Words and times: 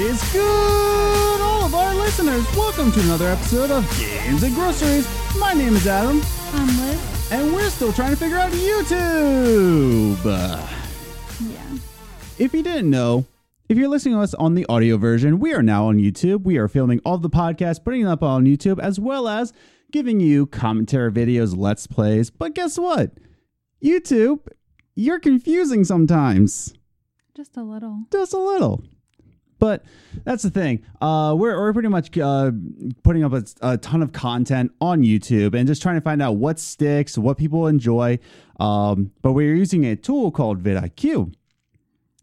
Is 0.00 0.32
good, 0.32 1.40
all 1.42 1.66
of 1.66 1.74
our 1.74 1.94
listeners? 1.94 2.42
Welcome 2.56 2.90
to 2.92 3.00
another 3.00 3.28
episode 3.28 3.70
of 3.70 3.84
Games 3.98 4.42
and 4.42 4.54
Groceries. 4.54 5.06
My 5.38 5.52
name 5.52 5.74
is 5.76 5.86
Adam, 5.86 6.22
I'm 6.54 6.66
Liz. 6.78 7.28
and 7.30 7.52
we're 7.52 7.68
still 7.68 7.92
trying 7.92 8.12
to 8.12 8.16
figure 8.16 8.38
out 8.38 8.50
YouTube. 8.52 10.24
Yeah. 10.24 11.78
If 12.38 12.54
you 12.54 12.62
didn't 12.62 12.88
know, 12.88 13.26
if 13.68 13.76
you're 13.76 13.90
listening 13.90 14.14
to 14.14 14.22
us 14.22 14.32
on 14.32 14.54
the 14.54 14.64
audio 14.70 14.96
version, 14.96 15.38
we 15.38 15.52
are 15.52 15.62
now 15.62 15.88
on 15.88 15.98
YouTube. 15.98 16.44
We 16.44 16.56
are 16.56 16.66
filming 16.66 17.02
all 17.04 17.18
the 17.18 17.28
podcasts, 17.28 17.84
putting 17.84 18.02
them 18.02 18.10
up 18.10 18.22
on 18.22 18.46
YouTube, 18.46 18.80
as 18.80 18.98
well 18.98 19.28
as 19.28 19.52
giving 19.92 20.18
you 20.18 20.46
commentary 20.46 21.12
videos, 21.12 21.54
let's 21.54 21.86
plays. 21.86 22.30
But 22.30 22.54
guess 22.54 22.78
what? 22.78 23.18
YouTube, 23.84 24.48
you're 24.94 25.20
confusing 25.20 25.84
sometimes. 25.84 26.72
Just 27.36 27.58
a 27.58 27.62
little. 27.62 28.04
just 28.10 28.32
a 28.32 28.38
little. 28.38 28.82
But 29.60 29.84
that's 30.24 30.42
the 30.42 30.50
thing. 30.50 30.82
Uh, 31.00 31.36
we're, 31.38 31.56
we're 31.56 31.72
pretty 31.72 31.88
much 31.88 32.18
uh, 32.18 32.50
putting 33.04 33.22
up 33.22 33.32
a, 33.32 33.44
a 33.60 33.78
ton 33.78 34.02
of 34.02 34.12
content 34.12 34.72
on 34.80 35.02
YouTube 35.02 35.54
and 35.54 35.68
just 35.68 35.80
trying 35.82 35.94
to 35.96 36.00
find 36.00 36.20
out 36.20 36.32
what 36.36 36.58
sticks, 36.58 37.16
what 37.16 37.36
people 37.38 37.68
enjoy. 37.68 38.18
Um, 38.58 39.12
but 39.22 39.32
we're 39.32 39.54
using 39.54 39.84
a 39.86 39.94
tool 39.96 40.30
called 40.32 40.62
vidIQ 40.62 41.32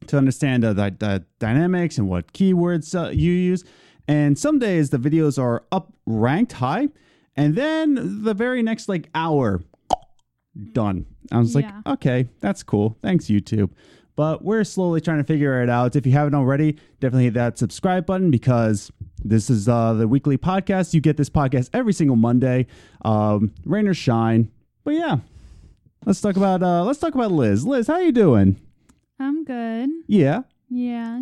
to 0.08 0.18
understand 0.18 0.66
uh, 0.66 0.74
the, 0.74 0.96
the 0.98 1.26
dynamics 1.40 1.98
and 1.98 2.10
what 2.10 2.34
keywords 2.34 2.94
uh, 3.00 3.10
you 3.12 3.32
use. 3.32 3.64
And 4.08 4.38
some 4.38 4.58
days 4.60 4.90
the 4.90 4.98
videos 4.98 5.38
are 5.42 5.64
up 5.72 5.94
ranked 6.06 6.54
high, 6.54 6.88
and 7.36 7.56
then 7.56 8.24
the 8.24 8.34
very 8.34 8.64
next 8.64 8.88
like 8.90 9.10
hour, 9.14 9.62
done. 10.72 11.06
I 11.32 11.40
was 11.40 11.54
Yeah. 11.56 11.82
like, 11.86 11.88
okay, 11.96 12.30
that's 12.40 12.64
cool. 12.64 12.98
Thanks, 13.02 13.26
YouTube. 13.26 13.70
But 14.18 14.44
we're 14.44 14.64
slowly 14.66 15.00
trying 15.00 15.20
to 15.20 15.24
figure 15.24 15.62
it 15.64 15.70
out. 15.70 15.96
If 15.96 16.06
you 16.06 16.12
haven't 16.12 16.34
already, 16.36 16.74
definitely 17.00 17.26
hit 17.26 17.36
that 17.36 17.58
subscribe 17.58 18.06
button 18.06 18.30
because 18.32 18.92
this 19.24 19.50
is 19.50 19.70
uh, 19.70 19.94
the 19.94 20.08
weekly 20.08 20.38
podcast. 20.40 20.94
You 20.94 21.00
get 21.02 21.16
this 21.18 21.30
podcast 21.30 21.70
every 21.72 21.94
single 21.94 22.16
Monday, 22.18 22.66
um, 23.06 23.54
rain 23.64 23.88
or 23.88 23.94
shine. 23.94 24.52
But 24.84 24.96
yeah, 24.96 25.18
let's 26.06 26.20
talk 26.20 26.36
about 26.36 26.62
uh, 26.64 26.84
let's 26.84 26.98
talk 27.00 27.14
about 27.16 27.32
Liz. 27.32 27.66
Liz, 27.66 27.88
how 27.88 28.00
you 28.00 28.12
doing? 28.12 28.60
I'm 29.20 29.44
good. 29.46 29.90
Yeah, 30.08 30.42
Yeah. 30.70 31.22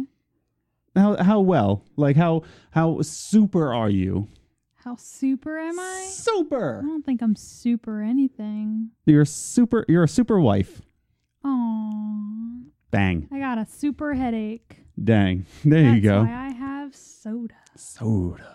how 0.95 1.21
how 1.21 1.41
well? 1.41 1.83
Like 1.97 2.15
how 2.15 2.43
how 2.71 3.01
super 3.01 3.73
are 3.73 3.89
you? 3.89 4.29
How 4.75 4.95
super 4.95 5.57
am 5.57 5.77
I? 5.79 6.07
Super. 6.11 6.79
I 6.83 6.87
don't 6.87 7.05
think 7.05 7.21
I'm 7.21 7.35
super 7.35 8.01
anything. 8.01 8.91
You're 9.05 9.25
super. 9.25 9.83
You're 9.89 10.03
a 10.03 10.07
super 10.07 10.39
wife. 10.39 10.81
Aww. 11.43 12.54
Bang. 12.95 13.27
I 13.29 13.39
got 13.39 13.57
a 13.57 13.65
super 13.65 14.13
headache. 14.13 14.77
Dang. 15.03 15.45
There 15.65 15.83
That's 15.83 15.95
you 15.95 16.01
go. 16.01 16.23
why 16.23 16.31
I 16.31 16.51
have 16.53 16.95
soda. 16.95 17.55
Soda. 17.75 18.47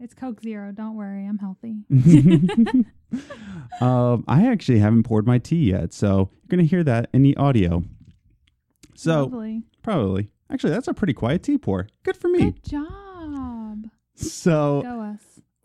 It's 0.00 0.14
Coke 0.14 0.42
Zero. 0.42 0.72
Don't 0.72 0.96
worry. 0.96 1.24
I'm 1.24 1.38
healthy. 1.38 1.84
um, 3.80 4.24
I 4.26 4.48
actually 4.48 4.80
haven't 4.80 5.04
poured 5.04 5.28
my 5.28 5.38
tea 5.38 5.70
yet, 5.70 5.92
so 5.92 6.28
you're 6.42 6.48
gonna 6.48 6.64
hear 6.64 6.82
that 6.82 7.08
in 7.12 7.22
the 7.22 7.36
audio. 7.36 7.84
So 8.96 9.22
Lovely. 9.22 9.62
probably, 9.80 10.28
actually, 10.50 10.72
that's 10.72 10.88
a 10.88 10.94
pretty 10.94 11.12
quiet 11.12 11.44
tea 11.44 11.56
pour. 11.56 11.86
Good 12.02 12.16
for 12.16 12.26
me. 12.26 12.50
Good 12.50 12.64
job. 12.64 13.84
So. 14.16 14.82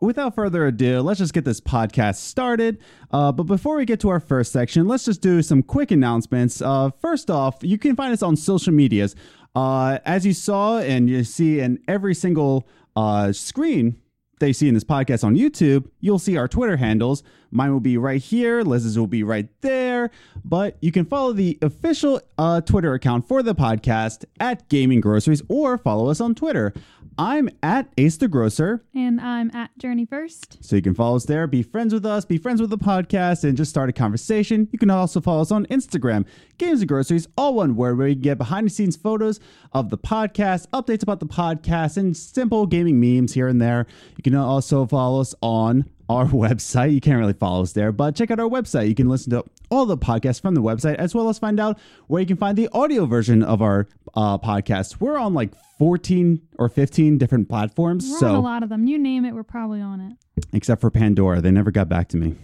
Without 0.01 0.35
further 0.35 0.65
ado, 0.65 1.01
let's 1.01 1.19
just 1.19 1.33
get 1.33 1.45
this 1.45 1.61
podcast 1.61 2.15
started. 2.15 2.79
Uh, 3.11 3.31
but 3.31 3.43
before 3.43 3.77
we 3.77 3.85
get 3.85 3.99
to 4.01 4.09
our 4.09 4.19
first 4.19 4.51
section, 4.51 4.87
let's 4.87 5.05
just 5.05 5.21
do 5.21 5.41
some 5.41 5.63
quick 5.63 5.91
announcements. 5.91 6.61
Uh, 6.61 6.89
first 6.99 7.29
off, 7.29 7.57
you 7.61 7.77
can 7.77 7.95
find 7.95 8.11
us 8.11 8.21
on 8.21 8.35
social 8.35 8.73
medias. 8.73 9.15
Uh, 9.55 9.99
as 10.05 10.25
you 10.25 10.33
saw 10.33 10.79
and 10.79 11.09
you 11.09 11.23
see 11.23 11.59
in 11.59 11.79
every 11.87 12.15
single 12.15 12.67
uh, 12.95 13.31
screen 13.31 14.01
you 14.47 14.53
see 14.53 14.67
in 14.67 14.73
this 14.73 14.83
podcast 14.83 15.23
on 15.23 15.35
YouTube, 15.35 15.87
you'll 15.99 16.19
see 16.19 16.37
our 16.37 16.47
Twitter 16.47 16.77
handles. 16.77 17.23
Mine 17.51 17.71
will 17.71 17.79
be 17.79 17.97
right 17.97 18.21
here, 18.21 18.61
Liz's 18.63 18.97
will 18.97 19.07
be 19.07 19.23
right 19.23 19.47
there. 19.61 20.09
But 20.43 20.77
you 20.81 20.91
can 20.91 21.05
follow 21.05 21.33
the 21.33 21.57
official 21.61 22.21
uh, 22.37 22.61
Twitter 22.61 22.93
account 22.93 23.27
for 23.27 23.43
the 23.43 23.53
podcast 23.53 24.25
at 24.39 24.67
Gaming 24.69 25.01
Groceries 25.01 25.41
or 25.49 25.77
follow 25.77 26.09
us 26.09 26.21
on 26.21 26.33
Twitter. 26.33 26.73
I'm 27.17 27.49
at 27.61 27.91
Ace 27.97 28.17
the 28.17 28.27
Grocer. 28.27 28.83
And 28.95 29.19
I'm 29.19 29.51
at 29.53 29.77
Journey 29.77 30.05
First. 30.05 30.63
So 30.63 30.75
you 30.75 30.81
can 30.81 30.95
follow 30.95 31.17
us 31.17 31.25
there, 31.25 31.45
be 31.45 31.61
friends 31.61 31.93
with 31.93 32.05
us, 32.05 32.25
be 32.25 32.37
friends 32.37 32.61
with 32.61 32.69
the 32.69 32.77
podcast, 32.77 33.43
and 33.43 33.57
just 33.57 33.69
start 33.69 33.89
a 33.89 33.93
conversation. 33.93 34.69
You 34.71 34.79
can 34.79 34.89
also 34.89 35.19
follow 35.19 35.41
us 35.41 35.51
on 35.51 35.65
Instagram, 35.67 36.25
Games 36.57 36.79
and 36.79 36.87
Groceries, 36.87 37.27
all 37.37 37.53
one 37.55 37.75
word, 37.75 37.97
where 37.97 38.07
you 38.07 38.15
can 38.15 38.21
get 38.21 38.37
behind 38.37 38.65
the 38.65 38.71
scenes 38.71 38.95
photos 38.95 39.39
of 39.73 39.89
the 39.89 39.97
podcast, 39.97 40.67
updates 40.69 41.03
about 41.03 41.19
the 41.19 41.27
podcast, 41.27 41.97
and 41.97 42.15
simple 42.15 42.65
gaming 42.65 42.99
memes 42.99 43.33
here 43.33 43.47
and 43.47 43.61
there. 43.61 43.85
You 44.17 44.23
can 44.23 44.35
also 44.35 44.85
follow 44.87 45.21
us 45.21 45.35
on 45.41 45.89
our 46.17 46.25
website. 46.27 46.93
You 46.93 47.01
can't 47.01 47.19
really 47.19 47.33
follow 47.33 47.61
us 47.61 47.73
there, 47.73 47.91
but 47.91 48.15
check 48.15 48.31
out 48.31 48.39
our 48.39 48.49
website. 48.49 48.87
You 48.87 48.95
can 48.95 49.09
listen 49.09 49.31
to 49.31 49.43
all 49.69 49.85
the 49.85 49.97
podcasts 49.97 50.41
from 50.41 50.55
the 50.55 50.61
website, 50.61 50.95
as 50.95 51.15
well 51.15 51.29
as 51.29 51.39
find 51.39 51.59
out 51.59 51.79
where 52.07 52.19
you 52.19 52.27
can 52.27 52.37
find 52.37 52.57
the 52.57 52.69
audio 52.73 53.05
version 53.05 53.41
of 53.43 53.61
our 53.61 53.87
uh, 54.15 54.37
podcast. 54.37 54.99
We're 54.99 55.17
on 55.17 55.33
like 55.33 55.53
14 55.79 56.41
or 56.59 56.69
15 56.69 57.17
different 57.17 57.49
platforms. 57.49 58.07
We're 58.09 58.19
so 58.19 58.35
a 58.35 58.37
lot 58.37 58.63
of 58.63 58.69
them. 58.69 58.85
You 58.87 58.97
name 58.97 59.25
it, 59.25 59.33
we're 59.33 59.43
probably 59.43 59.81
on 59.81 59.99
it. 60.01 60.45
except 60.53 60.81
for 60.81 60.91
Pandora. 60.91 61.41
They 61.41 61.51
never 61.51 61.71
got 61.71 61.87
back 61.89 62.09
to 62.09 62.17
me. 62.17 62.35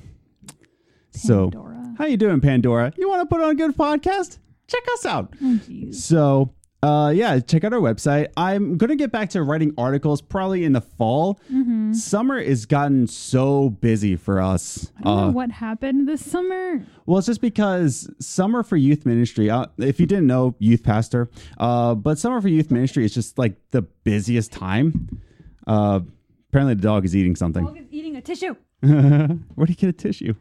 So, 1.11 1.49
Pandora. 1.49 1.95
how 1.97 2.05
you 2.05 2.17
doing, 2.17 2.41
Pandora? 2.41 2.93
You 2.97 3.09
want 3.09 3.27
to 3.27 3.35
put 3.35 3.43
on 3.43 3.49
a 3.51 3.55
good 3.55 3.75
podcast? 3.75 4.37
Check 4.67 4.83
us 4.93 5.05
out. 5.05 5.33
Oh. 5.43 5.59
So, 5.91 6.53
uh, 6.83 7.11
yeah, 7.15 7.39
check 7.39 7.63
out 7.63 7.73
our 7.73 7.79
website. 7.79 8.27
I'm 8.37 8.77
gonna 8.77 8.95
get 8.95 9.11
back 9.11 9.29
to 9.31 9.41
writing 9.43 9.73
articles 9.77 10.21
probably 10.21 10.63
in 10.63 10.73
the 10.73 10.81
fall. 10.81 11.39
Mm-hmm. 11.51 11.93
Summer 11.93 12.41
has 12.43 12.65
gotten 12.65 13.07
so 13.07 13.69
busy 13.71 14.15
for 14.15 14.39
us. 14.39 14.91
I 14.97 15.01
don't 15.03 15.17
Uh, 15.17 15.25
know 15.27 15.31
what 15.31 15.51
happened 15.51 16.07
this 16.07 16.23
summer. 16.23 16.85
well, 17.05 17.17
it's 17.17 17.27
just 17.27 17.41
because 17.41 18.09
summer 18.19 18.61
for 18.63 18.77
youth 18.77 19.05
ministry. 19.05 19.49
Uh, 19.49 19.65
if 19.79 19.99
you 19.99 20.05
didn't 20.05 20.27
know, 20.27 20.55
youth 20.59 20.83
pastor. 20.83 21.29
Uh, 21.57 21.95
but 21.95 22.19
summer 22.19 22.39
for 22.41 22.47
youth 22.49 22.69
ministry 22.69 23.03
is 23.05 23.13
just 23.13 23.37
like 23.39 23.55
the 23.71 23.81
busiest 23.81 24.51
time. 24.51 25.19
Uh, 25.65 26.01
apparently, 26.49 26.75
the 26.75 26.81
dog 26.81 27.05
is 27.05 27.15
eating 27.15 27.35
something. 27.35 27.65
Dog 27.65 27.77
is 27.77 27.87
eating 27.91 28.15
a 28.17 28.21
tissue. 28.21 28.55
Where 28.81 29.65
do 29.65 29.71
you 29.71 29.75
get 29.75 29.89
a 29.89 29.93
tissue? 29.93 30.35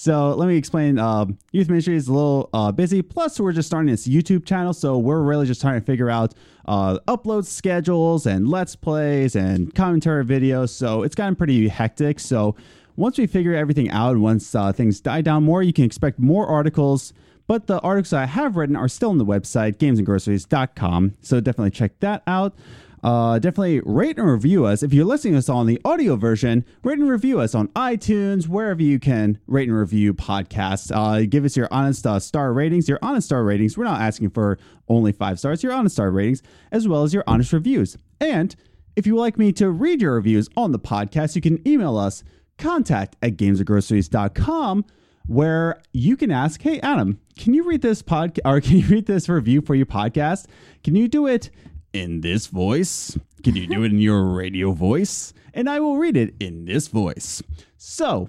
So 0.00 0.30
let 0.30 0.48
me 0.48 0.56
explain. 0.56 0.98
Um, 0.98 1.36
youth 1.52 1.68
ministry 1.68 1.94
is 1.94 2.08
a 2.08 2.12
little 2.14 2.48
uh, 2.54 2.72
busy. 2.72 3.02
Plus, 3.02 3.38
we're 3.38 3.52
just 3.52 3.68
starting 3.68 3.90
this 3.90 4.08
YouTube 4.08 4.46
channel, 4.46 4.72
so 4.72 4.96
we're 4.96 5.20
really 5.20 5.44
just 5.44 5.60
trying 5.60 5.78
to 5.78 5.84
figure 5.84 6.08
out 6.08 6.32
uh, 6.64 6.98
upload 7.06 7.44
schedules 7.44 8.24
and 8.24 8.48
let's 8.48 8.74
plays 8.74 9.36
and 9.36 9.74
commentary 9.74 10.24
videos. 10.24 10.70
So 10.70 11.02
it's 11.02 11.14
gotten 11.14 11.36
pretty 11.36 11.68
hectic. 11.68 12.18
So 12.18 12.56
once 12.96 13.18
we 13.18 13.26
figure 13.26 13.54
everything 13.54 13.90
out, 13.90 14.16
once 14.16 14.54
uh, 14.54 14.72
things 14.72 15.02
die 15.02 15.20
down 15.20 15.44
more, 15.44 15.62
you 15.62 15.74
can 15.74 15.84
expect 15.84 16.18
more 16.18 16.46
articles. 16.46 17.12
But 17.46 17.66
the 17.66 17.78
articles 17.80 18.14
I 18.14 18.24
have 18.24 18.56
written 18.56 18.76
are 18.76 18.88
still 18.88 19.10
on 19.10 19.18
the 19.18 19.26
website, 19.26 19.76
gamesandgroceries.com. 19.76 21.16
So 21.20 21.40
definitely 21.40 21.72
check 21.72 22.00
that 22.00 22.22
out. 22.26 22.54
Uh, 23.02 23.38
definitely 23.38 23.80
rate 23.80 24.18
and 24.18 24.30
review 24.30 24.66
us. 24.66 24.82
If 24.82 24.92
you're 24.92 25.04
listening 25.04 25.34
to 25.34 25.38
us 25.38 25.48
on 25.48 25.66
the 25.66 25.80
audio 25.84 26.16
version, 26.16 26.64
rate 26.82 26.98
and 26.98 27.08
review 27.08 27.40
us 27.40 27.54
on 27.54 27.68
iTunes, 27.68 28.46
wherever 28.46 28.82
you 28.82 28.98
can 28.98 29.38
rate 29.46 29.68
and 29.68 29.76
review 29.78 30.12
podcasts. 30.12 30.90
Uh, 30.94 31.26
give 31.28 31.44
us 31.44 31.56
your 31.56 31.68
honest 31.70 32.06
uh, 32.06 32.18
star 32.18 32.52
ratings. 32.52 32.88
Your 32.88 32.98
honest 33.02 33.26
star 33.28 33.42
ratings, 33.44 33.78
we're 33.78 33.84
not 33.84 34.00
asking 34.00 34.30
for 34.30 34.58
only 34.88 35.12
five 35.12 35.38
stars, 35.38 35.62
your 35.62 35.72
honest 35.72 35.94
star 35.96 36.10
ratings, 36.10 36.42
as 36.72 36.86
well 36.86 37.02
as 37.02 37.14
your 37.14 37.24
honest 37.26 37.52
reviews. 37.52 37.96
And 38.20 38.54
if 38.96 39.06
you 39.06 39.14
would 39.14 39.20
like 39.22 39.38
me 39.38 39.52
to 39.52 39.70
read 39.70 40.02
your 40.02 40.14
reviews 40.14 40.48
on 40.56 40.72
the 40.72 40.78
podcast, 40.78 41.34
you 41.36 41.40
can 41.40 41.66
email 41.66 41.96
us 41.96 42.22
contact 42.58 43.16
at 43.22 43.36
gamesandgroceries.com 43.36 44.84
where 45.26 45.80
you 45.92 46.16
can 46.16 46.30
ask, 46.30 46.60
"Hey 46.60 46.80
Adam, 46.80 47.20
can 47.36 47.54
you 47.54 47.62
read 47.62 47.82
this 47.82 48.02
podcast 48.02 48.40
or 48.44 48.60
can 48.60 48.78
you 48.78 48.86
read 48.88 49.06
this 49.06 49.28
review 49.28 49.60
for 49.60 49.74
your 49.74 49.86
podcast? 49.86 50.46
Can 50.82 50.96
you 50.96 51.08
do 51.08 51.26
it 51.26 51.50
in 51.92 52.20
this 52.20 52.46
voice? 52.46 53.18
Can 53.42 53.56
you 53.56 53.66
do 53.66 53.82
it 53.82 53.92
in 53.92 53.98
your 53.98 54.24
radio 54.24 54.72
voice? 54.72 55.32
And 55.54 55.68
I 55.68 55.80
will 55.80 55.96
read 55.96 56.16
it 56.16 56.34
in 56.40 56.64
this 56.64 56.88
voice." 56.88 57.42
So, 57.76 58.28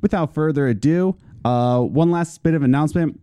without 0.00 0.34
further 0.34 0.68
ado, 0.68 1.16
uh, 1.44 1.80
one 1.80 2.10
last 2.10 2.42
bit 2.42 2.54
of 2.54 2.62
announcement. 2.62 3.20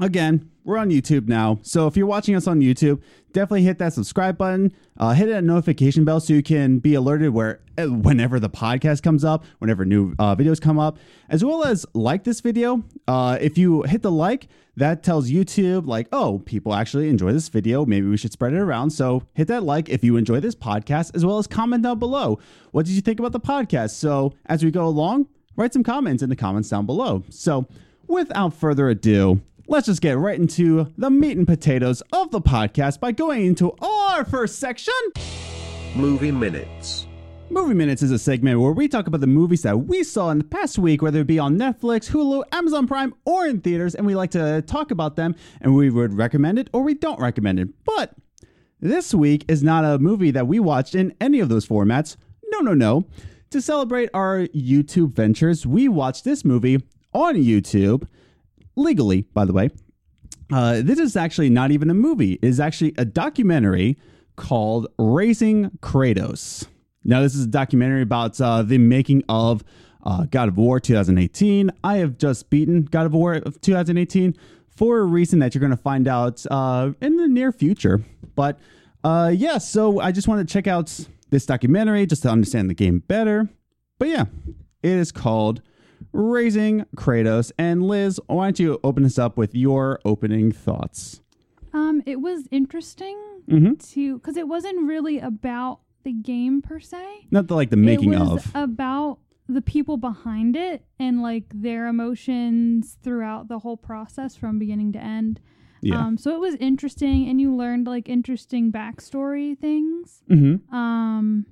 Again, 0.00 0.50
we're 0.64 0.78
on 0.78 0.90
YouTube 0.90 1.28
now. 1.28 1.58
So 1.62 1.86
if 1.86 1.96
you're 1.96 2.06
watching 2.06 2.34
us 2.34 2.46
on 2.46 2.60
YouTube, 2.60 3.00
definitely 3.36 3.62
hit 3.62 3.78
that 3.78 3.92
subscribe 3.92 4.38
button. 4.38 4.72
Uh, 4.96 5.12
hit 5.12 5.26
that 5.26 5.44
notification 5.44 6.06
bell 6.06 6.18
so 6.20 6.32
you 6.32 6.42
can 6.42 6.78
be 6.78 6.94
alerted 6.94 7.28
where 7.34 7.60
uh, 7.76 7.84
whenever 7.84 8.40
the 8.40 8.48
podcast 8.48 9.02
comes 9.02 9.24
up, 9.24 9.44
whenever 9.58 9.84
new 9.84 10.14
uh, 10.18 10.34
videos 10.34 10.58
come 10.58 10.78
up, 10.78 10.98
as 11.28 11.44
well 11.44 11.62
as 11.62 11.84
like 11.92 12.24
this 12.24 12.40
video. 12.40 12.82
Uh, 13.06 13.36
if 13.38 13.58
you 13.58 13.82
hit 13.82 14.00
the 14.00 14.10
like, 14.10 14.48
that 14.76 15.02
tells 15.02 15.30
YouTube 15.30 15.86
like, 15.86 16.08
oh, 16.12 16.42
people 16.46 16.72
actually 16.72 17.10
enjoy 17.10 17.30
this 17.30 17.50
video. 17.50 17.84
Maybe 17.84 18.08
we 18.08 18.16
should 18.16 18.32
spread 18.32 18.54
it 18.54 18.58
around. 18.58 18.88
So 18.90 19.22
hit 19.34 19.48
that 19.48 19.64
like 19.64 19.90
if 19.90 20.02
you 20.02 20.16
enjoy 20.16 20.40
this 20.40 20.54
podcast, 20.54 21.14
as 21.14 21.24
well 21.24 21.36
as 21.36 21.46
comment 21.46 21.82
down 21.82 21.98
below. 21.98 22.38
What 22.72 22.86
did 22.86 22.92
you 22.92 23.02
think 23.02 23.18
about 23.20 23.32
the 23.32 23.40
podcast? 23.40 23.90
So 23.90 24.32
as 24.46 24.64
we 24.64 24.70
go 24.70 24.86
along, 24.86 25.28
write 25.56 25.74
some 25.74 25.84
comments 25.84 26.22
in 26.22 26.30
the 26.30 26.36
comments 26.36 26.70
down 26.70 26.86
below. 26.86 27.22
So 27.28 27.66
without 28.06 28.54
further 28.54 28.88
ado, 28.88 29.42
let's 29.68 29.86
just 29.86 30.00
get 30.00 30.16
right 30.16 30.38
into 30.38 30.92
the 30.96 31.10
meat 31.10 31.36
and 31.36 31.46
potatoes 31.46 32.02
of 32.12 32.30
the 32.30 32.40
podcast 32.40 33.00
by 33.00 33.12
going 33.12 33.44
into 33.44 33.72
our 33.80 34.24
first 34.24 34.58
section. 34.58 34.94
Movie 35.94 36.30
Minutes. 36.30 37.06
Movie 37.50 37.74
Minutes 37.74 38.02
is 38.02 38.10
a 38.10 38.18
segment 38.18 38.60
where 38.60 38.72
we 38.72 38.88
talk 38.88 39.06
about 39.06 39.20
the 39.20 39.26
movies 39.26 39.62
that 39.62 39.76
we 39.86 40.02
saw 40.02 40.30
in 40.30 40.38
the 40.38 40.44
past 40.44 40.78
week, 40.78 41.00
whether 41.02 41.20
it 41.20 41.26
be 41.26 41.38
on 41.38 41.58
Netflix, 41.58 42.10
Hulu, 42.10 42.42
Amazon 42.52 42.86
Prime, 42.86 43.14
or 43.24 43.46
in 43.46 43.60
theaters, 43.60 43.94
and 43.94 44.06
we 44.06 44.14
like 44.14 44.30
to 44.32 44.62
talk 44.62 44.90
about 44.90 45.16
them 45.16 45.34
and 45.60 45.74
we 45.74 45.90
would 45.90 46.12
recommend 46.12 46.58
it 46.58 46.68
or 46.72 46.82
we 46.82 46.94
don't 46.94 47.20
recommend 47.20 47.58
it. 47.58 47.68
But 47.84 48.14
this 48.80 49.14
week 49.14 49.44
is 49.48 49.62
not 49.62 49.84
a 49.84 49.98
movie 49.98 50.30
that 50.32 50.46
we 50.46 50.60
watched 50.60 50.94
in 50.94 51.14
any 51.20 51.40
of 51.40 51.48
those 51.48 51.66
formats. 51.66 52.16
No, 52.50 52.60
no, 52.60 52.74
no. 52.74 53.06
To 53.50 53.60
celebrate 53.60 54.10
our 54.12 54.46
YouTube 54.48 55.12
ventures, 55.14 55.66
we 55.66 55.88
watched 55.88 56.24
this 56.24 56.44
movie 56.44 56.82
on 57.12 57.36
YouTube, 57.36 58.06
legally, 58.76 59.22
by 59.22 59.44
the 59.44 59.52
way. 59.52 59.70
Uh, 60.52 60.80
this 60.82 60.98
is 60.98 61.16
actually 61.16 61.50
not 61.50 61.72
even 61.72 61.90
a 61.90 61.94
movie, 61.94 62.34
it 62.34 62.44
is 62.44 62.60
actually 62.60 62.94
a 62.98 63.04
documentary 63.04 63.98
called 64.36 64.86
Raising 64.98 65.70
Kratos. 65.80 66.66
Now, 67.02 67.20
this 67.20 67.34
is 67.34 67.44
a 67.44 67.48
documentary 67.48 68.02
about 68.02 68.40
uh, 68.40 68.62
the 68.62 68.78
making 68.78 69.24
of 69.28 69.64
uh, 70.02 70.24
God 70.24 70.48
of 70.48 70.56
War 70.56 70.78
2018. 70.78 71.70
I 71.82 71.96
have 71.98 72.18
just 72.18 72.50
beaten 72.50 72.82
God 72.82 73.06
of 73.06 73.14
War 73.14 73.34
of 73.34 73.60
2018 73.60 74.36
for 74.68 74.98
a 74.98 75.04
reason 75.04 75.38
that 75.40 75.54
you're 75.54 75.60
going 75.60 75.70
to 75.70 75.76
find 75.76 76.06
out 76.06 76.44
uh, 76.50 76.92
in 77.00 77.16
the 77.16 77.26
near 77.26 77.50
future. 77.50 78.04
But 78.34 78.58
uh, 79.02 79.32
yeah, 79.34 79.58
so 79.58 80.00
I 80.00 80.12
just 80.12 80.28
wanted 80.28 80.48
to 80.48 80.52
check 80.52 80.66
out 80.66 81.06
this 81.30 81.46
documentary 81.46 82.06
just 82.06 82.22
to 82.22 82.28
understand 82.28 82.70
the 82.70 82.74
game 82.74 83.00
better. 83.00 83.48
But 83.98 84.08
yeah, 84.08 84.24
it 84.82 84.90
is 84.90 85.12
called 85.12 85.62
Raising 86.12 86.84
Kratos. 86.96 87.52
And 87.58 87.86
Liz, 87.86 88.20
why 88.26 88.46
don't 88.46 88.60
you 88.60 88.80
open 88.82 89.04
us 89.04 89.18
up 89.18 89.36
with 89.36 89.54
your 89.54 90.00
opening 90.04 90.52
thoughts? 90.52 91.20
Um, 91.72 92.02
it 92.06 92.20
was 92.20 92.46
interesting 92.50 93.18
mm-hmm. 93.48 93.74
to 93.74 94.18
because 94.18 94.36
it 94.36 94.48
wasn't 94.48 94.86
really 94.86 95.18
about 95.18 95.80
the 96.04 96.12
game 96.12 96.62
per 96.62 96.80
se. 96.80 97.26
Not 97.30 97.48
the, 97.48 97.54
like 97.54 97.70
the 97.70 97.76
making 97.76 98.12
it 98.12 98.20
was 98.20 98.46
of. 98.46 98.52
about 98.54 99.18
the 99.48 99.62
people 99.62 99.96
behind 99.96 100.56
it 100.56 100.84
and 100.98 101.22
like 101.22 101.44
their 101.54 101.86
emotions 101.86 102.96
throughout 103.02 103.48
the 103.48 103.60
whole 103.60 103.76
process 103.76 104.36
from 104.36 104.58
beginning 104.58 104.92
to 104.92 104.98
end. 104.98 105.40
Yeah. 105.82 106.00
Um, 106.00 106.18
so 106.18 106.34
it 106.34 106.40
was 106.40 106.54
interesting, 106.56 107.28
and 107.28 107.40
you 107.40 107.54
learned 107.54 107.86
like 107.86 108.08
interesting 108.08 108.72
backstory 108.72 109.56
things. 109.58 110.22
mm-hmm. 110.28 110.74
Um, 110.74 111.46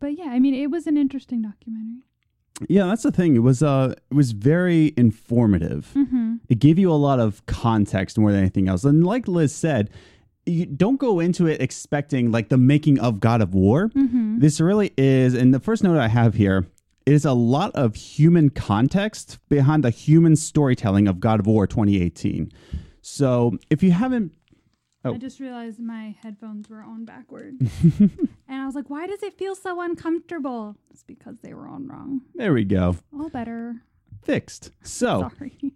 but 0.00 0.16
yeah, 0.16 0.26
I 0.26 0.38
mean, 0.38 0.54
it 0.54 0.70
was 0.70 0.86
an 0.86 0.96
interesting 0.96 1.42
documentary. 1.42 2.04
Yeah, 2.68 2.86
that's 2.86 3.02
the 3.02 3.12
thing. 3.12 3.36
It 3.36 3.40
was 3.40 3.62
uh, 3.62 3.94
it 4.10 4.14
was 4.14 4.32
very 4.32 4.94
informative. 4.96 5.92
Mm-hmm. 5.94 6.36
It 6.48 6.58
gave 6.58 6.78
you 6.78 6.90
a 6.90 6.94
lot 6.94 7.20
of 7.20 7.44
context 7.46 8.18
more 8.18 8.32
than 8.32 8.40
anything 8.40 8.68
else. 8.68 8.84
And 8.84 9.06
like 9.06 9.28
Liz 9.28 9.54
said, 9.54 9.90
you 10.46 10.66
don't 10.66 10.98
go 10.98 11.20
into 11.20 11.46
it 11.46 11.60
expecting 11.60 12.32
like 12.32 12.48
the 12.48 12.58
making 12.58 12.98
of 12.98 13.20
God 13.20 13.40
of 13.40 13.54
War. 13.54 13.90
Mm-hmm. 13.90 14.40
This 14.40 14.60
really 14.60 14.92
is, 14.96 15.34
and 15.34 15.54
the 15.54 15.60
first 15.60 15.84
note 15.84 15.98
I 15.98 16.08
have 16.08 16.34
here 16.34 16.66
is 17.06 17.24
a 17.24 17.32
lot 17.32 17.70
of 17.74 17.94
human 17.94 18.50
context 18.50 19.38
behind 19.48 19.84
the 19.84 19.90
human 19.90 20.36
storytelling 20.36 21.08
of 21.08 21.20
God 21.20 21.40
of 21.40 21.46
War 21.46 21.66
2018. 21.66 22.50
So 23.00 23.58
if 23.70 23.82
you 23.82 23.92
haven't, 23.92 24.32
Oh. 25.10 25.14
I 25.14 25.18
just 25.18 25.40
realized 25.40 25.78
my 25.80 26.14
headphones 26.22 26.68
were 26.68 26.82
on 26.82 27.04
backwards. 27.04 27.56
and 28.00 28.28
I 28.48 28.66
was 28.66 28.74
like, 28.74 28.90
why 28.90 29.06
does 29.06 29.22
it 29.22 29.36
feel 29.38 29.54
so 29.54 29.80
uncomfortable? 29.80 30.76
It's 30.90 31.02
because 31.02 31.36
they 31.42 31.54
were 31.54 31.68
on 31.68 31.86
wrong. 31.88 32.22
there 32.34 32.52
we 32.52 32.64
go, 32.64 32.96
All 33.18 33.28
better. 33.28 33.82
fixed. 34.22 34.70
So. 34.82 35.30
Sorry. 35.38 35.74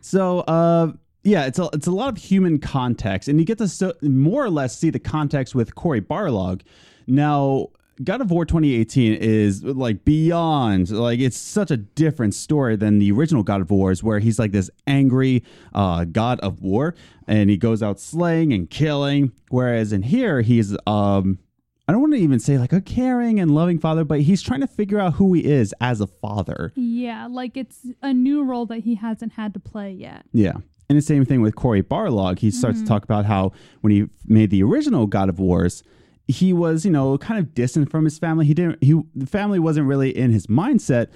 So, 0.00 0.40
uh, 0.40 0.92
yeah, 1.24 1.46
it's 1.46 1.58
a 1.58 1.68
it's 1.72 1.88
a 1.88 1.90
lot 1.90 2.08
of 2.10 2.16
human 2.16 2.58
context, 2.58 3.28
and 3.28 3.38
you 3.40 3.44
get 3.44 3.58
to 3.58 3.66
so, 3.68 3.92
more 4.02 4.44
or 4.44 4.50
less 4.50 4.78
see 4.78 4.90
the 4.90 5.00
context 5.00 5.54
with 5.54 5.74
Cory 5.74 6.00
Barlog. 6.00 6.62
Now, 7.08 7.68
God 8.02 8.20
of 8.20 8.30
War 8.30 8.44
2018 8.44 9.14
is 9.14 9.64
like 9.64 10.04
beyond 10.04 10.90
like 10.90 11.20
it's 11.20 11.36
such 11.36 11.70
a 11.70 11.76
different 11.76 12.34
story 12.34 12.76
than 12.76 12.98
the 12.98 13.10
original 13.12 13.42
God 13.42 13.60
of 13.60 13.70
Wars, 13.70 14.02
where 14.02 14.18
he's 14.18 14.38
like 14.38 14.52
this 14.52 14.70
angry 14.86 15.42
uh, 15.74 16.04
God 16.04 16.38
of 16.40 16.62
War, 16.62 16.94
and 17.26 17.50
he 17.50 17.56
goes 17.56 17.82
out 17.82 17.98
slaying 17.98 18.52
and 18.52 18.70
killing. 18.70 19.32
Whereas 19.50 19.92
in 19.92 20.02
here, 20.02 20.40
he's 20.40 20.76
um. 20.86 21.38
I 21.86 21.92
don't 21.92 22.02
want 22.02 22.12
to 22.12 22.20
even 22.20 22.38
say 22.38 22.58
like 22.58 22.74
a 22.74 22.82
caring 22.82 23.40
and 23.40 23.54
loving 23.54 23.78
father, 23.78 24.04
but 24.04 24.20
he's 24.20 24.42
trying 24.42 24.60
to 24.60 24.66
figure 24.66 24.98
out 24.98 25.14
who 25.14 25.32
he 25.32 25.46
is 25.46 25.74
as 25.80 26.02
a 26.02 26.06
father. 26.06 26.70
yeah, 26.76 27.26
like 27.30 27.56
it's 27.56 27.78
a 28.02 28.12
new 28.12 28.44
role 28.44 28.66
that 28.66 28.80
he 28.80 28.96
hasn't 28.96 29.32
had 29.32 29.54
to 29.54 29.60
play 29.60 29.92
yet. 29.92 30.26
Yeah. 30.34 30.52
And 30.90 30.98
the 30.98 31.02
same 31.02 31.24
thing 31.24 31.40
with 31.40 31.54
Cory 31.54 31.82
Barlog. 31.82 32.40
He 32.40 32.50
starts 32.50 32.80
to 32.80 32.86
talk 32.86 33.04
about 33.04 33.24
how 33.24 33.52
when 33.80 33.90
he 33.90 34.06
made 34.26 34.50
the 34.50 34.62
original 34.62 35.06
God 35.06 35.30
of 35.30 35.38
Wars, 35.38 35.82
he 36.28 36.52
was, 36.52 36.84
you 36.84 36.90
know, 36.90 37.16
kind 37.18 37.40
of 37.40 37.54
distant 37.54 37.90
from 37.90 38.04
his 38.04 38.18
family. 38.18 38.46
He 38.46 38.54
didn't 38.54 38.82
he 38.84 39.00
the 39.14 39.26
family 39.26 39.58
wasn't 39.58 39.86
really 39.86 40.16
in 40.16 40.30
his 40.30 40.46
mindset, 40.46 41.08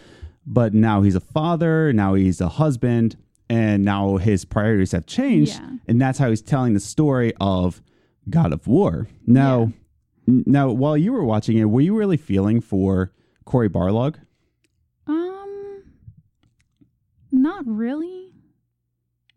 but 0.47 0.73
now 0.73 1.03
he's 1.03 1.15
a 1.15 1.21
father, 1.21 1.93
now 1.93 2.15
he's 2.15 2.41
a 2.41 2.49
husband, 2.49 3.17
and 3.49 3.85
now 3.85 4.17
his 4.17 4.45
priorities 4.47 4.93
have 4.93 5.07
changed. 5.07 5.61
Yeah. 5.61 5.71
And 5.87 6.01
that's 6.01 6.19
how 6.19 6.31
he's 6.31 6.41
telling 6.43 6.73
the 6.73 6.81
story 6.81 7.35
of 7.41 7.83
God 8.31 8.53
of 8.53 8.67
War. 8.67 9.07
Now 9.27 9.73
n- 10.27 10.45
now 10.47 10.71
while 10.71 10.97
you 10.97 11.13
were 11.13 11.25
watching 11.25 11.59
it, 11.59 11.67
were 11.67 11.83
you 11.83 11.95
really 11.95 12.17
feeling 12.17 12.63
for 12.63 13.13
Cory 13.45 13.69
Barlog? 13.69 14.17
Um, 15.07 15.83
not 17.31 17.65
really. 17.67 18.33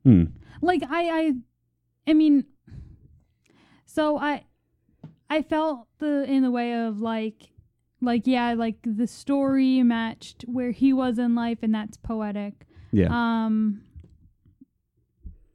Hmm. 0.03 0.25
Like 0.61 0.83
I, 0.89 1.09
I, 1.09 1.33
I 2.07 2.13
mean, 2.13 2.45
so 3.85 4.17
I, 4.17 4.45
I 5.29 5.41
felt 5.41 5.87
the 5.99 6.23
in 6.29 6.43
the 6.43 6.51
way 6.51 6.73
of 6.85 6.99
like, 7.01 7.49
like 8.01 8.27
yeah, 8.27 8.53
like 8.53 8.77
the 8.83 9.07
story 9.07 9.81
matched 9.83 10.43
where 10.47 10.71
he 10.71 10.93
was 10.93 11.17
in 11.19 11.35
life, 11.35 11.59
and 11.61 11.73
that's 11.73 11.97
poetic. 11.97 12.65
Yeah. 12.91 13.07
Um, 13.11 13.81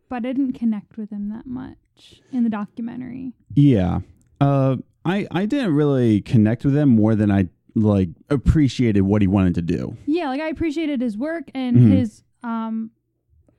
but 0.09 0.17
I 0.17 0.21
didn't 0.21 0.53
connect 0.55 0.97
with 0.99 1.11
him 1.11 1.29
that 1.31 1.47
much 1.47 2.21
in 2.33 2.45
the 2.45 2.51
documentary. 2.51 3.33
Yeah. 3.55 4.01
Uh 4.41 4.77
I 5.05 5.27
I 5.31 5.47
didn't 5.47 5.75
really 5.75 6.21
connect 6.21 6.65
with 6.65 6.77
him 6.77 6.89
more 6.91 7.15
than 7.15 7.31
I 7.31 7.49
like 7.75 8.09
appreciated 8.29 9.03
what 9.03 9.23
he 9.23 9.29
wanted 9.29 9.55
to 9.55 9.63
do. 9.63 9.97
Yeah, 10.07 10.29
like 10.29 10.41
I 10.41 10.49
appreciated 10.49 11.01
his 11.01 11.17
work 11.17 11.51
and 11.55 11.77
Mhm. 11.77 11.91
his 11.99 12.23
um 12.43 12.91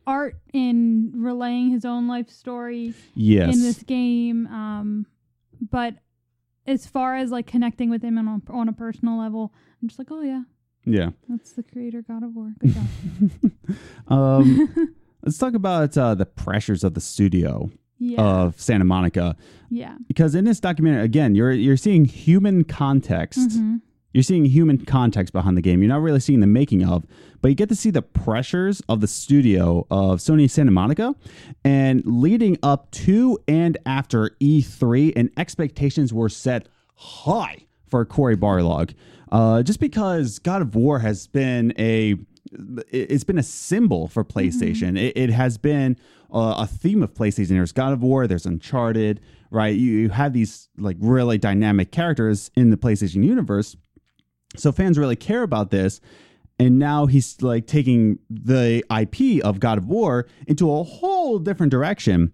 art 0.06 0.36
in 0.53 1.13
relaying 1.15 1.70
his 1.70 1.86
own 1.86 2.08
life 2.08 2.30
story 2.30 2.94
Yes. 3.15 3.56
in 3.56 3.62
this 3.62 3.84
game. 3.84 4.48
Um, 4.48 5.06
but 5.62 5.96
as 6.68 6.86
far 6.86 7.15
as 7.15 7.32
like 7.32 7.48
connecting 7.48 7.89
with 7.89 8.01
him 8.03 8.18
on 8.18 8.41
a, 8.48 8.51
on 8.51 8.70
a 8.70 8.74
personal 8.74 9.18
level, 9.18 9.53
I'm 9.82 9.88
just 9.88 10.00
like, 10.00 10.10
oh 10.12 10.22
yeah, 10.22 10.44
yeah. 10.86 11.10
that's 11.30 11.53
the 11.53 11.63
creator 11.63 12.01
God 12.01 12.24
of 12.24 12.36
War. 12.36 12.53
Good 12.60 12.74
job. 12.74 12.86
Um 14.08 14.96
let's 15.24 15.38
talk 15.38 15.53
about 15.53 15.98
uh 15.98 16.15
the 16.15 16.25
pressures 16.25 16.84
of 16.84 16.94
the 16.94 17.01
studio 17.01 17.70
yeah, 18.00 18.20
of 18.22 18.60
Santa 18.60 18.84
Monica 18.84 19.36
yeah, 19.70 19.96
because 20.08 20.36
in 20.36 20.44
this 20.44 20.60
documentary 20.60 21.03
again, 21.03 21.36
you're 21.36 21.51
you're 21.51 21.77
seeing 21.77 22.06
human 22.06 22.63
context. 22.65 23.39
Mhm. 23.51 23.82
You're 24.13 24.24
seeing 24.24 24.46
human 24.46 24.86
context 24.86 25.34
behind 25.34 25.58
the 25.58 25.62
game. 25.62 25.82
You're 25.82 25.89
not 25.89 26.01
really 26.01 26.20
seeing 26.20 26.41
the 26.41 26.48
making 26.48 26.84
of, 26.84 27.06
but 27.41 27.48
you 27.50 27.56
get 27.56 27.70
to 27.70 27.75
see 27.75 27.91
the 27.91 28.01
pressures 28.01 28.82
of 28.89 29.01
the 29.01 29.08
studio 29.08 29.88
of 29.89 30.20
Sony 30.20 30.50
Santa 30.50 30.72
Monica 30.72 31.15
and 31.63 32.03
leading 32.06 32.58
up 32.62 32.91
to 32.91 33.39
and 33.48 33.77
after 33.86 34.32
E3, 34.41 35.13
and 35.15 35.30
expectations 35.38 36.13
were 36.13 36.30
set 36.30 36.68
high 36.96 37.65
for 37.88 38.06
Corey 38.06 38.36
Barlog. 38.36 38.94
Uh, 39.32 39.63
just 39.63 39.80
because 39.80 40.39
God 40.39 40.62
of 40.62 40.75
War 40.75 41.00
has 41.00 41.27
been 41.27 41.74
a 41.80 42.15
it's 42.89 43.24
been 43.24 43.38
a 43.38 43.44
symbol 43.44 44.08
for 44.08 44.25
PlayStation. 44.25 45.00
It, 45.00 45.15
it 45.15 45.30
has 45.30 45.58
been 45.58 45.96
uh, 46.34 46.56
a 46.58 46.68
theme 46.68 47.01
of 47.01 47.13
PlayStation. 47.13 47.50
There's 47.50 47.72
God 47.72 47.94
of 47.94 48.03
War, 48.03 48.27
there's 48.27 48.46
Uncharted, 48.46 49.22
right? 49.51 49.75
You, 49.75 49.91
you 49.94 50.10
have 50.10 50.34
these 50.34 50.68
like 50.77 50.98
really 51.00 51.38
dynamic 51.38 51.91
characters 51.91 52.51
in 52.56 52.70
the 52.70 52.77
PlayStation 52.77 53.24
universe. 53.24 53.77
So 54.55 54.72
fans 54.72 54.98
really 54.98 55.15
care 55.15 55.43
about 55.43 55.72
this. 55.72 56.01
And 56.60 56.77
now 56.77 57.08
he's 57.08 57.41
like 57.41 57.65
taking 57.65 58.20
the 58.29 58.84
IP 58.96 59.43
of 59.43 59.60
God 59.60 59.77
of 59.79 59.88
War 59.88 60.27
into 60.48 60.72
a 60.72 60.84
whole 60.84 61.39
different 61.39 61.72
direction. 61.72 62.34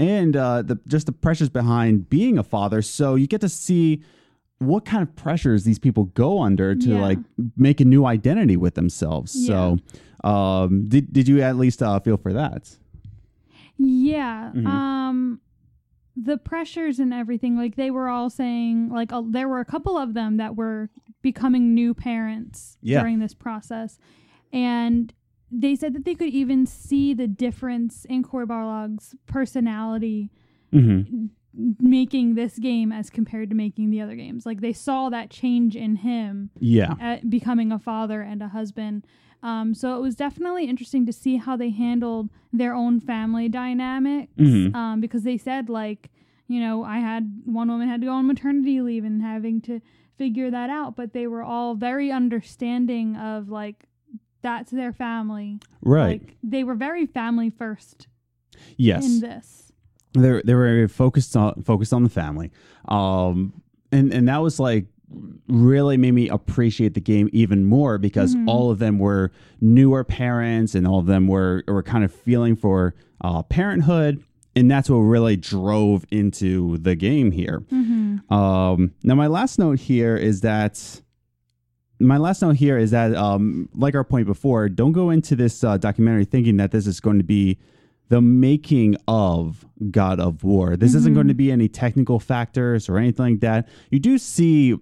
And 0.00 0.36
uh, 0.36 0.62
the 0.62 0.78
just 0.86 1.06
the 1.06 1.12
pressures 1.12 1.48
behind 1.48 2.08
being 2.08 2.38
a 2.38 2.42
father. 2.42 2.82
So 2.82 3.14
you 3.14 3.26
get 3.26 3.40
to 3.42 3.48
see 3.48 4.02
what 4.58 4.84
kind 4.84 5.02
of 5.02 5.14
pressures 5.14 5.62
these 5.64 5.78
people 5.78 6.04
go 6.04 6.40
under 6.42 6.74
to 6.74 6.88
Yeah. 6.90 7.00
like 7.00 7.18
make 7.56 7.80
a 7.80 7.84
new 7.84 8.04
identity 8.06 8.56
with 8.56 8.74
themselves. 8.74 9.30
So 9.46 9.78
um, 10.24 10.86
did, 10.88 11.12
did 11.12 11.28
you 11.28 11.42
at 11.42 11.56
least 11.56 11.80
uh, 11.82 12.00
feel 12.00 12.16
for 12.16 12.32
that? 12.32 12.76
yeah. 13.78 14.50
Mhm. 14.54 14.66
Um, 14.66 15.40
the 16.20 16.36
pressures 16.38 16.98
and 16.98 17.12
everything, 17.14 17.56
like 17.56 17.76
they 17.76 17.90
were 17.90 18.08
all 18.08 18.30
saying, 18.30 18.88
like 18.90 19.10
there 19.30 19.48
were 19.48 19.60
a 19.60 19.64
couple 19.64 19.96
of 19.96 20.14
them 20.14 20.36
that 20.38 20.56
were 20.56 20.90
becoming 21.22 21.74
new 21.74 21.94
parents 21.94 22.76
Yeah. 22.82 23.00
during 23.00 23.18
this 23.18 23.34
process, 23.34 23.98
and 24.52 25.12
they 25.50 25.74
said 25.76 25.94
that 25.94 26.04
they 26.04 26.14
could 26.14 26.28
even 26.28 26.66
see 26.66 27.14
the 27.14 27.26
difference 27.26 28.04
in 28.04 28.22
Cory 28.22 28.46
Barlog's 28.46 29.14
personality 29.26 30.30
Mm-hmm. 30.72 31.26
making 31.80 32.34
this 32.34 32.58
game 32.58 32.92
as 32.92 33.08
compared 33.08 33.48
to 33.48 33.56
making 33.56 33.88
the 33.90 34.00
other 34.02 34.14
games. 34.14 34.44
Like 34.44 34.60
they 34.60 34.74
saw 34.74 35.08
that 35.08 35.30
change 35.30 35.74
in 35.74 35.96
him 35.96 36.50
Yeah. 36.60 37.20
becoming 37.26 37.72
a 37.72 37.78
father 37.78 38.20
and 38.20 38.42
a 38.42 38.48
husband. 38.48 39.06
Um, 39.42 39.74
so 39.74 39.96
it 39.96 40.00
was 40.00 40.16
definitely 40.16 40.64
interesting 40.64 41.06
to 41.06 41.12
see 41.12 41.36
how 41.36 41.56
they 41.56 41.70
handled 41.70 42.30
their 42.52 42.74
own 42.74 43.00
family 43.00 43.48
dynamics. 43.48 44.32
Mhm. 44.36 44.74
Um, 44.74 45.00
because 45.00 45.22
they 45.22 45.36
said 45.38 45.68
like, 45.68 46.10
you 46.48 46.60
know, 46.60 46.82
I 46.82 46.98
had 46.98 47.42
one 47.44 47.68
woman 47.68 47.88
had 47.88 48.00
to 48.00 48.06
go 48.06 48.12
on 48.14 48.26
maternity 48.26 48.80
leave 48.80 49.04
and 49.04 49.22
having 49.22 49.60
to 49.62 49.80
figure 50.16 50.50
that 50.50 50.70
out, 50.70 50.96
but 50.96 51.12
they 51.12 51.26
were 51.26 51.42
all 51.42 51.74
very 51.74 52.10
understanding 52.10 53.14
of 53.16 53.48
like 53.48 53.84
that's 54.42 54.70
their 54.70 54.92
family. 54.92 55.60
Right. 55.82 56.20
Like 56.22 56.36
they 56.42 56.64
were 56.64 56.74
very 56.74 57.06
family 57.06 57.50
first 57.50 58.08
yes. 58.76 59.04
in 59.04 59.20
this. 59.20 59.72
they 60.14 60.40
they 60.44 60.54
were 60.54 60.88
focused 60.88 61.36
on 61.36 61.62
focused 61.62 61.92
on 61.92 62.02
the 62.02 62.08
family 62.08 62.50
um 62.88 63.62
and 63.92 64.12
and 64.12 64.26
that 64.26 64.38
was 64.38 64.58
like 64.58 64.86
really 65.48 65.96
made 65.96 66.12
me 66.12 66.28
appreciate 66.28 66.94
the 66.94 67.00
game 67.00 67.28
even 67.32 67.64
more 67.64 67.96
because 67.98 68.34
Mhm. 68.34 68.46
all 68.48 68.70
of 68.70 68.78
them 68.78 68.98
were 68.98 69.32
newer 69.60 70.04
parents 70.04 70.74
and 70.74 70.86
all 70.86 70.98
of 70.98 71.06
them 71.06 71.26
were 71.26 71.64
were 71.66 71.82
kind 71.82 72.04
of 72.04 72.12
feeling 72.12 72.54
for 72.56 72.94
uh, 73.22 73.42
parenthood 73.42 74.22
and 74.54 74.70
that's 74.70 74.90
what 74.90 74.98
really 74.98 75.36
drove 75.36 76.04
into 76.10 76.76
the 76.78 76.94
game 76.94 77.30
here 77.30 77.62
Mm-hmm. 77.72 78.32
um, 78.32 78.92
now, 79.02 79.14
my 79.14 79.26
last 79.28 79.58
note 79.58 79.78
here 79.80 80.16
is 80.16 80.42
that 80.42 81.00
my 82.00 82.16
last 82.16 82.42
note 82.42 82.54
here 82.56 82.78
is 82.78 82.92
that, 82.92 83.12
um, 83.16 83.68
like 83.74 83.94
our 83.96 84.04
point 84.04 84.26
before, 84.26 84.68
don't 84.68 84.92
go 84.92 85.10
into 85.10 85.34
this 85.34 85.64
uh, 85.64 85.76
documentary 85.78 86.24
thinking 86.24 86.56
that 86.58 86.70
this 86.70 86.86
is 86.86 87.00
going 87.00 87.18
to 87.18 87.24
be 87.24 87.58
the 88.08 88.20
making 88.20 88.96
of 89.08 89.66
God 89.90 90.20
of 90.20 90.44
War. 90.44 90.76
This 90.76 90.94
isn't 90.94 91.12
Mhm. 91.12 91.16
going 91.16 91.28
to 91.28 91.34
be 91.34 91.50
any 91.50 91.66
technical 91.68 92.20
factors 92.20 92.88
or 92.88 92.98
anything 92.98 93.32
like 93.32 93.40
that. 93.40 93.68
You 93.90 93.98
do 93.98 94.16
see 94.16 94.76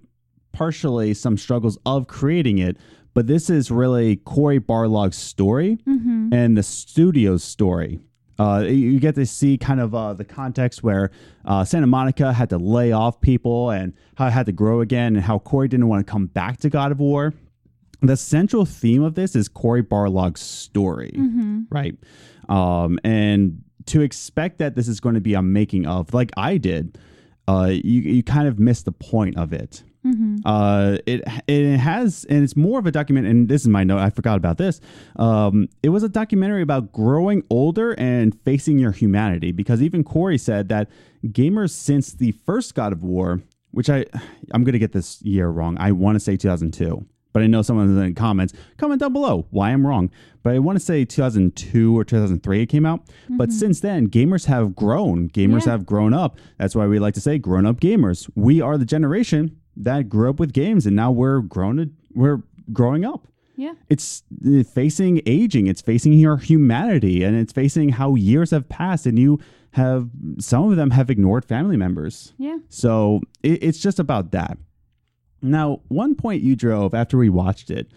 partially 0.56 1.12
some 1.14 1.36
struggles 1.36 1.78
of 1.84 2.06
creating 2.06 2.58
it, 2.58 2.76
but 3.14 3.26
this 3.26 3.50
is 3.50 3.70
really 3.70 4.16
Cory 4.16 4.58
Barlog's 4.58 5.16
story 5.18 5.78
Mm-hmm. 5.86 6.32
and 6.32 6.56
the 6.56 6.62
studio's 6.62 7.44
story. 7.44 8.00
Uh, 8.38 8.64
you 8.68 9.00
get 9.00 9.14
to 9.14 9.24
see 9.24 9.56
kind 9.56 9.80
of 9.80 9.94
uh, 9.94 10.12
the 10.12 10.24
context 10.24 10.82
where 10.82 11.10
uh, 11.46 11.64
Santa 11.64 11.86
Monica 11.86 12.32
had 12.32 12.50
to 12.50 12.58
lay 12.58 12.92
off 12.92 13.20
people 13.20 13.70
and 13.70 13.94
how 14.16 14.26
it 14.26 14.30
had 14.32 14.46
to 14.46 14.52
grow 14.52 14.80
again, 14.82 15.16
and 15.16 15.24
how 15.24 15.38
Cory 15.38 15.68
didn't 15.68 15.88
want 15.88 16.06
to 16.06 16.10
come 16.10 16.26
back 16.26 16.58
to 16.60 16.68
God 16.70 16.92
of 16.92 17.00
War. 17.00 17.32
The 18.02 18.16
central 18.16 18.66
theme 18.66 19.02
of 19.02 19.14
this 19.14 19.34
is 19.34 19.48
Cory 19.48 19.82
Barlog's 19.82 20.42
story, 20.42 21.12
Mm-hmm. 21.16 21.62
right? 21.70 21.94
Um, 22.48 22.98
and 23.04 23.62
to 23.86 24.02
expect 24.02 24.58
that 24.58 24.74
this 24.74 24.86
is 24.88 25.00
going 25.00 25.14
to 25.14 25.20
be 25.20 25.34
a 25.34 25.42
making 25.42 25.86
of, 25.86 26.12
like 26.12 26.30
I 26.36 26.58
did, 26.58 26.98
uh, 27.48 27.70
you 27.72 28.00
you 28.16 28.22
kind 28.22 28.48
of 28.48 28.58
miss 28.58 28.82
the 28.82 28.92
point 28.92 29.36
of 29.38 29.52
it. 29.52 29.82
Mm-hmm. 30.06 30.36
Uh, 30.44 30.98
it 31.06 31.22
it 31.48 31.76
has, 31.78 32.24
and 32.28 32.44
it's 32.44 32.56
more 32.56 32.78
of 32.78 32.86
a 32.86 32.90
document. 32.92 33.26
And 33.26 33.48
this 33.48 33.62
is 33.62 33.68
my 33.68 33.84
note. 33.84 33.98
I 33.98 34.10
forgot 34.10 34.36
about 34.36 34.58
this. 34.58 34.80
Um, 35.16 35.68
it 35.82 35.88
was 35.88 36.02
a 36.02 36.08
documentary 36.08 36.62
about 36.62 36.92
growing 36.92 37.42
older 37.50 37.92
and 37.98 38.38
facing 38.44 38.78
your 38.78 38.92
humanity. 38.92 39.52
Because 39.52 39.82
even 39.82 40.04
Cory 40.04 40.38
said 40.38 40.68
that 40.68 40.88
gamers 41.26 41.70
since 41.70 42.12
the 42.12 42.32
first 42.32 42.74
God 42.74 42.92
of 42.92 43.02
War, 43.02 43.42
which 43.72 43.90
I 43.90 44.04
I'm 44.52 44.64
gonna 44.64 44.78
get 44.78 44.92
this 44.92 45.20
year 45.22 45.48
wrong. 45.48 45.76
I 45.80 45.92
want 45.92 46.16
to 46.16 46.20
say 46.20 46.36
2002, 46.36 47.04
but 47.32 47.42
I 47.42 47.46
know 47.46 47.62
someone 47.62 47.86
in 47.88 47.96
the 48.00 48.12
comments 48.14 48.52
comment 48.76 49.00
down 49.00 49.12
below 49.12 49.46
why 49.50 49.70
I'm 49.70 49.86
wrong. 49.86 50.10
But 50.42 50.54
I 50.54 50.60
want 50.60 50.78
to 50.78 50.84
say 50.84 51.04
2002 51.04 51.98
or 51.98 52.04
2003 52.04 52.62
it 52.62 52.66
came 52.66 52.86
out. 52.86 53.00
But 53.28 53.50
since 53.50 53.80
then, 53.80 54.08
gamers 54.08 54.44
have 54.46 54.76
grown. 54.76 55.28
Gamers 55.30 55.66
Yeah. 55.66 55.72
have 55.72 55.84
grown 55.84 56.14
up. 56.14 56.38
That's 56.56 56.76
why 56.76 56.86
we 56.86 57.00
like 57.00 57.14
to 57.14 57.20
say 57.20 57.36
grown 57.38 57.66
up 57.66 57.80
gamers. 57.80 58.30
We 58.36 58.60
are 58.60 58.78
the 58.78 58.84
generation 58.84 59.56
that 59.76 60.08
grew 60.08 60.30
up 60.30 60.40
with 60.40 60.52
games, 60.52 60.86
and 60.86 60.96
now 60.96 61.10
we're 61.10 61.40
grown. 61.40 61.94
We're 62.14 62.42
growing 62.72 63.04
up. 63.04 63.28
Yeah. 63.56 63.72
It's 63.88 64.22
facing 64.72 65.22
aging. 65.24 65.66
It's 65.66 65.80
facing 65.80 66.12
your 66.14 66.36
humanity, 66.36 67.22
and 67.24 67.36
it's 67.36 67.52
facing 67.52 67.90
how 67.90 68.14
years 68.14 68.50
have 68.50 68.68
passed, 68.68 69.06
and 69.06 69.18
you 69.18 69.38
have 69.72 70.10
some 70.38 70.70
of 70.70 70.76
them 70.76 70.90
have 70.90 71.08
ignored 71.10 71.44
family 71.44 71.76
members. 71.76 72.34
Yeah. 72.38 72.58
So 72.68 73.20
it, 73.42 73.62
it's 73.62 73.78
just 73.78 73.98
about 73.98 74.30
that. 74.32 74.58
Now, 75.42 75.80
one 75.88 76.14
point 76.14 76.42
you 76.42 76.56
drove 76.56 76.94
after 76.94 77.16
we 77.18 77.28
watched 77.28 77.70
it, 77.70 77.90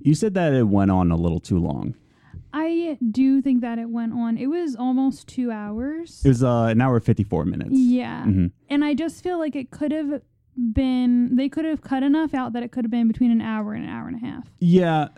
you 0.00 0.14
said 0.14 0.34
that 0.34 0.52
it 0.52 0.64
went 0.68 0.90
on 0.90 1.10
a 1.10 1.16
little 1.16 1.40
too 1.40 1.58
long. 1.58 1.94
I 2.52 2.96
do 3.10 3.42
think 3.42 3.60
that 3.60 3.78
it 3.78 3.90
went 3.90 4.12
on. 4.14 4.38
It 4.38 4.46
was 4.46 4.74
almost 4.76 5.28
two 5.28 5.50
hours. 5.50 6.22
It 6.24 6.28
was 6.28 6.42
uh, 6.42 6.64
an 6.64 6.80
hour 6.80 7.00
fifty 7.00 7.22
four 7.24 7.44
minutes. 7.44 7.72
yeah. 7.72 8.24
Mhm. 8.26 8.50
And 8.70 8.84
I 8.84 8.94
just 8.94 9.22
feel 9.22 9.38
like 9.38 9.54
it 9.56 9.70
could 9.70 9.92
have 9.92 10.22
been, 10.72 11.36
they 11.36 11.48
could 11.48 11.64
have 11.64 11.82
cut 11.82 12.02
enough 12.02 12.34
out 12.34 12.52
that 12.54 12.62
it 12.62 12.72
could 12.72 12.84
have 12.84 12.90
been 12.90 13.08
between 13.08 13.30
an 13.30 13.40
hour 13.40 13.72
and 13.74 13.84
an 13.84 13.90
hour 13.90 14.08
and 14.08 14.16
a 14.16 14.26
half. 14.26 14.48
Yeah, 14.58 15.08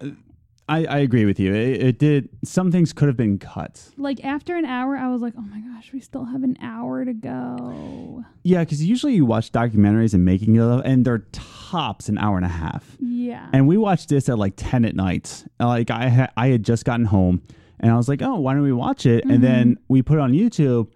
I, 0.69 0.85
I 0.85 0.99
agree 0.99 1.25
with 1.25 1.41
you. 1.41 1.55
It, 1.55 1.83
it 1.83 1.99
did. 1.99 2.29
Some 2.45 2.71
things 2.71 2.93
could 2.93 3.09
have 3.09 3.17
been 3.17 3.39
cut. 3.39 3.89
Like 3.97 4.23
after 4.25 4.57
an 4.57 4.67
hour, 4.67 4.97
I 4.97 5.09
was 5.09 5.23
like, 5.23 5.33
oh 5.39 5.43
my 5.43 5.61
gosh, 5.61 5.93
we 5.93 6.01
still 6.01 6.25
have 6.25 6.43
an 6.43 6.59
hour 6.61 7.05
to 7.05 7.15
go. 7.15 8.25
Yeah, 8.43 8.65
because 8.65 8.85
usually 8.85 9.15
you 9.15 9.25
watch 9.25 9.51
documentaries 9.51 10.13
and 10.13 10.25
making 10.25 10.59
of, 10.59 10.83
and 10.85 11.05
they're 11.05 11.27
tops 11.33 12.09
an 12.09 12.19
hour 12.19 12.37
and 12.37 12.45
a 12.45 12.51
half. 12.51 12.97
Yeah. 13.01 13.49
And 13.53 13.67
we 13.67 13.77
watched 13.79 14.09
this 14.11 14.29
at 14.29 14.39
like 14.39 14.55
ten 14.57 14.85
at 14.85 14.95
night. 14.95 15.45
Like 15.59 15.91
I 15.91 16.09
ha- 16.09 16.33
I 16.37 16.49
had 16.49 16.65
just 16.65 16.85
gotten 16.85 17.07
home, 17.07 17.43
and 17.81 17.91
I 17.91 17.97
was 17.97 18.09
like, 18.09 18.21
oh, 18.21 18.37
why 18.37 18.53
don't 18.53 18.63
we 18.63 18.73
watch 18.73 19.07
it? 19.07 19.25
And 19.25 19.43
then 19.43 19.73
mm-hmm. 19.73 19.85
we 19.89 20.03
put 20.03 20.19
it 20.19 20.21
on 20.21 20.33
YouTube, 20.33 20.91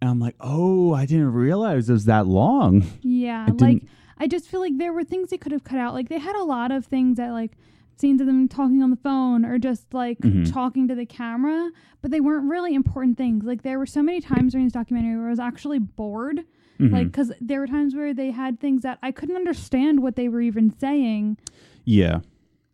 and 0.00 0.08
I'm 0.10 0.18
like, 0.20 0.36
oh, 0.40 0.94
I 0.94 1.06
didn't 1.06 1.32
realize 1.32 1.88
it 1.88 1.92
was 1.92 2.04
that 2.06 2.26
long. 2.26 2.84
Yeah, 3.02 3.48
It 3.48 3.60
like 3.60 3.82
I 4.18 4.26
just 4.26 4.48
feel 4.48 4.60
like 4.60 4.76
there 4.78 4.92
were 4.92 5.04
things 5.04 5.30
they 5.30 5.38
could 5.38 5.52
have 5.52 5.64
cut 5.64 5.78
out. 5.78 5.94
Like 5.94 6.08
they 6.08 6.18
had 6.18 6.34
a 6.36 6.42
lot 6.44 6.70
of 6.72 6.86
things 6.86 7.16
that 7.18 7.30
like 7.30 7.52
scenes 7.96 8.20
of 8.20 8.26
them 8.28 8.46
talking 8.48 8.82
on 8.82 8.90
the 8.90 8.96
phone 8.96 9.44
or 9.44 9.58
just 9.58 9.92
like 9.94 10.18
Mhm. 10.20 10.50
talking 10.52 10.86
to 10.88 10.94
the 10.94 11.06
camera, 11.06 11.70
but 12.00 12.10
they 12.12 12.20
weren't 12.20 12.48
really 12.48 12.74
important 12.74 13.16
things. 13.16 13.44
Like 13.44 13.62
there 13.62 13.78
were 13.78 13.86
so 13.86 14.02
many 14.02 14.20
times 14.20 14.52
during 14.52 14.66
this 14.66 14.72
documentary 14.72 15.16
where 15.16 15.26
I 15.26 15.30
was 15.30 15.40
actually 15.40 15.78
bored. 15.80 16.44
Mhm. 16.78 16.92
Like 16.92 17.12
cuz 17.12 17.32
there 17.40 17.58
were 17.60 17.66
times 17.66 17.94
where 17.96 18.14
they 18.14 18.30
had 18.30 18.60
things 18.60 18.82
that 18.82 18.98
I 19.02 19.10
couldn't 19.10 19.34
understand 19.36 20.00
what 20.00 20.14
they 20.16 20.28
were 20.28 20.40
even 20.40 20.70
saying. 20.70 21.38
yeah, 21.84 22.20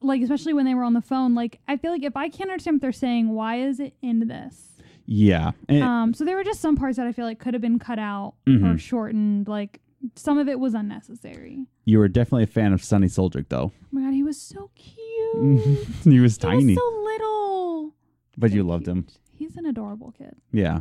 Like 0.03 0.21
especially 0.23 0.53
when 0.53 0.67
they 0.67 0.75
were 0.75 0.83
on 0.85 0.93
the 0.93 1.01
phone. 1.01 1.35
Like 1.35 1.61
I 1.69 1.77
feel 1.79 1.91
like 1.93 2.03
if 2.05 2.17
I 2.17 2.29
can't 2.29 2.51
understand 2.51 2.77
what 2.77 2.83
they're 2.83 2.93
saying, 2.93 3.31
why 3.31 3.57
is 3.61 3.81
it 3.81 3.95
in 4.03 4.29
this? 4.29 4.74
Yeah, 5.07 5.53
and, 5.69 5.83
Um, 5.83 6.15
so 6.15 6.25
there 6.25 6.37
were 6.37 6.45
just 6.45 6.61
some 6.61 6.77
parts 6.77 6.97
that 6.97 7.07
I 7.07 7.13
feel 7.13 7.27
like 7.27 7.39
could 7.39 7.53
have 7.55 7.61
been 7.61 7.79
cut 7.79 7.99
out 7.99 8.35
or 8.47 8.53
Mhm. 8.53 8.79
shortened. 8.79 9.49
Like 9.49 9.81
some 10.17 10.39
of 10.39 10.49
it 10.49 10.59
was 10.61 10.75
unnecessary. 10.75 11.67
you 11.87 11.99
were 11.99 12.09
definitely 12.09 12.45
a 12.45 12.47
fan 12.47 12.73
of 12.73 12.83
Sunny 12.83 13.07
Suljic, 13.09 13.49
though. 13.51 13.73
Oh 13.75 13.87
my 13.93 14.03
god, 14.03 14.15
he 14.15 14.23
was 14.23 14.41
so 14.41 14.71
cute. 14.75 14.97
he 16.05 16.21
was 16.21 16.37
He 16.37 16.41
tiny, 16.41 16.75
was 16.75 16.77
so 16.77 17.03
little. 17.05 17.95
but 18.39 18.53
you 18.53 18.63
So 18.63 18.67
loved 18.67 18.87
him. 18.89 19.07
He's 19.37 19.57
an 19.57 19.67
adorable 19.67 20.13
kid. 20.17 20.35
Yeah. 20.53 20.81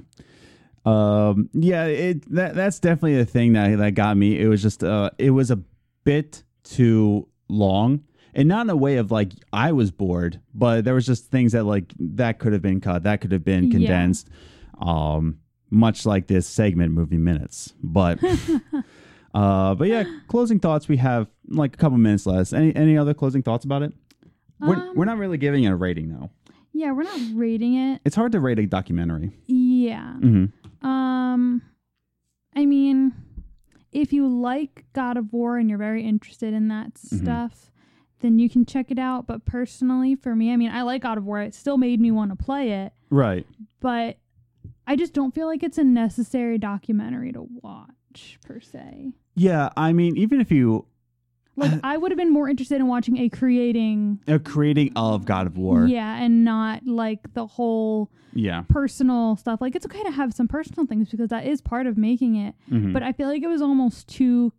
Um 0.85 1.49
yeah, 1.53 1.85
it 1.85 2.29
that 2.33 2.55
that's 2.55 2.79
definitely 2.79 3.19
a 3.19 3.25
thing 3.25 3.53
that 3.53 3.77
that 3.77 3.91
got 3.95 4.17
me. 4.17 4.39
It 4.39 4.47
was 4.47 4.61
just 4.61 4.83
uh 4.83 5.09
it 5.17 5.31
was 5.31 5.49
a 5.51 5.59
bit 6.03 6.43
too 6.63 7.27
long. 7.47 8.03
And 8.35 8.47
not 8.47 8.65
in 8.65 8.69
a 8.69 8.75
way 8.75 8.97
of 8.97 9.11
like 9.11 9.31
I 9.51 9.71
was 9.71 9.91
bored, 9.91 10.39
but 10.55 10.83
there 10.85 10.93
was 10.95 11.05
just 11.05 11.29
things 11.31 11.51
that 11.51 11.63
like 11.65 11.93
that 11.99 12.39
could 12.39 12.53
have 12.53 12.61
been 12.61 12.81
cut, 12.81 13.03
that 13.03 13.21
could 13.21 13.31
have 13.31 13.43
been 13.43 13.65
Yeah. 13.65 13.71
condensed. 13.77 14.29
Um 14.79 15.39
much 15.69 16.05
like 16.05 16.27
this 16.27 16.47
segment 16.47 16.93
movie 16.93 17.17
minutes. 17.17 17.73
But 17.83 18.19
uh 19.33 19.75
but 19.75 19.87
yeah, 19.87 20.03
closing 20.27 20.59
thoughts 20.59 20.87
we 20.87 20.97
have 20.97 21.27
like 21.47 21.73
a 21.75 21.77
couple 21.77 21.97
minutes 21.97 22.25
left. 22.25 22.53
Any 22.53 22.75
any 22.75 22.97
other 22.97 23.13
closing 23.13 23.43
thoughts 23.43 23.65
about 23.65 23.81
it? 23.83 23.93
We're, 24.59 24.75
Um, 24.75 24.93
we're 24.95 25.05
not 25.05 25.17
really 25.17 25.37
giving 25.37 25.63
it 25.63 25.69
a 25.71 25.75
rating 25.75 26.09
though. 26.09 26.29
Yeah, 26.73 26.91
we're 26.91 27.03
not 27.03 27.19
rating 27.35 27.75
it. 27.75 28.01
It's 28.05 28.15
hard 28.15 28.31
to 28.31 28.39
rate 28.39 28.59
a 28.59 28.65
documentary. 28.65 29.31
Yeah. 29.47 30.15
Mhm. 30.19 30.51
Um 30.85 31.61
I 32.55 32.65
mean, 32.65 33.13
if 33.91 34.13
you 34.13 34.27
like 34.27 34.85
God 34.93 35.17
of 35.17 35.33
War 35.33 35.57
and 35.57 35.69
you're 35.69 35.77
very 35.79 36.03
interested 36.03 36.53
in 36.53 36.67
that 36.69 36.93
Mhm. 36.95 37.21
stuff, 37.21 37.71
then 38.23 38.39
you 38.39 38.49
can 38.49 38.65
check 38.65 38.89
it 38.89 38.97
out. 38.97 39.27
But 39.27 39.45
personally, 39.45 40.15
for 40.15 40.35
me, 40.35 40.51
I 40.51 40.57
mean, 40.57 40.71
I 40.71 40.81
like 40.81 41.03
God 41.03 41.19
of 41.19 41.25
War. 41.25 41.41
It 41.41 41.53
still 41.53 41.77
made 41.77 42.01
me 42.01 42.09
want 42.09 42.31
to 42.31 42.35
play 42.35 42.71
it, 42.71 42.93
Right. 43.11 43.45
but 43.79 44.17
I 44.87 44.95
just 44.95 45.13
don't 45.13 45.35
feel 45.35 45.45
like 45.45 45.61
it's 45.61 45.77
a 45.77 45.83
necessary 45.83 46.57
documentary 46.57 47.31
to 47.33 47.47
watch 47.61 48.39
per 48.43 48.59
se. 48.59 49.11
Yeah, 49.35 49.69
I 49.77 49.93
mean, 49.93 50.17
even 50.17 50.41
if 50.41 50.51
you 50.51 50.85
Like 51.55 51.79
I 51.83 51.97
would 51.97 52.09
have 52.11 52.17
been 52.17 52.33
more 52.33 52.49
interested 52.49 52.77
in 52.79 52.87
watching 52.87 53.17
a 53.19 53.29
creating 53.29 54.19
a 54.27 54.39
creating 54.39 54.91
of 54.95 55.23
God 55.25 55.45
of 55.45 55.55
War. 55.57 55.85
Yeah, 55.85 56.15
and 56.17 56.43
not 56.43 56.87
like 56.87 57.33
the 57.33 57.45
whole 57.45 58.09
Yeah. 58.33 58.63
personal 58.69 59.35
stuff. 59.35 59.61
Like 59.61 59.75
it's 59.75 59.85
okay 59.85 60.01
to 60.03 60.09
have 60.09 60.33
some 60.33 60.47
personal 60.47 60.87
things 60.87 61.09
because 61.11 61.29
that 61.29 61.45
is 61.45 61.61
part 61.61 61.85
of 61.85 61.95
making 61.95 62.35
it. 62.37 62.55
Mhm. 62.71 62.91
But 62.91 63.03
I 63.03 63.11
feel 63.11 63.27
like 63.27 63.43
it 63.43 63.47
was 63.47 63.61
almost 63.61 64.07
too 64.07 64.51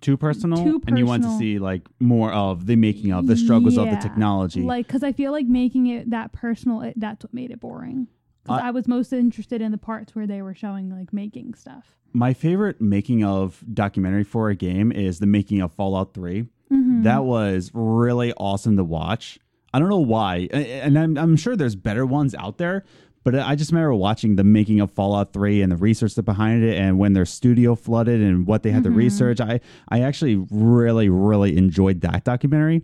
too 0.00 0.16
personal, 0.16 0.62
Too 0.64 0.82
and 0.86 0.98
you 0.98 1.06
want 1.06 1.22
to 1.22 1.28
personal. 1.28 1.38
see 1.38 1.58
like 1.58 1.82
more 1.98 2.32
of 2.32 2.66
the 2.66 2.76
making 2.76 3.12
of 3.12 3.26
the 3.26 3.36
struggles 3.36 3.76
of 3.76 3.84
the 3.86 3.92
Yeah. 3.92 4.00
technology. 4.00 4.62
Like, 4.62 4.86
because 4.86 5.02
I 5.02 5.12
feel 5.12 5.32
like 5.32 5.46
making 5.46 5.86
it 5.86 6.10
that 6.10 6.32
personal, 6.32 6.80
it, 6.82 6.94
that's 6.98 7.24
what 7.24 7.34
made 7.34 7.50
it 7.50 7.60
boring. 7.60 8.06
Because 8.42 8.60
I- 8.62 8.68
I 8.68 8.70
was 8.70 8.88
most 8.88 9.12
interested 9.12 9.60
in 9.60 9.70
the 9.72 9.78
parts 9.78 10.14
where 10.14 10.26
they 10.26 10.42
were 10.42 10.54
showing 10.54 10.90
like 10.90 11.12
making 11.12 11.54
stuff. 11.54 11.94
My 12.12 12.32
favorite 12.32 12.80
making 12.80 13.22
of 13.24 13.62
documentary 13.72 14.24
for 14.24 14.48
a 14.50 14.54
game 14.56 14.90
is 14.90 15.18
the 15.20 15.26
making 15.26 15.60
of 15.60 15.72
Fallout 15.72 16.12
3. 16.14 16.42
Mm-hmm. 16.72 17.02
That 17.02 17.24
was 17.24 17.70
really 17.74 18.32
awesome 18.34 18.76
to 18.76 18.84
watch. 18.84 19.38
I 19.72 19.78
don't 19.78 19.88
know 19.88 19.98
why, 19.98 20.48
a- 20.52 20.80
and 20.82 20.98
I'm, 20.98 21.16
I'm 21.16 21.36
sure 21.36 21.54
there's 21.54 21.76
better 21.76 22.04
ones 22.04 22.34
out 22.34 22.58
there, 22.58 22.84
but 23.22 23.34
I 23.34 23.54
just 23.54 23.70
remember 23.70 23.94
watching 23.94 24.36
the 24.36 24.44
making 24.44 24.80
of 24.80 24.90
Fallout 24.90 25.32
3 25.32 25.62
and 25.62 25.70
the 25.70 25.76
research 25.76 26.14
that 26.14 26.22
behind 26.22 26.64
it, 26.64 26.78
and 26.78 26.98
when 26.98 27.12
their 27.12 27.26
studio 27.26 27.74
flooded 27.74 28.20
and 28.20 28.46
what 28.46 28.62
they 28.62 28.70
had 28.70 28.84
to 28.84 28.90
research. 28.90 29.40
I 29.40 29.60
I 29.88 30.02
actually 30.02 30.36
really 30.50 31.08
really 31.08 31.56
enjoyed 31.56 32.00
that 32.02 32.24
documentary. 32.24 32.82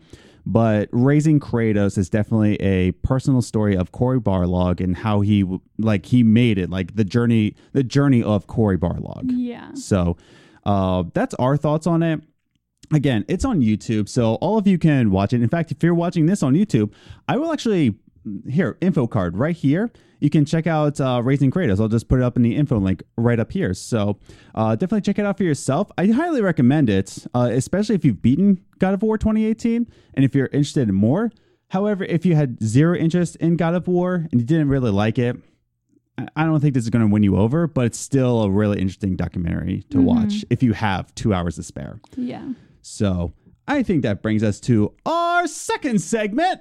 But 0.49 0.89
raising 0.93 1.41
Kratos 1.41 1.99
is 1.99 2.09
definitely 2.09 2.55
a 2.57 2.93
personal 2.93 3.43
story 3.43 3.77
of 3.77 3.91
Cory 3.91 4.21
Barlog 4.21 4.81
and 4.81 4.97
how 4.97 5.21
he 5.21 5.45
like 5.77 6.07
he 6.07 6.23
made 6.23 6.57
it, 6.57 6.71
like 6.71 6.95
the 6.95 7.05
journey 7.05 7.57
the 7.73 7.83
journey 7.83 8.23
of 8.23 8.47
Cory 8.47 8.79
Barlog. 8.79 9.25
Yeah. 9.35 9.75
So 9.75 10.17
uh, 10.65 11.03
that's 11.15 11.35
our 11.35 11.57
thoughts 11.57 11.89
on 11.89 12.05
it. 12.05 12.21
Again, 12.93 13.25
it's 13.27 13.45
on 13.45 13.61
YouTube, 13.61 14.09
so 14.09 14.37
all 14.37 14.57
of 14.57 14.69
you 14.69 14.79
can 14.79 15.11
watch 15.11 15.33
it. 15.33 15.43
In 15.43 15.49
fact, 15.49 15.73
if 15.73 15.83
you're 15.83 15.95
watching 15.95 16.27
this 16.27 16.45
on 16.45 16.55
YouTube, 16.55 16.93
I 17.27 17.37
will 17.37 17.53
actually 17.53 17.97
here 18.49 18.77
info 18.81 19.07
card 19.07 19.37
right 19.37 19.55
here. 19.57 19.91
You 20.21 20.31
can 20.31 20.45
check 20.47 20.67
out 20.67 20.99
uh, 21.01 21.21
Raising 21.23 21.51
Kratos. 21.51 21.79
I'll 21.81 21.89
just 21.89 22.09
put 22.09 22.21
it 22.21 22.23
up 22.23 22.37
in 22.37 22.43
the 22.43 22.57
info 22.57 22.79
link 22.79 23.03
right 23.19 23.39
up 23.39 23.53
here. 23.53 23.75
So 23.75 24.19
uh, 24.55 24.75
definitely 24.75 25.03
check 25.03 25.19
it 25.19 25.27
out 25.27 25.37
for 25.37 25.45
yourself. 25.45 25.91
I 25.99 26.07
highly 26.07 26.41
recommend 26.41 26.89
it, 26.89 27.27
uh, 27.35 27.51
especially 27.53 27.95
if 27.97 28.05
you've 28.05 28.23
beaten 28.23 28.65
God 28.79 28.95
of 28.95 29.03
War 29.03 29.19
2018 29.19 29.87
and 30.15 30.25
if 30.25 30.35
you're 30.35 30.47
interested 30.47 30.89
in 30.89 30.95
more. 30.95 31.31
However, 31.69 32.05
if 32.05 32.25
you 32.25 32.35
had 32.35 32.63
zero 32.63 32.97
interest 32.97 33.37
in 33.37 33.57
God 33.57 33.75
of 33.75 33.87
War 33.89 34.27
and 34.33 34.41
you 34.41 34.47
didn't 34.47 34.69
really 34.69 34.91
like 34.91 35.19
it, 35.19 35.37
I- 36.17 36.29
I 36.35 36.45
don't 36.45 36.61
think 36.61 36.73
this 36.73 36.85
is 36.85 36.91
going 36.91 37.07
to 37.07 37.13
win 37.13 37.23
you 37.23 37.37
over, 37.37 37.67
but 37.67 37.85
it's 37.85 37.99
still 37.99 38.43
a 38.45 38.51
really 38.51 38.81
interesting 38.81 39.17
documentary 39.17 39.83
to 39.91 40.01
watch 40.01 40.47
if 40.49 40.63
you 40.63 40.73
have 40.73 41.15
two 41.15 41.35
hours 41.35 41.57
to 41.57 41.63
spare. 41.63 42.01
Yeah. 42.17 42.53
So 42.81 43.33
I 43.69 43.83
think 43.83 44.03
that 44.05 44.23
brings 44.23 44.43
us 44.43 44.61
to 44.61 44.95
our 45.05 45.47
second 45.47 46.01
segment. 46.01 46.61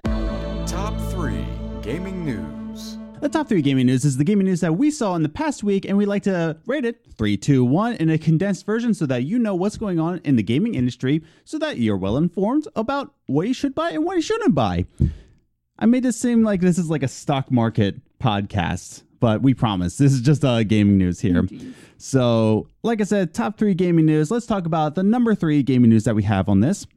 Top 0.67 0.99
3 1.11 1.45
Gaming 1.85 2.25
News. 2.25 2.97
The 3.21 3.29
top 3.29 3.47
three 3.47 3.61
gaming 3.61 3.85
news 3.85 4.05
is 4.05 4.17
the 4.17 4.23
gaming 4.23 4.47
news 4.47 4.61
that 4.61 4.73
we 4.73 4.89
saw 4.89 5.13
in 5.13 5.21
the 5.21 5.29
past 5.29 5.63
week, 5.63 5.85
and 5.85 5.95
we 5.95 6.07
like 6.07 6.23
to 6.23 6.57
rate 6.65 6.83
it 6.83 7.05
three, 7.15 7.37
two, 7.37 7.63
one 7.63 7.93
in 7.93 8.09
a 8.09 8.17
condensed 8.17 8.65
version 8.65 8.95
so 8.95 9.05
that 9.05 9.25
you 9.25 9.37
know 9.37 9.53
what's 9.53 9.77
going 9.77 9.99
on 9.99 10.19
in 10.23 10.35
the 10.35 10.41
gaming 10.41 10.73
industry 10.73 11.21
so 11.43 11.59
that 11.59 11.77
you're 11.77 11.95
well 11.95 12.17
informed 12.17 12.67
about 12.75 13.13
what 13.27 13.47
you 13.47 13.53
should 13.53 13.75
buy 13.75 13.91
and 13.91 14.03
what 14.03 14.15
you 14.15 14.23
shouldn't 14.23 14.55
buy. 14.55 14.85
I 15.77 15.85
made 15.85 16.07
it 16.07 16.13
seem 16.13 16.41
like 16.41 16.59
this 16.59 16.79
is 16.79 16.89
like 16.89 17.03
a 17.03 17.07
stock 17.07 17.51
market 17.51 18.01
podcast, 18.17 19.03
but 19.19 19.43
we 19.43 19.53
promise 19.53 19.97
this 19.97 20.11
is 20.11 20.21
just 20.21 20.43
uh, 20.43 20.63
gaming 20.63 20.97
news 20.97 21.19
here. 21.19 21.47
So, 21.97 22.67
like 22.81 22.99
I 22.99 23.03
said, 23.03 23.35
top 23.35 23.59
three 23.59 23.75
gaming 23.75 24.07
news. 24.07 24.31
Let's 24.31 24.47
talk 24.47 24.65
about 24.65 24.95
the 24.95 25.03
number 25.03 25.35
three 25.35 25.61
gaming 25.61 25.91
news 25.91 26.05
that 26.05 26.15
we 26.15 26.23
have 26.23 26.49
on 26.49 26.61
this. 26.61 26.87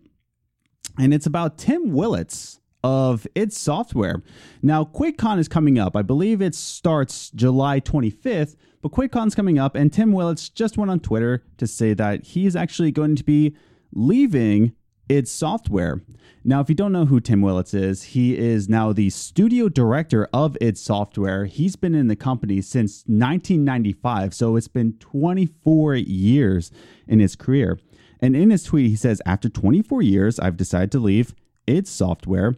And 0.98 1.12
it's 1.12 1.26
about 1.26 1.58
Tim 1.58 1.92
Willits 1.92 2.58
of 2.82 3.26
id 3.34 3.52
Software. 3.52 4.22
Now, 4.62 4.84
QuakeCon 4.84 5.38
is 5.38 5.48
coming 5.48 5.78
up. 5.78 5.96
I 5.96 6.02
believe 6.02 6.40
it 6.40 6.54
starts 6.54 7.30
July 7.30 7.80
25th, 7.80 8.56
but 8.82 8.92
QuakeCon's 8.92 9.34
coming 9.34 9.58
up, 9.58 9.74
and 9.74 9.92
Tim 9.92 10.12
Willits 10.12 10.48
just 10.48 10.78
went 10.78 10.90
on 10.90 11.00
Twitter 11.00 11.44
to 11.56 11.66
say 11.66 11.94
that 11.94 12.24
he's 12.24 12.54
actually 12.54 12.92
going 12.92 13.16
to 13.16 13.24
be 13.24 13.56
leaving 13.92 14.72
id 15.08 15.26
Software. 15.26 16.02
Now, 16.44 16.60
if 16.60 16.68
you 16.68 16.74
don't 16.74 16.92
know 16.92 17.06
who 17.06 17.20
Tim 17.20 17.42
Willits 17.42 17.74
is, 17.74 18.02
he 18.04 18.36
is 18.38 18.68
now 18.68 18.92
the 18.92 19.10
studio 19.10 19.68
director 19.68 20.28
of 20.32 20.56
id 20.60 20.78
Software. 20.78 21.46
He's 21.46 21.76
been 21.76 21.94
in 21.94 22.08
the 22.08 22.16
company 22.16 22.60
since 22.60 23.02
1995, 23.06 24.34
so 24.34 24.56
it's 24.56 24.68
been 24.68 24.94
24 24.94 25.96
years 25.96 26.70
in 27.06 27.20
his 27.20 27.36
career. 27.36 27.78
And 28.20 28.34
in 28.34 28.50
his 28.50 28.64
tweet, 28.64 28.90
he 28.90 28.96
says, 28.96 29.22
After 29.26 29.48
24 29.48 30.02
years, 30.02 30.38
I've 30.38 30.56
decided 30.56 30.92
to 30.92 30.98
leave 30.98 31.34
id 31.68 31.86
Software. 31.86 32.56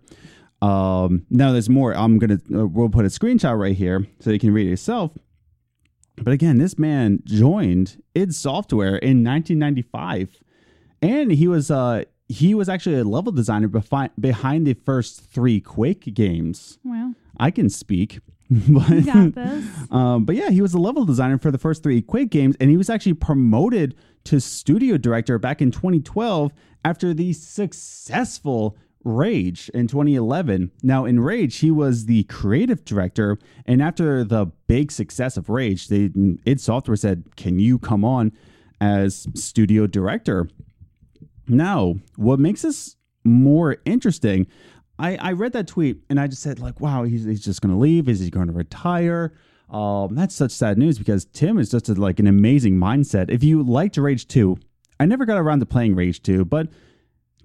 Um, 0.63 1.27
now, 1.31 1.53
there's 1.53 1.71
more. 1.71 1.95
I'm 1.95 2.19
going 2.19 2.39
to, 2.39 2.61
uh, 2.61 2.67
we'll 2.67 2.91
put 2.91 3.05
a 3.05 3.09
screenshot 3.09 3.59
right 3.59 3.77
here 3.77 4.07
so 4.21 4.31
you 4.31 4.39
can 4.39 4.53
read 4.53 4.67
it 4.67 4.71
yourself. 4.71 5.17
But 6.17 6.33
again, 6.33 6.59
this 6.59 6.79
man 6.79 7.21
joined 7.25 8.03
id 8.15 8.35
Software 8.35 8.97
in 8.97 9.25
1995 9.25 10.41
and 11.03 11.33
he 11.33 11.49
was 11.49 11.71
uh 11.71 12.05
he 12.29 12.55
was 12.55 12.69
actually 12.69 12.97
a 12.97 13.05
level 13.05 13.33
designer 13.33 13.69
befi- 13.69 14.11
behind 14.21 14.65
the 14.65 14.75
first 14.75 15.21
three 15.21 15.61
Quake 15.61 16.15
games. 16.15 16.79
Well, 16.85 17.15
I 17.39 17.51
can 17.51 17.69
speak, 17.69 18.21
but 18.51 19.05
got 19.05 19.35
this. 19.35 19.65
um, 19.91 20.25
but 20.25 20.37
yeah, 20.37 20.51
he 20.51 20.63
was 20.63 20.73
a 20.73 20.79
level 20.79 21.05
designer 21.05 21.39
for 21.39 21.51
the 21.51 21.59
first 21.59 21.83
three 21.83 22.01
Quake 22.01 22.31
games, 22.31 22.57
and 22.61 22.71
he 22.71 22.77
was 22.77 22.89
actually 22.89 23.15
promoted 23.15 23.97
to 24.25 24.41
studio 24.41 24.97
director 24.97 25.39
back 25.39 25.61
in 25.61 25.73
2012 25.73 26.53
after 26.85 27.13
the 27.13 27.33
successful 27.33 28.77
Rage 29.05 29.71
in 29.73 29.87
2011. 29.87 30.71
Now, 30.83 31.05
in 31.05 31.21
Rage, 31.21 31.59
he 31.59 31.71
was 31.71 32.07
the 32.07 32.25
creative 32.25 32.85
director, 32.85 33.39
and 33.67 33.81
after 33.83 34.25
the 34.25 34.47
big 34.67 34.93
success 34.93 35.37
of 35.37 35.49
Rage, 35.49 35.89
they 35.89 36.11
id 36.45 36.61
Software 36.61 36.97
said, 36.97 37.37
"Can 37.37 37.59
you 37.59 37.79
come 37.79 38.05
on 38.05 38.33
as 38.81 39.27
studio 39.35 39.87
director?" 39.87 40.49
Now, 41.49 41.97
what 42.17 42.39
makes 42.39 42.63
this 42.63 42.97
more 43.25 43.79
interesting, 43.85 44.47
I, 44.99 45.17
I 45.17 45.33
read 45.33 45.53
that 45.53 45.67
tweet 45.67 46.03
and 46.09 46.21
I 46.21 46.27
just 46.27 46.43
said, 46.43 46.61
like, 46.61 46.81
wow, 46.81 47.05
he's, 47.05 47.25
he's 47.25 47.45
just 47.45 47.61
going 47.61 47.73
to 47.73 47.79
leave. 47.79 48.09
Is 48.09 48.21
he 48.21 48.31
going 48.31 48.47
to 48.47 48.53
retire? 48.53 49.35
Um, 49.71 50.15
that's 50.15 50.35
such 50.35 50.51
sad 50.51 50.79
news 50.79 50.99
because 50.99 51.25
Tim 51.27 51.59
is 51.59 51.71
just 51.71 51.89
a, 51.89 51.95
like 51.95 52.19
an 52.21 52.27
amazing 52.27 52.75
mindset. 52.75 53.31
If 53.31 53.43
you 53.43 53.63
liked 53.63 53.97
Rage 53.97 54.29
2, 54.29 54.59
I 54.99 55.07
never 55.07 55.25
got 55.25 55.39
around 55.39 55.61
to 55.61 55.67
playing 55.67 55.95
Rage 55.95 56.23
2, 56.23 56.45
but 56.45 56.69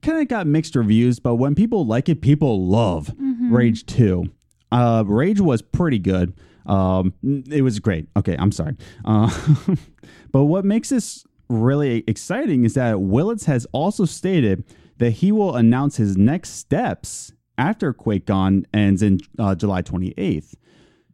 kind 0.01 0.19
of 0.19 0.27
got 0.27 0.47
mixed 0.47 0.75
reviews. 0.75 1.19
But 1.19 1.35
when 1.35 1.55
people 1.55 1.85
like 1.85 2.09
it, 2.09 2.21
people 2.21 2.65
love 2.67 3.13
Rage 3.51 3.85
2. 3.85 4.25
Uh, 4.71 5.03
Rage 5.05 5.39
was 5.39 5.61
pretty 5.61 5.99
good. 5.99 6.33
Um, 6.65 7.13
it 7.23 7.61
was 7.61 7.79
great. 7.79 8.07
Okay, 8.17 8.35
I'm 8.37 8.51
sorry. 8.51 8.75
Uh, 9.03 9.29
but 10.31 10.45
what 10.45 10.65
makes 10.65 10.89
this 10.89 11.25
really 11.49 12.03
exciting 12.07 12.65
is 12.65 12.73
that 12.73 12.99
Willits 13.01 13.45
has 13.45 13.67
also 13.71 14.05
stated 14.05 14.63
that 14.97 15.11
he 15.11 15.31
will 15.31 15.55
announce 15.55 15.97
his 15.97 16.17
next 16.17 16.51
steps 16.51 17.33
after 17.57 17.93
QuakeCon 17.93 18.65
ends 18.73 19.01
in 19.01 19.19
uh, 19.37 19.55
July 19.55 19.81
28th. 19.81 20.55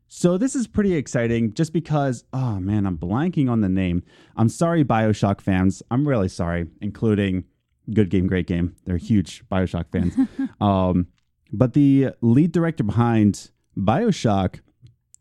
So 0.08 0.38
this 0.38 0.56
is 0.56 0.68
pretty 0.68 0.94
exciting 0.96 1.54
just 1.54 1.72
because, 1.72 2.26
oh 2.34 2.60
man, 2.60 2.86
I'm 2.86 2.98
blanking 2.98 3.50
on 3.50 3.62
the 3.62 3.70
name. 3.70 4.04
I'm 4.36 4.50
sorry, 4.50 4.84
Bioshock 4.84 5.40
fans. 5.40 5.82
I'm 5.90 6.08
really 6.08 6.28
sorry, 6.28 6.68
including 6.82 7.46
Good 7.94 8.10
Game, 8.10 8.28
Great 8.28 8.48
Game. 8.48 8.76
They're 8.86 8.98
huge 8.98 9.44
Bioshock 9.50 9.86
fans. 9.92 10.16
um, 10.62 11.08
but 11.52 11.74
the 11.74 12.10
lead 12.22 12.52
director 12.52 12.84
behind 12.84 13.52
Bioshock, 13.78 14.60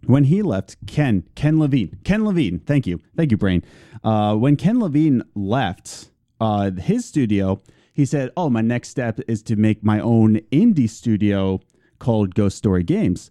when 0.05 0.25
he 0.25 0.43
left, 0.43 0.77
Ken, 0.87 1.25
Ken 1.35 1.59
Levine, 1.59 1.99
Ken 2.05 2.25
Levine, 2.25 2.61
thank 2.61 2.87
you, 2.87 3.01
thank 3.17 3.31
you, 3.31 3.37
Brain. 3.37 3.63
Uh, 4.03 4.35
when 4.35 4.57
Ken 4.57 4.81
Levine 4.81 5.23
left 5.35 6.11
uh, 6.41 6.71
his 6.71 7.05
studio, 7.05 7.63
he 7.93 8.05
said, 8.05 8.31
"Oh, 8.37 8.49
my 8.49 8.63
next 8.63 8.89
step 8.89 9.21
is 9.29 9.43
to 9.45 9.57
make 9.57 9.85
my 9.85 10.01
own 10.01 10.37
indie 10.51 10.89
studio 10.89 11.61
called 11.99 12.35
Ghost 12.35 12.57
Story 12.57 12.83
Games," 12.83 13.31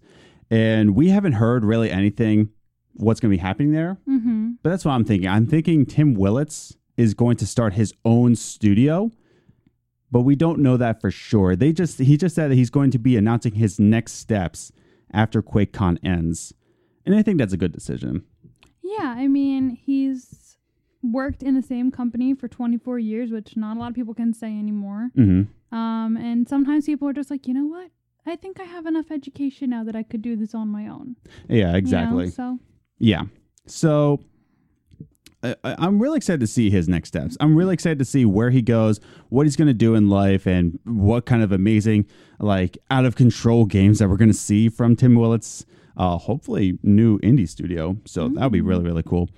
and 0.50 0.94
we 0.94 1.08
haven't 1.08 1.32
heard 1.32 1.64
really 1.64 1.90
anything 1.90 2.50
what's 2.94 3.20
going 3.20 3.30
to 3.30 3.36
be 3.36 3.40
happening 3.40 3.72
there. 3.72 3.98
Mm-hmm. 4.08 4.52
But 4.62 4.70
that's 4.70 4.84
what 4.84 4.92
I'm 4.92 5.04
thinking. 5.04 5.28
I'm 5.28 5.46
thinking 5.46 5.86
Tim 5.86 6.14
Willits 6.14 6.76
is 6.96 7.14
going 7.14 7.36
to 7.38 7.46
start 7.46 7.72
his 7.72 7.94
own 8.04 8.36
studio, 8.36 9.10
but 10.10 10.22
we 10.22 10.34
don't 10.36 10.58
know 10.58 10.76
that 10.76 11.00
for 11.00 11.10
sure. 11.10 11.56
They 11.56 11.72
just 11.72 11.98
he 11.98 12.16
just 12.16 12.34
said 12.34 12.50
that 12.50 12.56
he's 12.56 12.70
going 12.70 12.90
to 12.92 12.98
be 12.98 13.16
announcing 13.16 13.54
his 13.54 13.78
next 13.78 14.12
steps 14.14 14.72
after 15.12 15.42
QuakeCon 15.42 15.98
ends, 16.04 16.52
and 17.04 17.14
I 17.14 17.22
think 17.22 17.38
that's 17.38 17.52
a 17.52 17.56
good 17.58 17.72
decision. 17.72 18.24
Yeah, 18.82 19.14
I 19.16 19.28
mean, 19.28 19.70
he's 19.70 20.56
worked 21.02 21.42
in 21.42 21.54
the 21.54 21.62
same 21.62 21.90
company 21.90 22.34
for 22.34 22.48
24 22.48 22.98
years, 22.98 23.30
which 23.30 23.56
not 23.56 23.76
a 23.76 23.80
lot 23.80 23.88
of 23.88 23.94
people 23.94 24.14
can 24.14 24.34
say 24.34 24.48
anymore. 24.48 25.10
hmm 25.14 25.42
Um, 25.72 26.16
and 26.16 26.48
sometimes 26.48 26.86
people 26.86 27.08
are 27.08 27.12
just 27.12 27.30
like, 27.30 27.46
you 27.46 27.54
know 27.54 27.66
what? 27.66 27.90
I 28.26 28.36
think 28.36 28.60
I 28.60 28.64
have 28.64 28.86
enough 28.86 29.10
education 29.10 29.70
now 29.70 29.84
that 29.84 29.96
I 29.96 30.02
could 30.02 30.20
do 30.22 30.36
this 30.36 30.54
on 30.54 30.68
my 30.68 30.88
own. 30.88 31.16
Yeah, 31.48 31.58
you 31.58 31.72
know? 31.72 31.78
exactly. 31.78 32.30
So 32.30 32.58
Yeah. 32.98 33.22
So 33.66 34.20
I, 35.42 35.56
I'm 35.64 36.00
really 36.00 36.16
excited 36.18 36.40
to 36.40 36.46
see 36.46 36.70
his 36.70 36.88
next 36.88 37.08
steps. 37.08 37.36
I'm 37.40 37.56
really 37.56 37.74
excited 37.74 37.98
to 37.98 38.04
see 38.04 38.24
where 38.24 38.50
he 38.50 38.62
goes, 38.62 39.00
what 39.28 39.46
he's 39.46 39.56
going 39.56 39.68
to 39.68 39.74
do 39.74 39.94
in 39.94 40.08
life, 40.08 40.46
and 40.46 40.78
what 40.84 41.26
kind 41.26 41.42
of 41.42 41.52
amazing, 41.52 42.06
like, 42.38 42.76
out 42.90 43.04
of 43.04 43.16
control 43.16 43.64
games 43.64 43.98
that 43.98 44.08
we're 44.08 44.16
going 44.16 44.30
to 44.30 44.34
see 44.36 44.68
from 44.68 44.96
Tim 44.96 45.14
Willits. 45.14 45.64
Uh, 45.96 46.16
hopefully, 46.16 46.78
new 46.82 47.18
indie 47.18 47.48
studio. 47.48 47.96
So 48.06 48.28
that 48.28 48.42
would 48.42 48.52
be 48.52 48.60
really, 48.60 48.84
really 48.84 49.02
cool. 49.02 49.28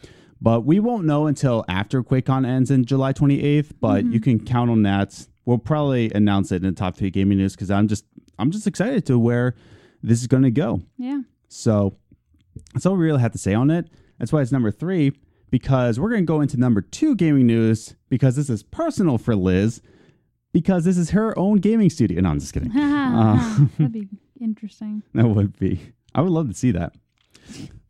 But 0.40 0.62
we 0.64 0.80
won't 0.80 1.04
know 1.04 1.26
until 1.26 1.64
after 1.68 2.02
QuakeCon 2.02 2.46
ends 2.46 2.70
in 2.70 2.84
July 2.84 3.12
28th. 3.12 3.72
But 3.80 4.04
you 4.04 4.20
can 4.20 4.44
count 4.44 4.70
on 4.70 4.82
that. 4.82 5.26
We'll 5.44 5.58
probably 5.58 6.10
announce 6.14 6.52
it 6.52 6.56
in 6.56 6.62
the 6.62 6.72
top 6.72 6.96
three 6.96 7.10
gaming 7.10 7.38
news 7.38 7.54
because 7.54 7.70
I'm 7.70 7.88
just 7.88 8.04
I'm 8.38 8.50
just 8.50 8.66
excited 8.66 9.06
to 9.06 9.18
where 9.18 9.54
this 10.02 10.20
is 10.20 10.26
going 10.26 10.42
to 10.42 10.50
go. 10.50 10.82
Yeah. 10.98 11.22
So 11.48 11.96
that's 12.74 12.86
all 12.86 12.96
we 12.96 13.04
really 13.04 13.20
have 13.20 13.32
to 13.32 13.38
say 13.38 13.54
on 13.54 13.70
it. 13.70 13.88
That's 14.18 14.32
why 14.32 14.40
it's 14.40 14.52
number 14.52 14.70
three, 14.70 15.12
because 15.52 16.00
we're 16.00 16.08
going 16.08 16.22
to 16.22 16.26
go 16.26 16.40
into 16.40 16.56
number 16.56 16.80
two 16.80 17.14
gaming 17.14 17.46
news 17.46 17.94
because 18.08 18.34
this 18.34 18.48
is 18.48 18.62
personal 18.62 19.18
for 19.18 19.36
Liz, 19.36 19.82
because 20.52 20.84
this 20.84 20.96
is 20.96 21.10
her 21.10 21.38
own 21.38 21.58
gaming 21.58 21.90
studio. 21.90 22.22
No, 22.22 22.30
I'm 22.30 22.40
just 22.40 22.52
kidding. 22.52 22.72
Uh, 23.12 23.66
That'd 23.78 23.92
be 23.92 24.08
interesting. 24.40 25.02
That 25.14 25.28
would 25.28 25.58
be. 25.58 25.92
I 26.14 26.22
would 26.22 26.32
love 26.32 26.48
to 26.48 26.54
see 26.54 26.70
that. 26.70 26.94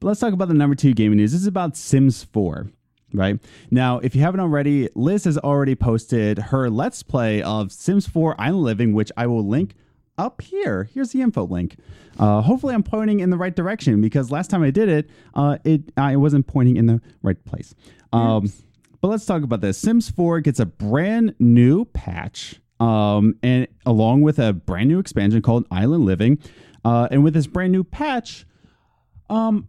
But 0.01 0.09
let's 0.09 0.19
talk 0.19 0.33
about 0.33 0.49
the 0.49 0.55
number 0.55 0.75
two 0.75 0.95
gaming 0.95 1.19
news. 1.19 1.31
This 1.31 1.43
is 1.43 1.47
about 1.47 1.77
Sims 1.77 2.25
4, 2.25 2.69
right? 3.15 3.39
Now, 3.71 4.01
if 4.01 4.17
you 4.17 4.23
haven't 4.23 4.41
already, 4.41 4.89
Liz 4.97 5.25
has 5.25 5.39
already 5.39 5.77
posted 5.77 6.39
her 6.39 6.69
Let's 6.69 7.05
Play 7.05 7.41
of 7.41 7.71
Sims 7.71 8.09
4 8.09 8.35
Island 8.41 8.65
Living, 8.65 8.93
which 8.95 9.13
I 9.17 9.29
will 9.29 9.47
link 9.47 9.77
up 10.19 10.41
here. 10.43 10.89
Here's 10.93 11.11
the 11.11 11.23
info 11.23 11.45
link. 11.47 11.77
Uh, 12.19 12.41
hopefully, 12.43 12.75
I'm 12.75 12.83
pointing 12.83 13.21
in 13.21 13.31
the 13.31 13.37
right 13.37 13.55
direction 13.55 14.01
because 14.01 14.31
last 14.31 14.51
time 14.51 14.63
I 14.63 14.71
did 14.71 14.89
it, 14.89 15.11
uh, 15.35 15.59
it 15.65 15.93
I 15.97 16.17
wasn't 16.17 16.47
pointing 16.47 16.77
in 16.77 16.87
the 16.87 17.01
right 17.23 17.43
place. 17.45 17.75
Um, 18.13 18.53
but 19.01 19.09
let's 19.09 19.25
talk 19.25 19.43
about 19.43 19.61
this. 19.61 19.79
Sims 19.79 20.11
4 20.11 20.41
gets 20.41 20.61
a 20.61 20.67
brand 20.67 21.35
new 21.39 21.87
patch, 21.87 22.61
um, 22.79 23.35
and 23.43 23.67
along 23.87 24.23
with 24.23 24.39
a 24.39 24.53
brand 24.53 24.89
new 24.89 24.99
expansion 24.99 25.43
called 25.43 25.67
Island 25.71 26.05
Living. 26.05 26.39
Uh, 26.85 27.09
and 27.11 27.25
with 27.25 27.35
this 27.35 27.47
brand 27.47 27.73
new 27.73 27.85
patch, 27.85 28.45
um, 29.31 29.67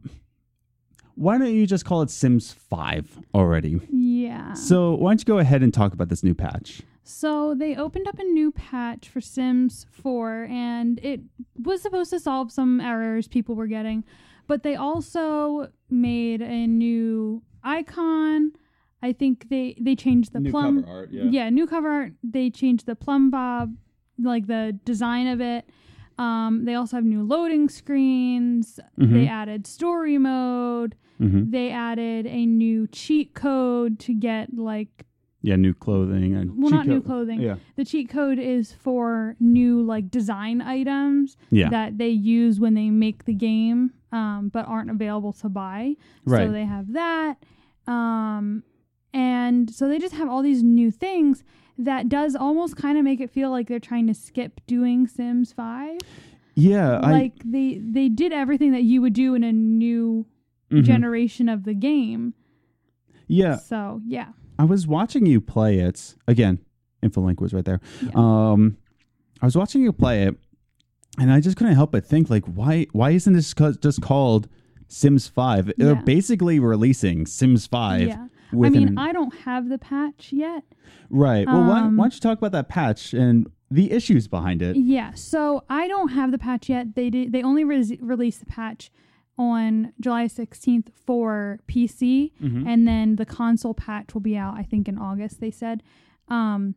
why 1.16 1.38
don't 1.38 1.54
you 1.54 1.66
just 1.66 1.86
call 1.86 2.02
it 2.02 2.10
Sims 2.10 2.52
5 2.52 3.20
already? 3.34 3.80
Yeah. 3.90 4.54
So 4.54 4.96
why 4.96 5.12
don't 5.12 5.22
you 5.22 5.26
go 5.26 5.38
ahead 5.38 5.64
and 5.64 5.74
talk 5.74 5.94
about 5.94 6.10
this 6.10 6.24
new 6.24 6.34
patch? 6.34 6.82
So 7.04 7.54
they 7.54 7.76
opened 7.76 8.08
up 8.08 8.18
a 8.18 8.24
new 8.24 8.52
patch 8.52 9.10
for 9.10 9.20
Sims 9.20 9.86
4 9.92 10.46
and 10.50 11.00
it 11.04 11.20
was 11.62 11.82
supposed 11.82 12.10
to 12.12 12.20
solve 12.20 12.52
some 12.52 12.80
errors 12.80 13.28
people 13.28 13.56
were 13.56 13.68
getting, 13.68 14.04
but 14.48 14.64
they 14.64 14.76
also 14.76 15.70
made 15.90 16.42
a 16.42 16.66
new 16.68 17.44
icon. 17.64 18.54
I 19.02 19.12
think 19.12 19.50
they 19.50 19.76
they 19.82 19.96
changed 19.96 20.32
the 20.32 20.40
plum 20.50 20.86
art, 20.88 21.10
yeah. 21.12 21.50
new 21.50 21.68
cover 21.68 21.90
art. 21.90 22.14
They 22.24 22.50
changed 22.50 22.86
the 22.86 22.96
plum 22.96 23.30
bob, 23.30 23.76
like 24.18 24.48
the 24.48 24.80
design 24.86 25.28
of 25.28 25.42
it. 25.42 25.68
Um, 26.18 26.64
they 26.64 26.76
also 26.76 26.96
have 26.98 27.04
new 27.04 27.24
loading 27.24 27.68
screens. 27.68 28.80
They 28.98 29.28
added 29.28 29.68
story 29.68 30.18
mode. 30.18 30.96
Mhm. 31.20 31.52
They 31.52 31.70
added 31.70 32.28
a 32.28 32.46
new 32.46 32.88
cheat 32.88 33.34
code 33.34 34.00
to 34.00 34.14
get 34.14 34.54
like 34.54 35.06
Yeah, 35.46 35.58
new 35.58 35.74
clothing 35.74 36.34
and 36.36 36.58
well, 36.58 36.70
cheat 36.70 36.78
not 36.78 36.88
new 36.88 37.02
code. 37.02 37.06
clothing. 37.06 37.42
Yeah, 37.42 37.58
The 37.76 37.84
cheat 37.84 38.10
code 38.10 38.40
is 38.40 38.72
for 38.72 39.36
new 39.42 39.84
like 39.84 40.10
design 40.10 40.62
items 40.62 41.36
yeah, 41.52 41.70
that 41.70 41.98
they 41.98 42.08
use 42.10 42.62
when 42.62 42.76
they 42.76 42.90
make 42.90 43.26
the 43.26 43.34
game, 43.34 43.92
um, 44.14 44.50
but 44.54 44.66
aren't 44.70 44.90
available 44.90 45.34
to 45.34 45.50
buy. 45.50 45.96
Right. 46.26 46.48
So 46.48 46.52
they 46.54 46.64
have 46.64 46.94
that, 46.94 47.44
um, 47.88 48.64
and 49.14 49.70
so 49.70 49.90
they 49.90 50.00
just 50.00 50.16
have 50.16 50.30
all 50.30 50.42
these 50.42 50.64
new 50.64 50.90
things 50.92 51.44
that 51.78 52.08
does 52.08 52.38
almost 52.38 52.78
kind 52.78 52.98
of 52.98 53.04
make 53.04 53.20
it 53.20 53.30
feel 53.30 53.50
like 53.50 53.68
they're 53.68 53.80
trying 53.80 54.08
to 54.08 54.14
skip 54.14 54.62
doing 54.66 55.08
Sims 55.08 55.52
Five. 55.52 56.00
yeah. 56.56 57.00
I, 57.04 57.12
like 57.12 57.34
they 57.44 57.82
they 57.84 58.08
did 58.08 58.32
everything 58.32 58.72
that 58.72 58.84
you 58.84 59.02
would 59.02 59.14
do 59.14 59.36
in 59.36 59.44
a 59.44 59.52
new 59.52 60.26
mhm. 60.72 60.84
generation 60.84 61.50
of 61.50 61.66
the 61.66 61.74
game. 61.74 62.34
yeah. 63.28 63.58
So 63.58 64.02
yeah. 64.08 64.28
I 64.60 64.66
was 64.66 64.88
watching 64.88 65.26
you 65.26 65.42
play 65.42 65.80
it 65.80 66.16
again. 66.28 66.60
Info 67.02 67.22
link 67.22 67.42
was 67.42 67.54
right 67.54 67.66
there. 67.66 67.82
Yeah. 68.02 68.12
Um, 68.16 68.78
I 69.42 69.46
was 69.46 69.56
watching 69.58 69.82
you 69.82 69.92
play 69.92 70.24
it, 70.24 70.36
and 71.20 71.32
I 71.32 71.40
just 71.42 71.58
couldn't 71.58 71.76
help 71.76 71.92
but 71.92 72.06
think, 72.06 72.30
like, 72.30 72.46
why? 72.46 72.88
Why 72.94 73.12
isn't 73.12 73.34
this 73.34 73.54
co- 73.54 73.74
just 73.74 74.02
called 74.02 74.48
Sims 74.88 75.28
Five? 75.28 75.72
They're 75.78 75.96
basically 75.96 76.60
releasing 76.60 77.26
Sims 77.26 77.68
Five. 77.68 78.08
Yeah. 78.08 78.28
I 78.54 78.70
mean, 78.70 78.88
an- 78.90 78.98
I 79.00 79.12
don't 79.12 79.34
have 79.40 79.68
the 79.70 79.80
patch 79.80 80.32
yet. 80.32 80.64
right. 81.10 81.48
Well, 81.48 81.62
why, 81.68 81.80
um, 81.82 81.98
why 81.98 82.04
don't 82.06 82.14
you 82.14 82.20
talk 82.20 82.38
about 82.38 82.52
that 82.52 82.70
patch 82.70 83.12
and 83.14 83.50
the 83.72 83.92
issues 83.92 84.28
behind 84.28 84.62
it? 84.62 84.76
Yeah, 84.76 85.14
so 85.16 85.64
I 85.70 85.88
don't 85.88 86.10
have 86.10 86.32
the 86.32 86.38
patch 86.38 86.70
yet. 86.70 86.94
They 86.96 87.10
did. 87.10 87.32
They 87.32 87.42
only 87.42 87.64
re- 87.64 87.98
released 88.00 88.40
the 88.42 88.46
patch 88.46 88.92
on 89.38 89.94
July 90.00 90.28
16th 90.28 90.90
for 91.06 91.60
PC, 91.68 92.32
Mhm. 92.42 92.68
and 92.68 92.88
then 92.88 93.16
the 93.16 93.26
console 93.26 93.74
patch 93.74 94.14
will 94.14 94.22
be 94.22 94.38
out. 94.38 94.56
I 94.56 94.64
think 94.64 94.88
in 94.88 94.98
August. 94.98 95.40
They 95.40 95.52
said. 95.52 95.82
Um, 96.28 96.76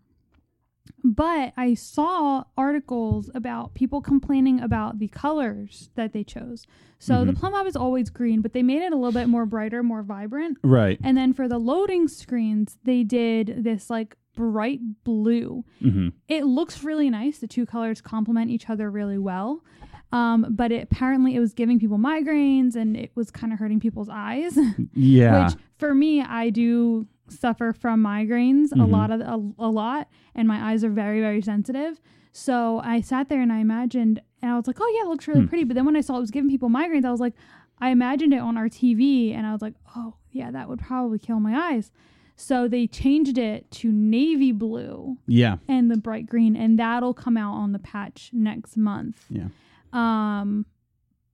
but 1.03 1.53
I 1.57 1.75
saw 1.75 2.45
articles 2.57 3.29
about 3.35 3.75
people 3.75 4.01
complaining 4.01 4.61
about 4.61 4.99
the 4.99 5.09
colors 5.09 5.91
that 5.97 6.13
they 6.13 6.23
chose. 6.25 6.67
So 6.99 7.25
the 7.25 7.33
plum 7.33 7.53
bob 7.53 7.67
is 7.67 7.77
always 7.77 8.09
green, 8.09 8.41
but 8.41 8.53
they 8.53 8.63
made 8.63 8.83
it 8.83 8.93
a 8.93 8.97
little 8.97 9.13
bit 9.13 9.29
more 9.29 9.47
brighter, 9.47 9.83
more 9.83 10.03
vibrant. 10.03 10.59
Right. 10.63 10.99
And 11.03 11.17
then 11.17 11.33
for 11.33 11.49
the 11.49 11.59
loading 11.59 12.09
screens, 12.09 12.79
they 12.85 13.03
did 13.03 13.63
this 13.65 13.91
like 13.91 14.17
bright 14.35 14.81
blue 15.03 15.65
hmm 15.81 16.09
it 16.29 16.45
looks 16.45 16.85
really 16.85 17.09
nice. 17.09 17.39
The 17.39 17.47
two 17.49 17.65
colors 17.67 18.01
complement 18.03 18.51
each 18.51 18.69
other 18.69 18.91
really 18.91 19.17
well. 19.19 19.65
Um, 20.13 20.47
but 20.51 20.71
it, 20.73 20.85
apparently 20.85 21.35
it 21.35 21.41
was 21.41 21.53
giving 21.53 21.79
people 21.81 21.99
migraines 21.99 22.77
and 22.77 22.97
it 22.97 23.11
was 23.17 23.31
kind 23.31 23.53
of 23.53 23.59
hurting 23.59 23.81
people's 23.81 24.09
eyes. 24.09 24.57
Yeah. 24.95 25.47
Which 25.49 25.57
for 25.79 25.95
me, 25.95 26.23
I 26.23 26.51
do 26.51 27.07
suffer 27.29 27.73
from 27.73 28.03
migraines 28.05 28.71
a 28.73 28.77
Mhm. 28.77 28.91
lot 28.91 29.11
of 29.11 29.21
a, 29.21 29.35
a 29.59 29.69
lot, 29.69 30.09
and 30.35 30.47
my 30.47 30.71
eyes 30.71 30.85
are 30.85 30.91
very 30.91 31.21
very 31.21 31.43
sensitive. 31.43 32.01
So 32.33 32.81
I 32.85 33.01
sat 33.01 33.29
there 33.29 33.41
and 33.43 33.53
I 33.53 33.59
imagined, 33.59 34.21
and 34.43 34.53
I 34.53 34.57
was 34.57 34.67
like, 34.67 34.77
oh 34.81 34.93
yeah, 34.97 35.07
it 35.07 35.09
looks 35.09 35.27
really 35.27 35.41
Hmm. 35.41 35.49
pretty. 35.49 35.65
But 35.65 35.75
then 35.75 35.85
when 35.87 35.97
I 35.97 36.01
saw 36.03 36.17
it 36.17 36.21
was 36.21 36.31
giving 36.31 36.51
people 36.51 36.69
migraines, 36.69 37.05
I 37.05 37.11
was 37.11 37.21
like, 37.21 37.35
I 37.81 37.91
imagined 37.91 38.33
it 38.33 38.39
on 38.39 38.57
our 38.57 38.69
TV, 38.69 39.35
and 39.35 39.45
I 39.47 39.53
was 39.53 39.61
like, 39.63 39.75
oh 39.97 40.15
yeah, 40.31 40.51
that 40.53 40.69
would 40.69 40.79
probably 40.79 41.19
kill 41.19 41.41
my 41.41 41.73
eyes. 41.73 41.91
So 42.37 42.69
they 42.69 42.87
changed 42.87 43.39
it 43.39 43.71
to 43.73 43.91
navy 43.91 44.53
blue 44.53 45.17
yeah. 45.27 45.57
and 45.69 45.91
the 45.91 45.97
bright 45.97 46.27
green, 46.27 46.55
and 46.55 46.79
that'll 46.79 47.15
come 47.15 47.37
out 47.37 47.55
on 47.55 47.73
the 47.73 47.79
patch 47.79 48.31
next 48.33 48.77
month. 48.77 49.25
Yeah. 49.31 49.49
Um, 49.93 50.67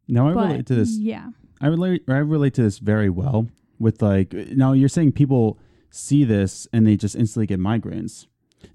Now 0.09 0.29
I 0.29 0.35
but 0.35 0.49
relate 0.49 0.67
to 0.67 0.75
this. 0.75 0.97
yeah, 0.99 1.31
I 1.61 1.69
relate. 1.69 2.03
I 2.09 2.19
relate 2.19 2.55
to 2.55 2.63
this 2.63 2.79
very 2.79 3.11
well. 3.11 3.49
With 3.79 4.01
like, 4.03 4.33
now 4.33 4.73
you're 4.73 4.89
saying 4.89 5.13
people 5.13 5.59
see 5.91 6.25
this 6.25 6.69
and 6.73 6.87
they 6.87 6.97
just 6.97 7.17
instantly 7.17 7.47
get 7.47 7.59
migraines. 7.59 8.27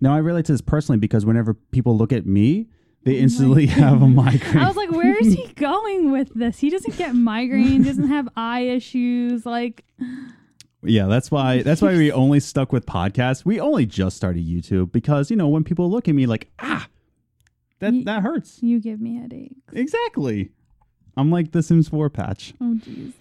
Now 0.01 0.13
I 0.13 0.17
relate 0.17 0.45
to 0.45 0.51
this 0.51 0.61
personally 0.61 0.99
because 0.99 1.25
whenever 1.25 1.53
people 1.53 1.97
look 1.97 2.11
at 2.11 2.25
me, 2.25 2.67
they 3.03 3.17
instantly 3.17 3.65
have 3.67 4.01
a 4.01 4.07
migraine. 4.07 4.57
I 4.63 4.67
was 4.67 4.75
like, 4.75 4.91
where 4.91 5.15
is 5.17 5.33
he 5.33 5.47
going 5.55 6.11
with 6.11 6.33
this? 6.35 6.59
He 6.59 6.69
doesn't 6.69 6.97
get 6.97 7.13
migraines, 7.15 7.85
doesn't 7.85 8.09
have 8.09 8.27
eye 8.35 8.61
issues. 8.61 9.45
Like, 9.45 9.85
Yeah, 10.83 11.07
that's 11.07 11.31
why 11.31 11.61
that's 11.63 11.81
why 11.81 11.93
we 11.95 12.11
only 12.11 12.41
stuck 12.41 12.73
with 12.73 12.85
podcasts. 12.85 13.45
We 13.45 13.59
only 13.61 13.85
just 13.85 14.17
started 14.17 14.45
YouTube 14.45 14.91
because, 14.91 15.31
you 15.31 15.37
know, 15.37 15.47
when 15.47 15.63
people 15.63 15.89
look 15.89 16.07
at 16.09 16.15
me 16.15 16.25
like, 16.25 16.49
ah, 16.59 16.85
that 17.79 18.05
that 18.05 18.23
hurts. 18.23 18.61
you 18.61 18.79
give 18.79 18.99
me 19.01 19.15
headaches. 19.17 19.55
Exactly. 19.73 20.51
I'm 21.15 21.31
like 21.31 21.51
the 21.51 21.63
Sims 21.63 21.89
4 21.89 22.09
patch. 22.09 22.53
Oh, 22.61 22.75
jeez. 22.75 23.13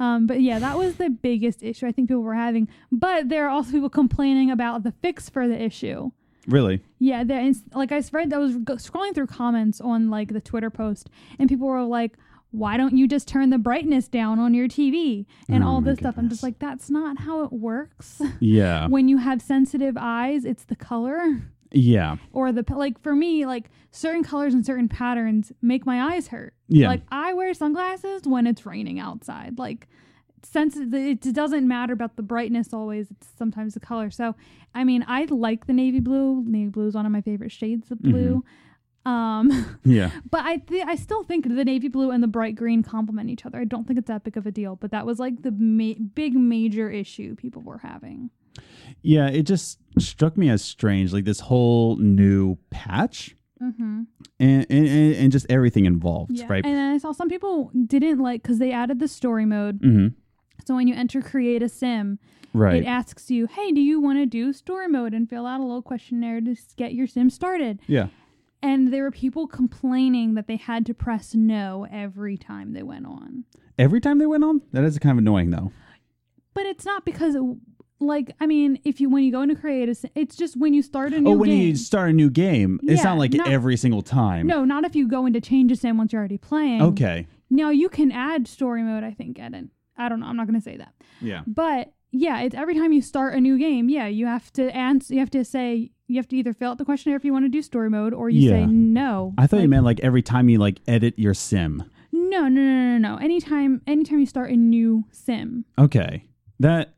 Um, 0.00 0.26
but 0.26 0.40
yeah, 0.40 0.58
that 0.58 0.78
was 0.78 0.96
the 0.96 1.10
biggest 1.10 1.62
issue 1.62 1.86
I 1.86 1.92
think 1.92 2.08
people 2.08 2.22
were 2.22 2.34
having. 2.34 2.66
But 2.90 3.28
there 3.28 3.46
are 3.46 3.50
also 3.50 3.72
people 3.72 3.90
complaining 3.90 4.50
about 4.50 4.82
the 4.82 4.92
fix 5.02 5.28
for 5.28 5.46
the 5.46 5.60
issue. 5.60 6.10
Really? 6.48 6.80
Yeah, 6.98 7.22
there 7.22 7.40
is 7.44 7.62
like 7.74 7.92
I 7.92 8.02
read 8.12 8.32
I 8.32 8.38
was 8.38 8.56
scrolling 8.56 9.14
through 9.14 9.28
comments 9.28 9.80
on 9.80 10.10
like 10.10 10.32
the 10.32 10.40
Twitter 10.40 10.70
post, 10.70 11.08
and 11.38 11.48
people 11.48 11.68
were 11.68 11.84
like, 11.84 12.16
"Why 12.50 12.76
don't 12.76 12.96
you 12.96 13.06
just 13.06 13.28
turn 13.28 13.50
the 13.50 13.58
brightness 13.58 14.08
down 14.08 14.40
on 14.40 14.52
your 14.54 14.66
TV 14.66 15.26
and 15.48 15.62
Oh 15.62 15.68
all 15.68 15.80
this 15.80 15.98
stuff?" 16.00 16.16
I'm 16.18 16.28
just 16.28 16.42
like, 16.42 16.58
"That's 16.58 16.90
not 16.90 17.20
how 17.20 17.44
it 17.44 17.52
works." 17.52 18.20
Yeah. 18.40 18.88
when 18.88 19.06
you 19.08 19.18
have 19.18 19.40
sensitive 19.40 19.96
eyes, 19.96 20.44
it's 20.44 20.64
the 20.64 20.74
color 20.74 21.42
Yeah. 21.72 22.16
or 22.32 22.52
the 22.52 22.64
like. 22.74 23.00
For 23.02 23.14
me, 23.14 23.46
like 23.46 23.70
certain 23.90 24.22
colors 24.24 24.54
and 24.54 24.64
certain 24.64 24.88
patterns 24.88 25.52
make 25.62 25.84
my 25.86 26.14
eyes 26.14 26.28
hurt. 26.28 26.54
Yeah. 26.68 26.88
Like 26.88 27.02
I 27.10 27.32
wear 27.34 27.54
sunglasses 27.54 28.22
when 28.24 28.46
it's 28.46 28.64
raining 28.66 28.98
outside. 29.00 29.58
Like 29.58 29.88
sense 30.44 30.76
it 30.76 31.20
doesn't 31.34 31.68
matter 31.68 31.92
about 31.92 32.16
the 32.16 32.22
brightness 32.22 32.72
always. 32.72 33.10
It's 33.10 33.28
sometimes 33.38 33.74
the 33.74 33.80
color. 33.80 34.10
So 34.10 34.34
I 34.74 34.84
mean, 34.84 35.04
I 35.06 35.24
like 35.30 35.66
the 35.66 35.72
navy 35.72 36.00
blue. 36.00 36.42
Navy 36.46 36.70
blue 36.70 36.86
is 36.88 36.94
one 36.94 37.06
of 37.06 37.12
my 37.12 37.20
favorite 37.20 37.52
shades 37.52 37.90
of 37.90 38.00
blue. 38.00 38.44
Um, 39.04 39.78
Yeah. 39.84 40.10
but 40.30 40.40
I 40.44 40.58
th- 40.58 40.84
I 40.86 40.94
still 40.94 41.24
think 41.24 41.44
the 41.48 41.64
navy 41.64 41.88
blue 41.88 42.10
and 42.12 42.22
the 42.22 42.28
bright 42.28 42.54
green 42.54 42.82
complement 42.82 43.30
each 43.30 43.44
other. 43.44 43.58
I 43.58 43.64
don't 43.64 43.86
think 43.86 43.98
it's 43.98 44.08
that 44.08 44.22
big 44.24 44.36
of 44.36 44.46
a 44.46 44.50
deal. 44.52 44.76
But 44.76 44.90
that 44.92 45.04
was 45.06 45.18
like 45.18 45.42
the 45.42 45.50
ma- 45.50 45.98
big 46.14 46.34
major 46.34 46.88
issue 46.90 47.34
people 47.34 47.62
were 47.62 47.78
having. 47.78 48.30
Yeah, 49.02 49.28
it 49.28 49.42
just 49.44 49.78
struck 49.98 50.36
me 50.36 50.48
as 50.48 50.62
strange, 50.62 51.12
like 51.12 51.24
this 51.24 51.40
whole 51.40 51.96
new 51.96 52.56
patch 52.70 53.34
Mm-hmm. 53.62 54.02
and 54.40 54.66
and, 54.70 54.88
and 55.14 55.30
just 55.30 55.46
everything 55.48 55.84
involved, 55.84 56.32
Yeah. 56.32 56.46
right? 56.48 56.64
And 56.66 56.76
I 56.94 56.98
saw 56.98 57.12
some 57.12 57.28
people 57.28 57.70
didn't 57.86 58.18
like 58.18 58.42
because 58.42 58.58
they 58.58 58.72
added 58.72 58.98
the 58.98 59.06
story 59.06 59.44
mode. 59.46 59.80
mm-hmm. 59.80 60.08
So 60.66 60.74
when 60.74 60.88
you 60.88 60.94
enter 60.96 61.22
create 61.22 61.62
a 61.62 61.68
sim, 61.68 62.18
Right. 62.52 62.82
it 62.82 62.86
asks 62.86 63.30
you, 63.30 63.46
"Hey, 63.46 63.70
do 63.70 63.80
you 63.80 64.00
want 64.00 64.18
to 64.18 64.26
do 64.26 64.52
story 64.52 64.88
mode 64.88 65.14
and 65.14 65.28
fill 65.30 65.46
out 65.46 65.60
a 65.60 65.62
little 65.62 65.80
questionnaire 65.82 66.40
to 66.40 66.56
get 66.76 66.92
your 66.94 67.06
sim 67.06 67.30
started?" 67.30 67.78
yeah. 67.86 68.08
And 68.64 68.92
there 68.92 69.04
were 69.04 69.10
people 69.12 69.46
complaining 69.48 70.34
that 70.34 70.46
they 70.48 70.56
had 70.56 70.84
to 70.86 70.94
press 70.94 71.34
no 71.34 71.86
every 71.90 72.36
time 72.36 72.72
they 72.72 72.82
went 72.82 73.06
on. 73.06 73.44
Every 73.78 74.00
time 74.00 74.18
they 74.18 74.26
went 74.26 74.42
on, 74.44 74.62
that 74.72 74.82
is 74.84 74.98
kind 74.98 75.12
of 75.12 75.18
annoying 75.18 75.50
though. 75.50 75.70
But 76.54 76.66
it's 76.66 76.84
not 76.84 77.04
because, 77.04 77.36
like, 78.02 78.34
I 78.40 78.46
mean, 78.46 78.78
if 78.84 79.00
you 79.00 79.08
when 79.08 79.22
you 79.24 79.32
go 79.32 79.42
into 79.42 79.54
create 79.54 79.88
a, 79.88 80.10
it's 80.14 80.36
just 80.36 80.56
when 80.56 80.74
you 80.74 80.82
start 80.82 81.12
a 81.12 81.16
oh, 81.16 81.20
new 81.20 81.30
oh, 81.30 81.36
when 81.36 81.50
game. 81.50 81.68
you 81.68 81.76
start 81.76 82.10
a 82.10 82.12
new 82.12 82.30
game, 82.30 82.80
it's 82.82 83.04
not 83.04 83.18
like 83.18 83.32
not- 83.32 83.48
every 83.48 83.76
single 83.76 84.02
time. 84.02 84.46
no, 84.46 84.64
not 84.64 84.84
if 84.84 84.94
you 84.94 85.08
go 85.08 85.26
into 85.26 85.40
change 85.40 85.72
a 85.72 85.76
sim 85.76 85.96
once 85.96 86.12
you're 86.12 86.20
already 86.20 86.38
playing. 86.38 86.82
Okay. 86.82 87.26
Now 87.50 87.70
you 87.70 87.88
can 87.88 88.10
add 88.10 88.48
story 88.48 88.82
mode. 88.82 89.04
I 89.04 89.12
think 89.12 89.38
at 89.38 89.52
it. 89.54 89.66
I 89.96 90.08
don't 90.08 90.20
know. 90.20 90.26
I'm 90.26 90.36
not 90.36 90.46
going 90.46 90.58
to 90.58 90.64
say 90.64 90.76
that. 90.78 90.94
Yeah. 91.20 91.42
But 91.46 91.92
yeah, 92.10 92.40
it's 92.40 92.54
every 92.54 92.74
time 92.74 92.92
you 92.92 93.02
start 93.02 93.34
a 93.34 93.40
new 93.40 93.58
game, 93.58 93.88
yeah, 93.88 94.06
you 94.06 94.26
have 94.26 94.52
to 94.54 94.74
answer. 94.74 95.14
You 95.14 95.20
have 95.20 95.30
to 95.30 95.44
say 95.44 95.90
you 96.06 96.16
have 96.16 96.28
to 96.28 96.36
either 96.36 96.52
fill 96.52 96.72
out 96.72 96.78
the 96.78 96.84
questionnaire 96.84 97.16
if 97.16 97.24
you 97.24 97.32
want 97.32 97.44
to 97.44 97.48
do 97.48 97.62
story 97.62 97.88
mode, 97.88 98.12
or 98.12 98.28
you 98.28 98.48
say 98.48 98.66
no. 98.66 99.34
I 99.38 99.46
thought 99.46 99.60
you 99.60 99.68
meant 99.68 99.84
like 99.84 100.00
every 100.00 100.22
time 100.22 100.48
you 100.48 100.58
like 100.58 100.80
edit 100.86 101.18
your 101.18 101.34
sim. 101.34 101.84
no, 102.12 102.42
no, 102.42 102.48
no, 102.48 102.60
no, 102.60 102.98
no, 102.98 103.14
no. 103.14 103.16
Anytime, 103.16 103.80
anytime 103.86 104.18
you 104.18 104.26
start 104.26 104.50
a 104.50 104.56
new 104.56 105.04
sim, 105.10 105.64
Okay. 105.78 106.24
That 106.60 106.94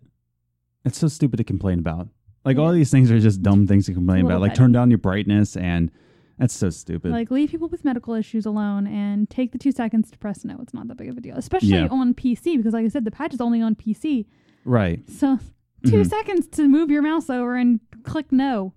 it's 0.85 0.99
so 0.99 1.09
stupid 1.09 1.37
to 1.39 1.45
complain 1.45 1.79
about. 1.79 2.09
Like 2.45 2.59
all 2.59 2.73
these 2.73 2.91
things 2.91 3.11
are 3.11 3.19
just 3.19 3.43
dumb 3.43 3.67
things 3.67 3.87
to 3.87 3.95
complain 3.95 4.27
about. 4.27 4.41
Like 4.41 4.55
turn 4.55 4.73
down 4.73 4.91
your 4.91 4.99
brightness 4.99 5.57
and 5.57 5.91
that's 6.39 6.53
so 6.55 6.69
stupid. 6.69 7.13
like 7.13 7.31
leave 7.31 7.51
people 7.51 7.69
with 7.69 7.85
medical 7.85 8.13
issues 8.15 8.45
alone 8.45 8.87
and 8.87 9.31
take 9.31 9.53
the 9.53 9.59
two 9.59 9.73
seconds 9.73 10.11
to 10.11 10.19
press 10.19 10.45
no. 10.45 10.59
It's 10.61 10.75
not 10.75 10.89
that 10.89 10.97
big 10.97 11.09
of 11.09 11.17
a 11.17 11.21
deal, 11.21 11.37
especially 11.37 11.69
Yeah. 11.69 11.87
on 11.91 12.13
PC 12.13 12.57
because, 12.57 12.73
like 12.75 12.85
I 12.85 12.89
said, 12.89 13.05
the 13.05 13.11
patch 13.11 13.33
is 13.35 13.41
only 13.41 13.63
on 13.63 13.75
PC. 13.75 14.27
right. 14.65 15.09
So 15.09 15.39
2 15.87 15.99
Mhm. 15.99 16.07
seconds 16.11 16.47
to 16.49 16.67
move 16.69 16.91
your 16.91 17.03
mouse 17.03 17.29
over 17.31 17.55
and 17.57 17.79
click 18.03 18.33
no. 18.33 18.73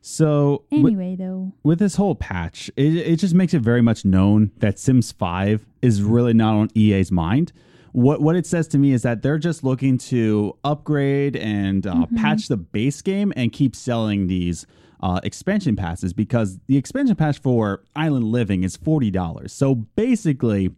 So 0.00 0.64
Anyway, 0.70 1.16
though, 1.18 1.52
with 1.62 1.78
this 1.80 1.96
whole 1.96 2.14
patch, 2.14 2.70
it, 2.76 2.94
it 2.94 3.16
just 3.16 3.34
makes 3.34 3.52
it 3.52 3.60
very 3.60 3.82
much 3.82 4.04
known 4.04 4.52
that 4.58 4.78
Sims 4.78 5.12
5 5.12 5.66
is 5.82 6.02
really 6.02 6.32
not 6.32 6.54
on 6.54 6.68
EA's 6.76 7.10
mind. 7.12 7.52
What 7.92 8.20
what 8.20 8.36
it 8.36 8.46
says 8.46 8.68
to 8.68 8.78
me 8.78 8.92
is 8.92 9.02
that 9.02 9.22
they're 9.22 9.38
just 9.38 9.64
looking 9.64 9.98
to 9.98 10.56
upgrade 10.64 11.36
and 11.36 11.86
uh, 11.86 11.94
Mm-hmm. 11.94 12.16
patch 12.16 12.48
the 12.48 12.56
base 12.56 13.00
game 13.02 13.32
and 13.36 13.52
keep 13.52 13.74
selling 13.74 14.26
these 14.26 14.66
uh, 15.00 15.20
expansion 15.22 15.76
passes 15.76 16.12
because 16.12 16.58
the 16.66 16.76
expansion 16.76 17.16
pass 17.16 17.38
for 17.38 17.82
Island 17.96 18.26
Living 18.26 18.62
is 18.64 18.76
forty 18.76 19.10
dollars. 19.10 19.52
So 19.52 19.74
basically, 19.74 20.70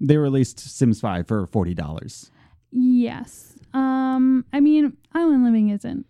they 0.00 0.16
released 0.16 0.60
Sims 0.60 1.00
5 1.00 1.26
for 1.26 1.46
forty 1.46 1.74
dollars. 1.74 2.30
yes. 2.70 3.48
Um, 3.74 4.44
I 4.52 4.60
mean, 4.60 4.96
Island 5.14 5.44
Living 5.44 5.70
isn't 5.70 6.04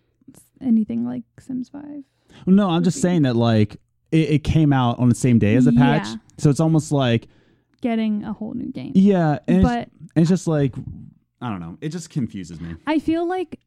anything 0.61 1.05
like 1.05 1.23
Sims 1.39 1.69
Five. 1.69 2.03
No, 2.45 2.69
I'm 2.69 2.83
just 2.83 2.99
saying 3.01 3.21
that 3.21 3.35
like 3.37 3.77
it, 4.11 4.29
it 4.29 4.43
came 4.43 4.73
out 4.73 4.99
on 4.99 5.07
the 5.09 5.15
same 5.15 5.39
day 5.39 5.55
as 5.55 5.65
the 5.65 5.71
patch, 5.71 6.07
Yeah. 6.07 6.15
so 6.37 6.49
it's 6.49 6.59
almost 6.59 6.91
like 6.91 7.27
Getting 7.83 8.23
a 8.23 8.31
whole 8.31 8.53
new 8.53 8.71
game, 8.71 8.93
yeah, 8.95 9.39
and 9.45 9.61
but 9.61 9.89
And 10.15 10.21
it's 10.23 10.29
just 10.29 10.47
like 10.47 10.73
I 11.41 11.49
don't 11.49 11.59
know. 11.59 11.77
It 11.81 11.89
just 11.89 12.09
confuses 12.09 12.61
me. 12.61 12.75
I 12.87 12.97
feel 12.99 13.27
like 13.27 13.59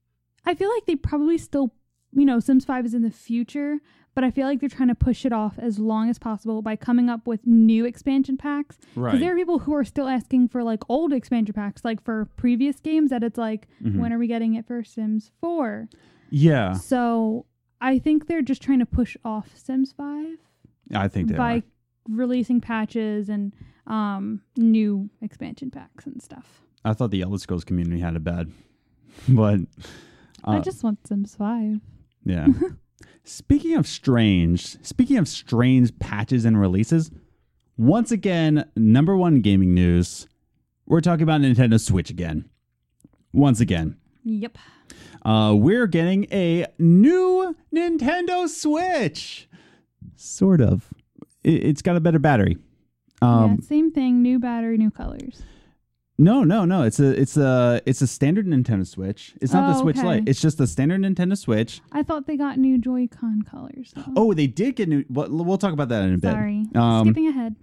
I 0.46 0.54
feel 0.54 0.70
like 0.72 0.86
they 0.86 0.96
probably 0.96 1.36
still, 1.36 1.74
you 2.12 2.24
know, 2.24 2.40
Sims 2.40 2.64
5 2.64 2.86
is 2.86 2.94
in 2.94 3.02
the 3.02 3.10
future, 3.10 3.78
but 4.14 4.24
I 4.24 4.30
feel 4.30 4.46
like 4.46 4.60
they're 4.60 4.70
trying 4.70 4.88
to 4.88 4.94
push 4.94 5.26
it 5.26 5.32
off 5.34 5.58
as 5.58 5.78
long 5.78 6.08
as 6.08 6.18
possible 6.18 6.62
by 6.62 6.76
coming 6.76 7.10
up 7.10 7.26
with 7.26 7.46
new 7.46 7.84
expansion 7.84 8.38
packs. 8.38 8.78
Right. 8.94 9.10
Because 9.10 9.20
there 9.20 9.34
are 9.34 9.36
people 9.36 9.58
who 9.58 9.74
are 9.74 9.84
still 9.84 10.08
asking 10.08 10.48
for 10.48 10.62
like 10.62 10.82
old 10.88 11.12
expansion 11.12 11.52
packs, 11.52 11.84
like 11.84 12.02
for 12.02 12.24
previous 12.36 12.80
games, 12.80 13.10
that 13.10 13.22
it's 13.22 13.36
like, 13.36 13.68
Mhm. 13.84 13.98
when 13.98 14.12
are 14.14 14.18
we 14.18 14.28
getting 14.28 14.54
it 14.54 14.66
for 14.66 14.82
Sims 14.82 15.30
4? 15.42 15.90
Yeah, 16.30 16.72
So 16.72 17.44
I 17.82 17.98
think 17.98 18.26
they're 18.28 18.40
just 18.40 18.62
trying 18.62 18.78
to 18.78 18.86
push 18.86 19.18
off 19.26 19.54
Sims 19.58 19.92
5 19.92 20.38
I 20.94 21.08
think 21.08 21.28
they 21.28 21.36
by 21.36 21.56
are. 21.56 21.62
releasing 22.08 22.60
patches 22.62 23.28
and 23.28 23.52
um, 23.86 24.40
new 24.56 25.08
expansion 25.22 25.70
packs 25.70 26.06
and 26.06 26.22
stuff. 26.22 26.62
I 26.84 26.92
thought 26.92 27.10
the 27.10 27.22
Elder 27.22 27.38
Scrolls 27.38 27.64
community 27.64 28.00
had 28.00 28.16
it 28.16 28.24
bad, 28.24 28.50
but 29.28 29.60
I 30.44 30.58
uh, 30.58 30.60
just 30.62 30.82
want 30.84 31.06
Sims 31.06 31.34
5. 31.34 31.80
yeah. 32.24 32.46
speaking 33.24 33.74
of 33.76 33.86
strange, 33.86 34.82
speaking 34.84 35.16
of 35.18 35.26
strange 35.28 35.98
patches 35.98 36.44
and 36.44 36.60
releases, 36.60 37.10
once 37.76 38.10
again, 38.10 38.64
number 38.76 39.16
one 39.16 39.40
gaming 39.40 39.74
news. 39.74 40.26
We're 40.86 41.00
talking 41.00 41.24
about 41.24 41.40
Nintendo 41.40 41.80
Switch 41.80 42.10
again. 42.10 42.48
Once 43.32 43.58
again, 43.60 43.96
Yep. 44.24 44.56
uh, 45.24 45.52
we're 45.58 45.88
getting 45.88 46.26
a 46.32 46.66
new 46.78 47.54
Nintendo 47.74 48.48
Switch. 48.48 49.48
Sort 50.14 50.60
of. 50.60 50.94
It's 51.42 51.82
got 51.82 51.96
a 51.96 52.00
better 52.00 52.18
battery. 52.20 52.56
Um, 53.22 53.58
yeah, 53.60 53.66
same 53.66 53.90
thing. 53.90 54.22
New 54.22 54.38
battery, 54.38 54.76
new 54.78 54.90
colors. 54.90 55.42
No, 56.18 56.44
no, 56.44 56.64
no. 56.64 56.82
It's 56.82 56.98
a 56.98 57.08
it's 57.20 57.36
a 57.36 57.82
it's 57.84 58.00
a 58.00 58.06
standard 58.06 58.46
Nintendo 58.46 58.86
Switch. 58.86 59.34
It's 59.42 59.52
not 59.52 59.70
the 59.72 59.78
Oh, 59.78 59.82
Switch 59.82 59.98
okay. 59.98 60.06
Lite. 60.06 60.28
It's 60.28 60.40
just 60.40 60.56
the 60.58 60.66
standard 60.66 61.02
Nintendo 61.02 61.36
Switch. 61.36 61.82
I 61.92 62.02
thought 62.02 62.26
they 62.26 62.36
got 62.38 62.58
new 62.58 62.78
Joy-Con 62.78 63.42
colors. 63.42 63.92
though. 63.94 64.04
Oh, 64.16 64.32
they 64.32 64.46
did 64.46 64.76
get 64.76 64.88
new. 64.88 65.04
Well, 65.10 65.28
we'll 65.30 65.58
talk 65.58 65.74
about 65.74 65.90
that 65.90 66.04
in 66.04 66.14
a 66.14 66.18
bit. 66.18 66.30
sorry. 66.32 66.64
Um, 66.74 67.06
Skipping 67.08 67.28
ahead. 67.28 67.56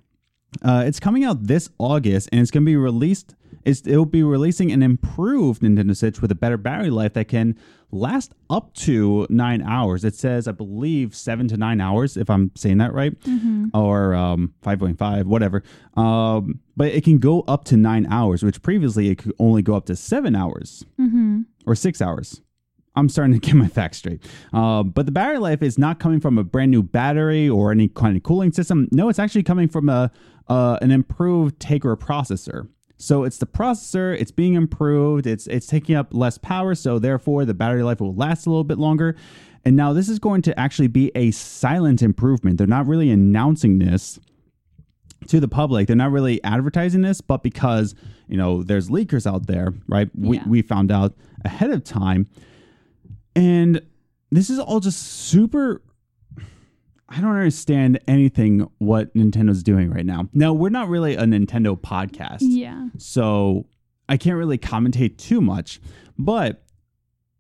uh, 0.62 0.84
it's 0.86 1.00
coming 1.00 1.24
out 1.24 1.44
this 1.48 1.70
August, 1.80 2.30
and 2.32 2.42
it's 2.42 2.52
going 2.52 2.64
to 2.64 2.66
be 2.70 2.76
released. 2.76 3.34
It's, 3.66 3.86
it'll 3.88 4.06
be 4.06 4.24
releasing 4.24 4.72
an 4.72 4.84
improved 4.84 5.62
Nintendo 5.62 5.96
Switch 5.96 6.22
with 6.22 6.32
a 6.32 6.36
better 6.36 6.58
battery 6.58 6.90
life 6.90 7.14
that 7.14 7.28
can 7.28 7.58
last 7.92 8.34
up 8.50 8.74
to 8.74 9.26
nine 9.30 9.62
hours. 9.62 10.04
It 10.04 10.16
says, 10.16 10.48
I 10.48 10.52
believe, 10.52 11.16
seven 11.16 11.48
to 11.50 11.58
nine 11.58 11.80
hours, 11.80 12.18
if 12.18 12.30
I'm 12.30 12.52
saying 12.56 12.80
that 12.80 12.94
right, 12.94 13.18
Mm-hmm. 13.22 13.68
or 13.74 14.14
um, 14.16 14.54
5.5, 14.64 15.26
whatever. 15.26 15.64
Um, 15.96 16.60
but 16.76 16.88
it 16.88 17.04
can 17.04 17.20
go 17.20 17.42
up 17.42 17.64
to 17.66 17.78
nine 17.78 18.06
hours, 18.10 18.44
which 18.44 18.62
previously 18.62 19.10
it 19.10 19.20
could 19.20 19.34
only 19.40 19.62
go 19.62 19.76
up 19.76 19.86
to 19.86 19.96
seven 19.96 20.36
hours. 20.36 20.84
Mm-hmm. 21.00 21.42
or 21.66 21.76
six 21.76 22.02
hours. 22.02 22.42
I'm 22.96 23.10
starting 23.10 23.34
to 23.34 23.40
get 23.40 23.56
my 23.56 23.68
facts 23.68 23.98
straight. 23.98 24.22
Uh, 24.54 24.84
but 24.84 25.06
the 25.08 25.12
battery 25.12 25.40
life 25.40 25.62
is 25.64 25.78
not 25.80 26.00
coming 26.00 26.20
from 26.20 26.38
a 26.38 26.44
brand 26.44 26.70
new 26.72 26.84
battery 26.84 27.50
or 27.50 27.72
any 27.72 27.88
kind 27.88 28.16
of 28.18 28.22
cooling 28.24 28.52
system. 28.52 28.88
No, 28.92 29.10
it's 29.10 29.20
actually 29.20 29.44
coming 29.44 29.68
from 29.68 29.90
a 29.90 30.12
uh, 30.48 30.78
an 30.82 30.92
improved 30.92 31.58
Tegra 31.60 31.98
processor. 31.98 32.68
So 33.04 33.26
it's 33.26 33.38
the 33.38 33.46
processor. 33.46 34.18
It's 34.18 34.32
being 34.32 34.54
improved. 34.54 35.28
It's 35.28 35.46
it's 35.48 35.68
taking 35.68 35.96
up 35.96 36.14
less 36.14 36.38
power. 36.38 36.74
So 36.74 37.00
therefore, 37.00 37.44
the 37.44 37.54
battery 37.54 37.84
life 37.84 38.00
will 38.00 38.16
last 38.16 38.46
a 38.46 38.50
little 38.50 38.64
bit 38.64 38.78
longer. 38.78 39.18
And 39.66 39.76
now 39.76 39.92
this 39.92 40.08
is 40.08 40.20
going 40.20 40.42
to 40.44 40.58
actually 40.58 40.88
be 40.88 41.12
a 41.14 41.32
silent 41.32 42.02
improvement. 42.02 42.58
They're 42.58 42.68
not 42.68 42.88
really 42.88 43.12
announcing 43.12 43.80
this 43.80 44.20
to 45.28 45.40
the 45.42 45.48
public. 45.50 45.88
They're 45.88 45.96
not 45.98 46.12
really 46.12 46.42
advertising 46.46 47.02
this, 47.02 47.20
but 47.20 47.44
because 47.44 47.94
you 48.30 48.38
know 48.38 48.64
there's 48.64 48.90
leakers 48.90 49.30
out 49.30 49.48
there, 49.48 49.74
right? 49.88 50.10
We 50.18 50.38
Yeah. 50.38 50.48
we 50.48 50.62
found 50.62 50.90
out 50.90 51.14
ahead 51.44 51.72
of 51.72 51.84
time, 51.84 52.28
and 53.36 53.82
this 54.32 54.50
is 54.50 54.60
all 54.60 54.80
just 54.80 55.02
super. 55.02 55.82
I 57.16 57.22
don't 57.22 57.32
understand 57.36 58.00
anything 58.08 58.68
what 58.80 59.14
Nintendo's 59.14 59.62
doing 59.64 59.92
right 59.92 60.06
now. 60.06 60.30
Now 60.34 60.52
we're 60.54 60.70
not 60.70 60.90
really 60.90 61.16
a 61.16 61.24
Nintendo 61.24 61.80
podcast, 61.80 62.40
Yeah. 62.42 62.88
so 62.98 63.68
I 64.10 64.18
can't 64.18 64.38
really 64.38 64.58
commentate 64.58 65.18
too 65.18 65.40
much. 65.40 65.80
But 66.18 66.64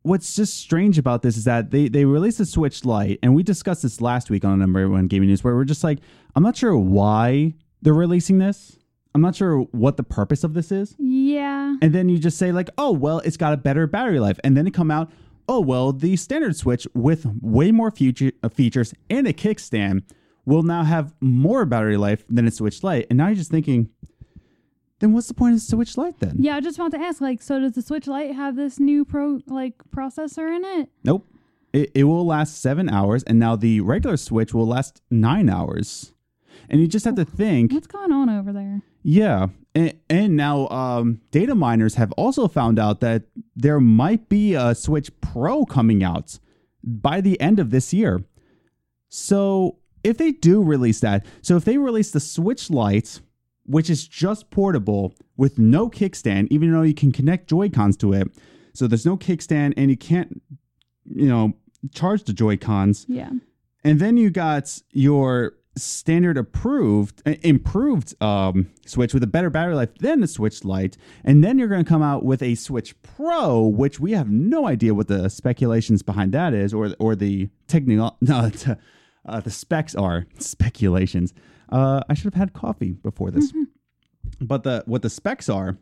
what's 0.03 0.35
just 0.35 0.57
strange 0.57 0.97
about 0.97 1.21
this 1.21 1.37
is 1.37 1.45
that 1.45 1.71
they 1.71 1.87
they 1.87 2.05
released 2.05 2.37
the 2.37 2.45
Switch 2.45 2.85
Lite, 2.85 3.19
and 3.23 3.33
we 3.33 3.41
discussed 3.43 3.81
this 3.83 3.99
last 4.01 4.29
week 4.29 4.45
on 4.45 4.59
number 4.59 4.87
one 4.89 5.07
gaming 5.07 5.29
news, 5.29 5.43
where 5.43 5.55
we're 5.55 5.63
just 5.65 5.83
like, 5.83 5.99
I'm 6.35 6.43
not 6.43 6.55
sure 6.55 6.77
why 6.77 7.53
they're 7.81 7.93
releasing 7.93 8.37
this. 8.37 8.77
I'm 9.15 9.21
not 9.21 9.35
sure 9.35 9.59
what 9.71 9.97
the 9.97 10.03
purpose 10.03 10.43
of 10.43 10.53
this 10.55 10.71
is. 10.71 10.95
Yeah. 10.97 11.75
And 11.81 11.93
then 11.93 12.09
you 12.09 12.17
just 12.17 12.37
say 12.37 12.51
like, 12.51 12.69
oh 12.77 12.91
well, 12.91 13.19
it's 13.19 13.37
got 13.37 13.53
a 13.53 13.57
better 13.57 13.87
battery 13.87 14.19
life, 14.19 14.39
and 14.43 14.55
then 14.57 14.67
it 14.67 14.73
come 14.73 14.91
out, 14.91 15.11
oh 15.53 15.59
well, 15.61 15.91
the 15.93 16.15
standard 16.15 16.55
Switch 16.55 16.87
with 16.93 17.25
way 17.41 17.71
more 17.71 17.91
future, 17.91 18.31
uh, 18.41 18.49
features 18.49 18.93
and 19.09 19.27
a 19.27 19.33
kickstand 19.33 20.01
will 20.45 20.63
now 20.63 20.83
have 20.83 21.13
more 21.21 21.63
battery 21.65 21.95
life 21.97 22.23
than 22.27 22.47
a 22.47 22.51
Switch 22.51 22.83
Lite. 22.83 23.05
And 23.09 23.17
now 23.17 23.27
you're 23.27 23.35
just 23.35 23.51
thinking, 23.51 23.89
then 24.99 25.13
what's 25.13 25.27
the 25.27 25.33
point 25.33 25.53
of 25.53 25.59
the 25.59 25.65
Switch 25.65 25.95
Lite 25.97 26.19
then? 26.19 26.35
Yeah, 26.39 26.55
I 26.55 26.59
just 26.61 26.79
want 26.79 26.93
to 26.93 26.99
ask, 26.99 27.21
like, 27.21 27.41
so 27.41 27.59
does 27.59 27.73
the 27.73 27.81
Switch 27.81 28.07
Lite 28.07 28.33
have 28.35 28.55
this 28.55 28.79
new 28.79 29.05
pro 29.05 29.39
like 29.47 29.75
processor 29.95 30.53
in 30.55 30.63
it? 30.65 30.89
Nope. 31.03 31.27
It, 31.71 31.91
it 31.95 32.03
will 32.05 32.25
last 32.25 32.61
seven 32.61 32.89
hours, 32.89 33.23
and 33.23 33.39
now 33.39 33.55
the 33.55 33.81
regular 33.81 34.17
Switch 34.17 34.53
will 34.53 34.67
last 34.67 35.01
nine 35.09 35.49
hours. 35.49 36.13
And 36.69 36.81
you 36.81 36.87
just 36.87 37.05
have 37.05 37.15
to 37.15 37.25
think, 37.25 37.71
What's 37.71 37.87
going 37.87 38.11
on 38.11 38.29
over 38.29 38.51
there? 38.53 38.81
yeah. 39.03 39.47
And, 39.75 39.93
and 40.09 40.37
now 40.37 40.67
um, 40.67 41.21
data 41.31 41.55
miners 41.55 41.95
have 41.95 42.11
also 42.13 42.47
found 42.47 42.79
out 42.79 42.99
that 42.99 43.23
there 43.55 43.79
might 43.79 44.29
be 44.29 44.53
a 44.53 44.75
Switch 44.75 45.09
Pro 45.21 45.65
coming 45.65 46.03
out 46.03 46.39
by 46.83 47.21
the 47.21 47.39
end 47.41 47.59
of 47.59 47.71
this 47.71 47.93
year. 47.93 48.23
So 49.09 49.77
if 50.03 50.17
they 50.17 50.31
do 50.31 50.61
release 50.61 50.99
that, 50.99 51.25
so 51.41 51.55
if 51.55 51.65
they 51.65 51.77
release 51.77 52.11
the 52.11 52.19
Switch 52.19 52.69
Lite 52.69 53.21
which 53.65 53.89
is 53.89 54.07
just 54.07 54.49
portable 54.49 55.15
with 55.37 55.57
no 55.57 55.89
kickstand, 55.89 56.47
even 56.51 56.71
though 56.71 56.81
you 56.81 56.93
can 56.93 57.11
connect 57.11 57.49
Joy 57.49 57.69
Cons 57.69 57.97
to 57.97 58.13
it. 58.13 58.27
So 58.73 58.87
there's 58.87 59.05
no 59.05 59.17
kickstand, 59.17 59.73
and 59.77 59.89
you 59.89 59.97
can't, 59.97 60.41
you 61.05 61.27
know, 61.27 61.53
charge 61.93 62.23
the 62.23 62.33
Joy 62.33 62.57
Cons. 62.57 63.05
Yeah. 63.07 63.29
And 63.83 63.99
then 63.99 64.17
you 64.17 64.29
got 64.29 64.81
your 64.91 65.53
standard 65.75 66.37
approved, 66.37 67.21
uh, 67.25 67.35
improved 67.41 68.21
um, 68.21 68.69
Switch 68.85 69.13
with 69.13 69.23
a 69.23 69.27
better 69.27 69.49
battery 69.49 69.75
life 69.75 69.95
than 69.99 70.21
the 70.21 70.27
Switch 70.27 70.63
Lite. 70.63 70.97
And 71.23 71.43
then 71.43 71.57
you're 71.57 71.67
going 71.67 71.83
to 71.83 71.89
come 71.89 72.03
out 72.03 72.23
with 72.23 72.41
a 72.41 72.55
Switch 72.55 72.99
Pro, 73.01 73.61
which 73.61 73.99
we 73.99 74.11
have 74.11 74.29
no 74.29 74.67
idea 74.67 74.93
what 74.93 75.07
the 75.07 75.29
speculations 75.29 76.03
behind 76.03 76.31
that 76.33 76.53
is, 76.53 76.73
or 76.73 76.93
or 76.99 77.15
the 77.15 77.49
technical, 77.67 78.17
no, 78.21 78.49
t- 78.49 78.73
uh, 79.25 79.39
the 79.39 79.51
specs 79.51 79.95
are 79.95 80.25
speculations. 80.39 81.33
Uh, 81.69 82.01
I 82.09 82.13
should 82.13 82.25
have 82.25 82.33
had 82.35 82.53
coffee 82.53 82.91
before 82.91 83.31
this, 83.31 83.51
but 84.39 84.63
the 84.63 84.83
what 84.85 85.01
the 85.01 85.09
specs 85.09 85.49
are. 85.49 85.77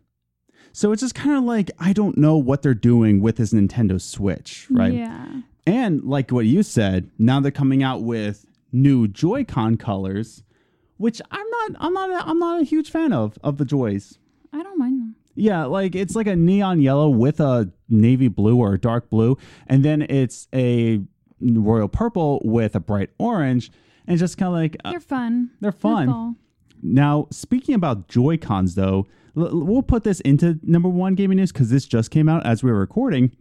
So 0.73 0.93
it's 0.93 1.01
just 1.01 1.15
kind 1.15 1.37
of 1.37 1.43
like 1.43 1.69
I 1.79 1.91
don't 1.91 2.17
know 2.17 2.37
what 2.37 2.61
they're 2.61 2.73
doing 2.73 3.19
with 3.19 3.37
this 3.37 3.51
Nintendo 3.51 3.99
Switch, 3.99 4.67
right? 4.69 4.93
Yeah. 4.93 5.41
And 5.67 6.03
like 6.03 6.31
what 6.31 6.45
you 6.45 6.63
said, 6.63 7.11
now 7.19 7.39
they're 7.39 7.51
coming 7.51 7.83
out 7.83 8.01
with 8.01 8.45
new 8.71 9.07
Joy-Con 9.07 9.77
colors, 9.77 10.43
which 10.97 11.21
I'm 11.31 11.49
not 11.49 11.71
I'm 11.79 11.93
not 11.93 12.09
a, 12.11 12.27
I'm 12.29 12.39
not 12.39 12.61
a 12.61 12.63
huge 12.63 12.89
fan 12.89 13.13
of 13.13 13.37
of 13.43 13.57
the 13.57 13.65
Joys. 13.65 14.17
I 14.53 14.63
don't 14.63 14.77
mind 14.77 14.99
them. 14.99 15.15
Yeah, 15.35 15.65
like 15.65 15.95
it's 15.95 16.15
like 16.15 16.27
a 16.27 16.35
neon 16.35 16.81
yellow 16.81 17.09
with 17.09 17.39
a 17.39 17.71
navy 17.89 18.27
blue 18.27 18.57
or 18.57 18.73
a 18.73 18.79
dark 18.79 19.09
blue, 19.09 19.37
and 19.67 19.83
then 19.85 20.01
it's 20.03 20.47
a 20.53 21.01
royal 21.39 21.87
purple 21.87 22.41
with 22.43 22.75
a 22.75 22.79
bright 22.79 23.09
orange, 23.17 23.71
and 24.07 24.19
just 24.19 24.37
kind 24.37 24.47
of 24.47 24.53
like 24.53 24.77
uh, 24.83 24.91
They're 24.91 24.99
fun. 24.99 25.51
they're 25.61 25.71
fun. 25.71 26.35
Now, 26.83 27.27
speaking 27.31 27.75
about 27.75 28.07
Joy 28.07 28.37
Cons, 28.37 28.75
though, 28.75 29.07
l- 29.37 29.63
we'll 29.65 29.83
put 29.83 30.03
this 30.03 30.19
into 30.21 30.59
number 30.63 30.89
one 30.89 31.15
gaming 31.15 31.37
news 31.37 31.51
because 31.51 31.69
this 31.69 31.85
just 31.85 32.11
came 32.11 32.27
out 32.27 32.45
as 32.45 32.63
we 32.63 32.71
were 32.71 32.79
recording. 32.79 33.31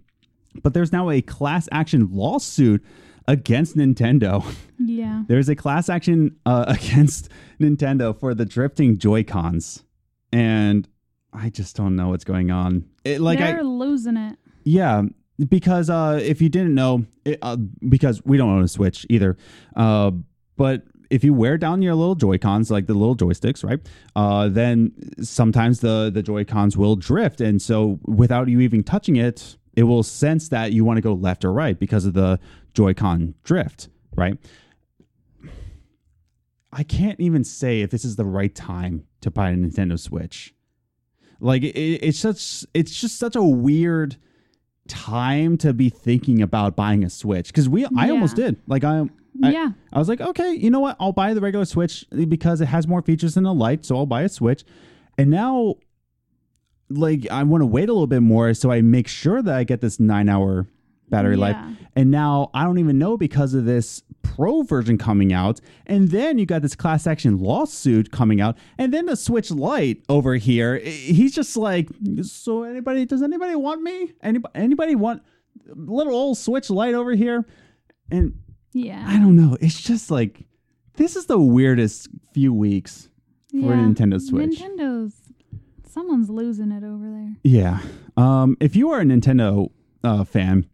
But 0.63 0.75
there's 0.75 0.93
now 0.93 1.11
a 1.11 1.23
class 1.23 1.69
action 1.73 2.09
lawsuit 2.13 2.85
against 3.31 3.77
Nintendo. 3.77 4.45
Yeah. 4.83 5.25
There's 5.29 5.51
a 5.51 5.55
class 5.55 5.91
action 5.91 6.37
uh, 6.47 6.65
against 6.69 7.29
Nintendo 7.61 8.19
for 8.19 8.35
the 8.35 8.47
drifting 8.47 8.97
Joy 8.97 9.25
Cons, 9.25 9.85
and 10.33 10.89
I 11.35 11.51
just 11.51 11.77
don't 11.77 11.97
know 11.97 12.09
what's 12.09 12.25
going 12.25 12.51
on. 12.51 12.87
It, 13.05 13.21
like 13.21 13.41
I, 13.41 13.53
They're 13.53 13.63
losing 13.63 14.17
it. 14.17 14.39
yeah, 14.65 15.03
because 15.51 15.91
uh, 15.91 16.19
if 16.23 16.41
you 16.41 16.49
didn't 16.49 16.75
know, 16.75 17.05
it, 17.27 17.39
uh, 17.43 17.57
because 17.91 18.23
we 18.25 18.39
don't 18.39 18.49
own 18.49 18.63
a 18.63 18.69
Switch 18.69 19.05
either, 19.11 19.37
uh, 19.77 20.13
but 20.57 20.85
if 21.11 21.23
you 21.23 21.35
wear 21.35 21.59
down 21.59 21.83
your 21.83 21.95
little 21.95 22.15
Joy 22.15 22.39
Cons, 22.39 22.71
like 22.71 22.87
the 22.87 22.95
little 22.95 23.17
joysticks, 23.17 23.63
right? 23.63 23.81
Uh, 24.17 24.49
then 24.49 24.93
sometimes 25.21 25.81
the 25.81 26.11
the 26.13 26.23
Joy 26.23 26.45
Cons 26.45 26.75
will 26.75 26.97
drift, 26.97 27.43
and 27.43 27.61
so 27.61 28.01
without 28.07 28.49
you 28.49 28.61
even 28.61 28.83
touching 28.83 29.17
it, 29.17 29.59
it 29.77 29.83
will 29.83 30.03
sense 30.03 30.49
that 30.49 30.73
you 30.73 30.87
want 30.87 30.97
to 30.97 31.03
go 31.03 31.13
left 31.13 31.45
or 31.45 31.53
right 31.53 31.79
because 31.79 32.07
of 32.07 32.15
the 32.15 32.41
Joy-Con 32.75 33.35
drift, 33.45 33.89
right? 34.17 34.37
I 36.73 36.83
can't 36.85 37.19
even 37.21 37.43
say 37.45 37.81
if 37.81 37.91
this 37.91 38.05
is 38.05 38.17
the 38.17 38.25
right 38.25 38.55
time 38.55 39.07
to 39.23 39.31
buy 39.31 39.51
a 39.51 39.55
Nintendo 39.55 39.99
Switch. 39.99 40.55
Like 41.41 41.63
it, 41.63 41.77
it's 41.77 42.19
such 42.19 42.65
it's 42.75 43.01
just 43.01 43.19
such 43.19 43.35
a 43.35 43.43
weird 43.43 44.17
time 44.87 45.57
to 45.59 45.73
be 45.73 45.89
thinking 45.89 46.43
about 46.43 46.77
buying 46.77 47.03
a 47.03 47.11
Switch 47.11 47.49
because 47.49 47.69
we 47.69 47.87
I 47.97 48.11
almost 48.11 48.37
did. 48.37 48.57
Like 48.67 48.85
I 48.85 49.01
I- 49.43 49.51
yeah. 49.53 49.71
I 49.93 49.99
was 49.99 50.09
like, 50.09 50.21
okay, 50.21 50.53
you 50.53 50.71
know 50.71 50.81
what? 50.81 50.97
I'll 51.01 51.13
buy 51.13 51.35
the 51.35 51.41
regular 51.41 51.65
Switch 51.65 52.05
because 52.29 52.61
it 52.61 52.67
has 52.67 52.87
more 52.87 53.01
features 53.01 53.35
than 53.35 53.45
the 53.45 53.55
Lite, 53.55 53.85
so 53.85 53.97
I'll 53.97 54.05
buy 54.07 54.23
a 54.23 54.29
Switch. 54.29 54.65
And 55.17 55.31
now, 55.31 55.77
like, 56.91 57.31
I 57.31 57.43
want 57.45 57.63
to 57.63 57.67
wait 57.67 57.89
a 57.89 57.93
little 57.93 58.07
bit 58.09 58.21
more 58.23 58.53
so 58.55 58.71
I 58.73 58.81
make 58.83 59.07
sure 59.09 59.41
that 59.41 59.55
I 59.55 59.65
get 59.65 59.81
this 59.81 60.01
nine 60.01 60.29
hour 60.29 60.67
battery 61.09 61.37
life. 61.37 61.57
And 61.97 62.11
now 62.11 62.51
I 62.55 62.65
don't 62.65 62.79
even 62.79 62.99
know 62.99 63.17
because 63.17 63.55
of 63.55 63.65
this 63.65 64.03
Pro 64.23 64.63
version 64.63 64.97
coming 64.97 65.33
out. 65.33 65.61
And 65.87 66.11
then 66.11 66.39
you 66.39 66.47
got 66.47 66.63
this 66.63 66.77
class 66.77 67.07
action 67.07 67.39
lawsuit 67.39 68.11
coming 68.13 68.41
out. 68.41 68.57
And 68.79 68.95
then 68.95 69.07
the 69.07 69.17
Switch 69.17 69.51
Lite 69.51 70.03
over 70.09 70.37
here, 70.37 70.79
he's 70.79 71.35
just 71.35 71.57
like, 71.57 71.89
so 72.23 72.63
anybody, 72.63 73.05
does 73.07 73.23
anybody 73.23 73.57
want 73.57 73.83
me? 73.83 74.13
Anybody, 74.23 74.53
anybody 74.55 74.95
want 74.95 75.23
little 75.67 76.15
old 76.15 76.39
Switch 76.39 76.71
Lite 76.71 76.95
over 76.95 77.13
here? 77.13 77.45
And 78.11 78.35
Yeah. 78.73 79.05
I 79.07 79.19
don't 79.19 79.35
know. 79.37 79.57
It's 79.61 79.81
just 79.81 80.11
like 80.11 80.47
this 80.95 81.17
is 81.17 81.27
the 81.27 81.41
weirdest 81.41 82.09
few 82.33 82.53
weeks 82.55 83.09
for 83.51 83.57
Yeah. 83.57 83.75
Nintendo 83.77 84.21
Switch. 84.21 84.61
Nintendo's 84.61 85.15
someone's 85.89 86.31
losing 86.31 86.71
it 86.71 86.85
over 86.85 87.11
there. 87.11 87.37
Yeah. 87.43 87.81
Um, 88.17 88.57
if 88.61 88.77
you 88.77 88.91
are 88.91 89.01
a 89.01 89.05
Nintendo 89.05 89.71
uh, 90.05 90.23
fan, 90.25 90.67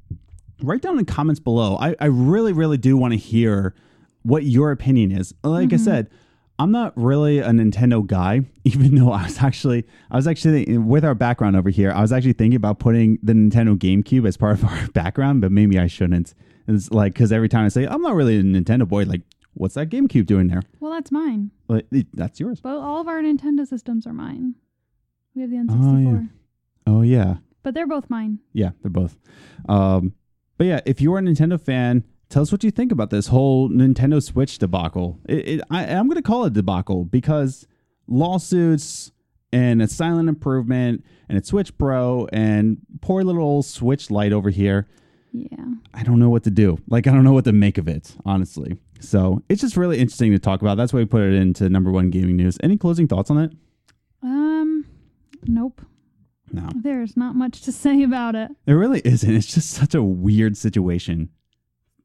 write 0.62 0.82
down 0.82 0.98
in 0.98 1.04
the 1.04 1.12
comments 1.12 1.40
below. 1.40 1.76
I, 1.78 1.94
I 2.00 2.06
really, 2.06 2.52
really 2.52 2.78
do 2.78 2.96
want 2.96 3.12
to 3.12 3.18
hear 3.18 3.74
what 4.22 4.44
your 4.44 4.70
opinion 4.72 5.12
is. 5.12 5.34
Like 5.44 5.72
I 5.72 5.76
said, 5.76 6.10
I'm 6.58 6.72
not 6.72 6.92
really 6.96 7.38
a 7.38 7.50
Nintendo 7.50 8.04
guy, 8.06 8.40
even 8.64 8.94
though 8.94 9.12
I 9.12 9.24
was 9.24 9.42
actually, 9.42 9.84
I 10.10 10.16
was 10.16 10.26
actually 10.26 10.78
with 10.78 11.04
our 11.04 11.14
background 11.14 11.54
over 11.56 11.70
here. 11.70 11.92
I 11.92 12.00
was 12.00 12.12
actually 12.12 12.32
thinking 12.32 12.56
about 12.56 12.78
putting 12.78 13.18
the 13.22 13.34
Nintendo 13.34 13.76
GameCube 13.76 14.26
as 14.26 14.36
part 14.36 14.58
of 14.58 14.64
our 14.64 14.88
background, 14.94 15.42
but 15.42 15.52
maybe 15.52 15.78
I 15.78 15.86
shouldn't. 15.86 16.34
It's 16.68 16.90
like 16.90 17.12
because 17.12 17.30
every 17.30 17.48
time 17.48 17.64
I 17.64 17.68
say 17.68 17.84
I'm 17.86 18.02
not 18.02 18.14
really 18.14 18.38
a 18.38 18.42
Nintendo 18.42 18.88
boy, 18.88 19.04
like 19.04 19.20
what's 19.54 19.74
that 19.74 19.88
GameCube 19.90 20.26
doing 20.26 20.48
there? 20.48 20.62
Well, 20.80 20.90
that's 20.92 21.12
mine. 21.12 21.50
Like, 21.68 21.86
it- 21.92 22.08
that's 22.14 22.40
yours. 22.40 22.60
But 22.60 22.76
all 22.78 23.00
of 23.00 23.08
our 23.08 23.20
Nintendo 23.22 23.66
systems 23.66 24.06
are 24.06 24.12
mine. 24.12 24.54
We 25.34 25.42
have 25.42 25.50
the 25.50 25.56
N64. 25.58 25.68
Oh, 25.76 26.10
yeah. 26.10 26.22
Oh 26.86 27.02
yeah. 27.02 27.34
But 27.62 27.74
they're 27.74 27.86
both 27.86 28.08
mine. 28.10 28.38
Yeah, 28.52 28.70
they're 28.82 28.90
both. 28.90 29.16
Um, 29.68 30.14
but 30.58 30.66
yeah, 30.66 30.80
if 30.86 31.00
you're 31.00 31.18
a 31.18 31.22
Nintendo 31.22 31.60
fan, 31.60 32.04
tell 32.28 32.42
us 32.42 32.52
what 32.52 32.64
you 32.64 32.70
think 32.70 32.92
about 32.92 33.10
this 33.10 33.28
whole 33.28 33.68
Nintendo 33.68 34.22
Switch 34.22 34.58
debacle. 34.58 35.18
It, 35.28 35.48
it, 35.48 35.60
I, 35.70 35.84
I'm 35.86 36.08
going 36.08 36.16
to 36.16 36.22
call 36.22 36.44
it 36.44 36.52
debacle 36.52 37.04
because 37.04 37.66
lawsuits 38.06 39.12
and 39.52 39.80
a 39.80 39.88
silent 39.88 40.28
improvement 40.28 41.04
and 41.28 41.38
a 41.38 41.44
Switch 41.44 41.76
Pro 41.78 42.26
and 42.32 42.78
poor 43.00 43.22
little 43.22 43.42
old 43.42 43.66
Switch 43.66 44.10
Lite 44.10 44.32
over 44.32 44.50
here. 44.50 44.88
Yeah. 45.32 45.64
I 45.92 46.02
don't 46.02 46.18
know 46.18 46.30
what 46.30 46.44
to 46.44 46.50
do. 46.50 46.78
Like, 46.88 47.06
I 47.06 47.12
don't 47.12 47.24
know 47.24 47.32
what 47.32 47.44
to 47.44 47.52
make 47.52 47.78
of 47.78 47.88
it, 47.88 48.14
honestly. 48.24 48.78
So 49.00 49.42
it's 49.48 49.60
just 49.60 49.76
really 49.76 49.98
interesting 49.98 50.32
to 50.32 50.38
talk 50.38 50.62
about. 50.62 50.76
That's 50.76 50.92
why 50.92 51.00
we 51.00 51.04
put 51.04 51.22
it 51.22 51.34
into 51.34 51.68
number 51.68 51.90
one 51.90 52.10
gaming 52.10 52.36
news. 52.36 52.56
Any 52.62 52.78
closing 52.78 53.06
thoughts 53.06 53.30
on 53.30 53.38
it? 53.38 53.52
Um 54.22 54.86
nope. 55.46 55.82
No. 56.52 56.68
There's 56.74 57.16
not 57.16 57.34
much 57.34 57.62
to 57.62 57.72
say 57.72 58.02
about 58.02 58.34
it. 58.34 58.50
There 58.66 58.78
really 58.78 59.00
isn't. 59.04 59.34
It's 59.34 59.46
just 59.52 59.70
such 59.70 59.94
a 59.94 60.02
weird 60.02 60.56
situation. 60.56 61.30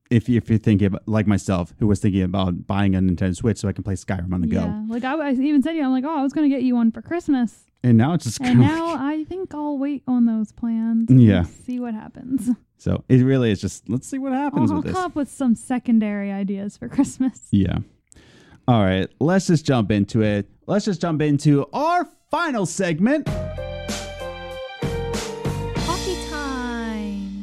If, 0.09 0.27
you, 0.27 0.35
if 0.37 0.49
you're 0.49 0.59
thinking 0.59 0.87
about, 0.87 1.07
like 1.07 1.25
myself, 1.27 1.73
who 1.79 1.87
was 1.87 1.99
thinking 2.01 2.23
about 2.23 2.67
buying 2.67 2.95
a 2.95 2.99
Nintendo 2.99 3.33
Switch 3.35 3.59
so 3.59 3.69
I 3.69 3.71
can 3.71 3.83
play 3.83 3.93
Skyrim 3.93 4.33
on 4.33 4.41
the 4.41 4.47
go, 4.47 4.59
Yeah. 4.61 4.83
Like 4.89 5.03
I, 5.05 5.29
I 5.29 5.31
even 5.31 5.61
said 5.63 5.71
to 5.71 5.77
you, 5.77 5.83
I'm 5.85 5.91
like, 5.91 6.03
oh, 6.03 6.19
I 6.19 6.21
was 6.23 6.33
gonna 6.33 6.49
get 6.49 6.63
you 6.63 6.75
one 6.75 6.91
for 6.91 7.01
Christmas. 7.01 7.63
and 7.83 7.97
now 7.97 8.13
it's 8.13 8.25
just 8.25 8.41
And 8.41 8.59
now 8.59 8.95
I 8.95 9.23
think 9.23 9.53
I'll 9.53 9.77
wait 9.77 10.03
on 10.07 10.25
those 10.25 10.51
plans. 10.51 11.09
and 11.09 11.23
Yeah. 11.23 11.43
See 11.43 11.79
what 11.79 11.93
happens. 11.93 12.49
so 12.77 13.05
it 13.07 13.23
really 13.23 13.51
is 13.51 13.61
just 13.61 13.87
let's 13.87 14.05
see 14.07 14.17
what 14.17 14.33
happens 14.33 14.69
I'll, 14.69 14.77
I'll 14.77 14.81
this. 14.83 14.91
come 14.93 15.05
up 15.05 15.15
with 15.15 15.31
some 15.31 15.55
secondary 15.55 16.29
ideas 16.31 16.75
for 16.75 16.89
Christmas. 16.89 17.47
Yeah. 17.51 17.77
All 18.67 18.83
right, 18.83 19.07
let's 19.21 19.47
just 19.47 19.65
jump 19.65 19.91
into 19.91 20.21
it. 20.23 20.49
Let's 20.67 20.85
just 20.85 20.99
jump 21.01 21.21
into 21.21 21.65
our 21.73 22.05
final 22.29 22.65
segment. 22.65 23.27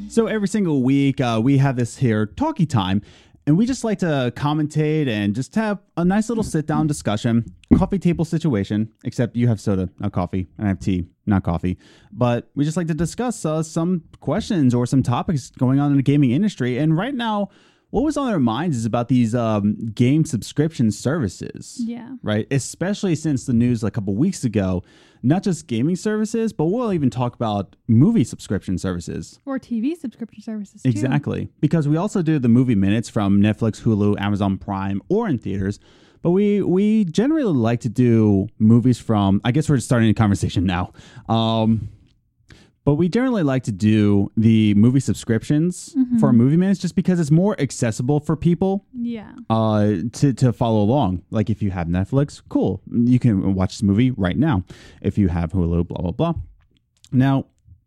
So 0.09 0.27
every 0.27 0.49
single 0.49 0.83
week, 0.83 1.21
uh, 1.21 1.39
we 1.43 1.59
have 1.59 1.77
this 1.77 1.99
here 1.99 2.25
talkie 2.25 2.65
time, 2.65 3.03
and 3.47 3.59
we 3.59 3.67
just 3.67 3.85
like 3.85 3.99
to 3.99 4.33
commentate 4.35 5.07
and 5.07 5.35
just 5.35 5.55
have 5.55 5.81
a 5.99 6.05
nice 6.05 6.31
little 6.31 6.43
sit 6.43 6.67
down 6.67 6.87
discussion, 6.87 7.45
coffee 7.77 7.99
table 7.99 8.25
situation. 8.25 8.91
Except 9.05 9.37
you 9.37 9.49
have 9.49 9.61
soda, 9.61 9.91
not 9.99 10.13
coffee, 10.13 10.49
and 10.57 10.67
I 10.67 10.69
have 10.69 10.81
tea, 10.81 11.09
not 11.27 11.43
coffee. 11.43 11.77
But 12.11 12.49
we 12.55 12.65
just 12.65 12.79
like 12.79 12.87
to 12.87 12.95
discuss 12.95 13.45
uh, 13.45 13.63
some 13.63 14.05
questions 14.21 14.75
or 14.75 14.87
some 14.87 15.03
topics 15.03 15.51
going 15.51 15.79
on 15.79 15.91
in 15.91 15.99
the 15.99 16.03
gaming 16.03 16.31
industry. 16.31 16.79
And 16.79 16.97
right 16.97 17.15
now, 17.15 17.51
what 17.91 18.05
was 18.05 18.17
on 18.17 18.27
their 18.29 18.39
minds 18.39 18.77
is 18.77 18.85
about 18.85 19.09
these 19.09 19.35
um, 19.35 19.75
game 19.95 20.25
subscription 20.25 20.91
services 20.91 21.81
Yeah. 21.85 22.17
right? 22.23 22.47
Especially 22.51 23.15
since 23.15 23.47
the 23.47 23.53
news 23.55 23.83
a 23.83 23.91
couple 23.91 24.15
weeks 24.15 24.45
ago, 24.45 24.83
not 25.23 25.43
just 25.43 25.67
gaming 25.67 25.97
services, 25.97 26.53
but 26.53 26.67
we'll 26.67 26.93
even 26.93 27.11
talk 27.11 27.35
about 27.35 27.77
movie 27.89 28.25
subscription 28.25 28.79
services. 28.79 29.41
Or 29.47 29.59
TV 29.59 29.97
subscription 29.97 30.43
services 30.43 30.83
too. 30.83 30.89
Exactly. 30.91 31.49
Because 31.61 31.89
we 31.89 31.97
also 31.97 32.23
do 32.23 32.39
the 32.39 32.49
movie 32.49 32.75
minutes 32.75 33.09
from 33.09 33.41
Netflix, 33.41 33.83
Hulu, 33.83 34.21
Amazon 34.21 34.59
Prime, 34.59 35.01
or 35.09 35.27
in 35.29 35.39
theaters. 35.39 35.81
But 36.21 36.31
we 36.33 36.63
we 36.63 37.05
generally 37.05 37.45
like 37.45 37.81
to 37.81 37.89
do 37.89 38.49
movies 38.59 38.99
from 38.99 39.41
I 39.45 39.53
guess 39.53 39.69
we're 39.69 39.79
starting 39.79 40.11
a 40.11 40.15
conversation 40.15 40.65
now. 40.67 40.93
Um 41.29 41.89
But 42.89 42.95
we 42.95 43.11
generally 43.11 43.43
like 43.43 43.65
to 43.65 43.73
do 43.73 44.33
the 44.35 44.73
movie 44.73 45.01
subscriptions 45.01 45.95
for 46.19 46.33
movie 46.33 46.57
minutes 46.57 46.81
just 46.81 46.95
because 46.95 47.21
it's 47.21 47.31
more 47.31 47.55
accessible 47.61 48.19
for 48.19 48.35
people 48.35 48.87
Yeah. 48.95 49.31
uh, 49.51 49.97
to, 50.15 50.33
to 50.33 50.55
follow 50.55 50.81
along. 50.81 51.23
Like 51.31 51.51
if 51.51 51.61
you 51.61 51.71
have 51.71 51.87
Netflix, 51.89 52.41
cool. 52.49 52.81
You 52.91 53.19
can 53.19 53.55
watch 53.55 53.75
this 53.75 53.83
movie 53.83 54.11
right 54.13 54.39
now. 54.39 54.65
If 55.03 55.19
you 55.19 55.29
have 55.29 55.53
Hulu, 55.53 55.87
blah, 55.87 56.01
blah, 56.01 56.13
blah. 56.13 56.33
Now, 57.13 57.45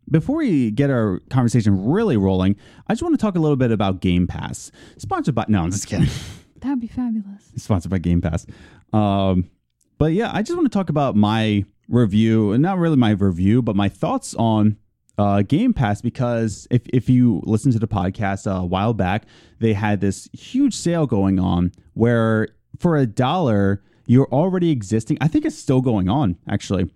before 0.08 0.36
we 0.36 0.70
get 0.70 0.88
our 0.88 1.18
conversation 1.30 1.84
really 1.90 2.16
rolling, 2.16 2.54
I 2.86 2.92
just 2.92 3.02
want 3.02 3.14
to 3.14 3.20
talk 3.20 3.34
a 3.34 3.40
little 3.40 3.56
bit 3.56 3.72
about 3.72 4.00
Game 4.02 4.28
Pass. 4.28 4.70
Sponsored 4.98 5.34
by, 5.34 5.46
no, 5.48 5.62
I'm 5.64 5.72
just 5.72 5.88
kidding. 5.88 6.10
That'd 6.60 6.78
be 6.80 6.86
fabulous. 6.86 7.50
sponsored 7.56 7.90
by 7.90 7.98
Game 7.98 8.20
Pass. 8.20 8.46
Um, 8.92 9.50
but 9.98 10.12
yeah, 10.12 10.30
I 10.32 10.42
just 10.42 10.56
want 10.56 10.70
to 10.70 10.78
talk 10.78 10.90
about 10.90 11.16
my 11.16 11.64
review, 11.88 12.52
and 12.52 12.62
not 12.62 12.78
really 12.78 12.96
my 12.96 13.10
review, 13.10 13.62
but 13.62 13.74
my 13.74 13.88
thoughts 13.88 14.36
on 14.36 14.76
uh, 15.18 15.42
Game 15.42 15.72
Pass 15.72 16.00
because 16.00 16.66
if 16.70 16.82
if 16.88 17.08
you 17.08 17.42
listen 17.44 17.72
to 17.72 17.78
the 17.78 17.88
podcast 17.88 18.46
uh, 18.46 18.62
a 18.62 18.64
while 18.64 18.94
back, 18.94 19.26
they 19.58 19.72
had 19.72 20.00
this 20.00 20.28
huge 20.32 20.74
sale 20.74 21.06
going 21.06 21.38
on 21.38 21.72
where 21.94 22.48
for 22.78 22.96
a 22.96 23.06
dollar 23.06 23.82
you're 24.06 24.28
already 24.32 24.70
existing. 24.70 25.18
I 25.20 25.28
think 25.28 25.44
it's 25.44 25.58
still 25.58 25.80
going 25.80 26.08
on 26.08 26.36
actually. 26.48 26.90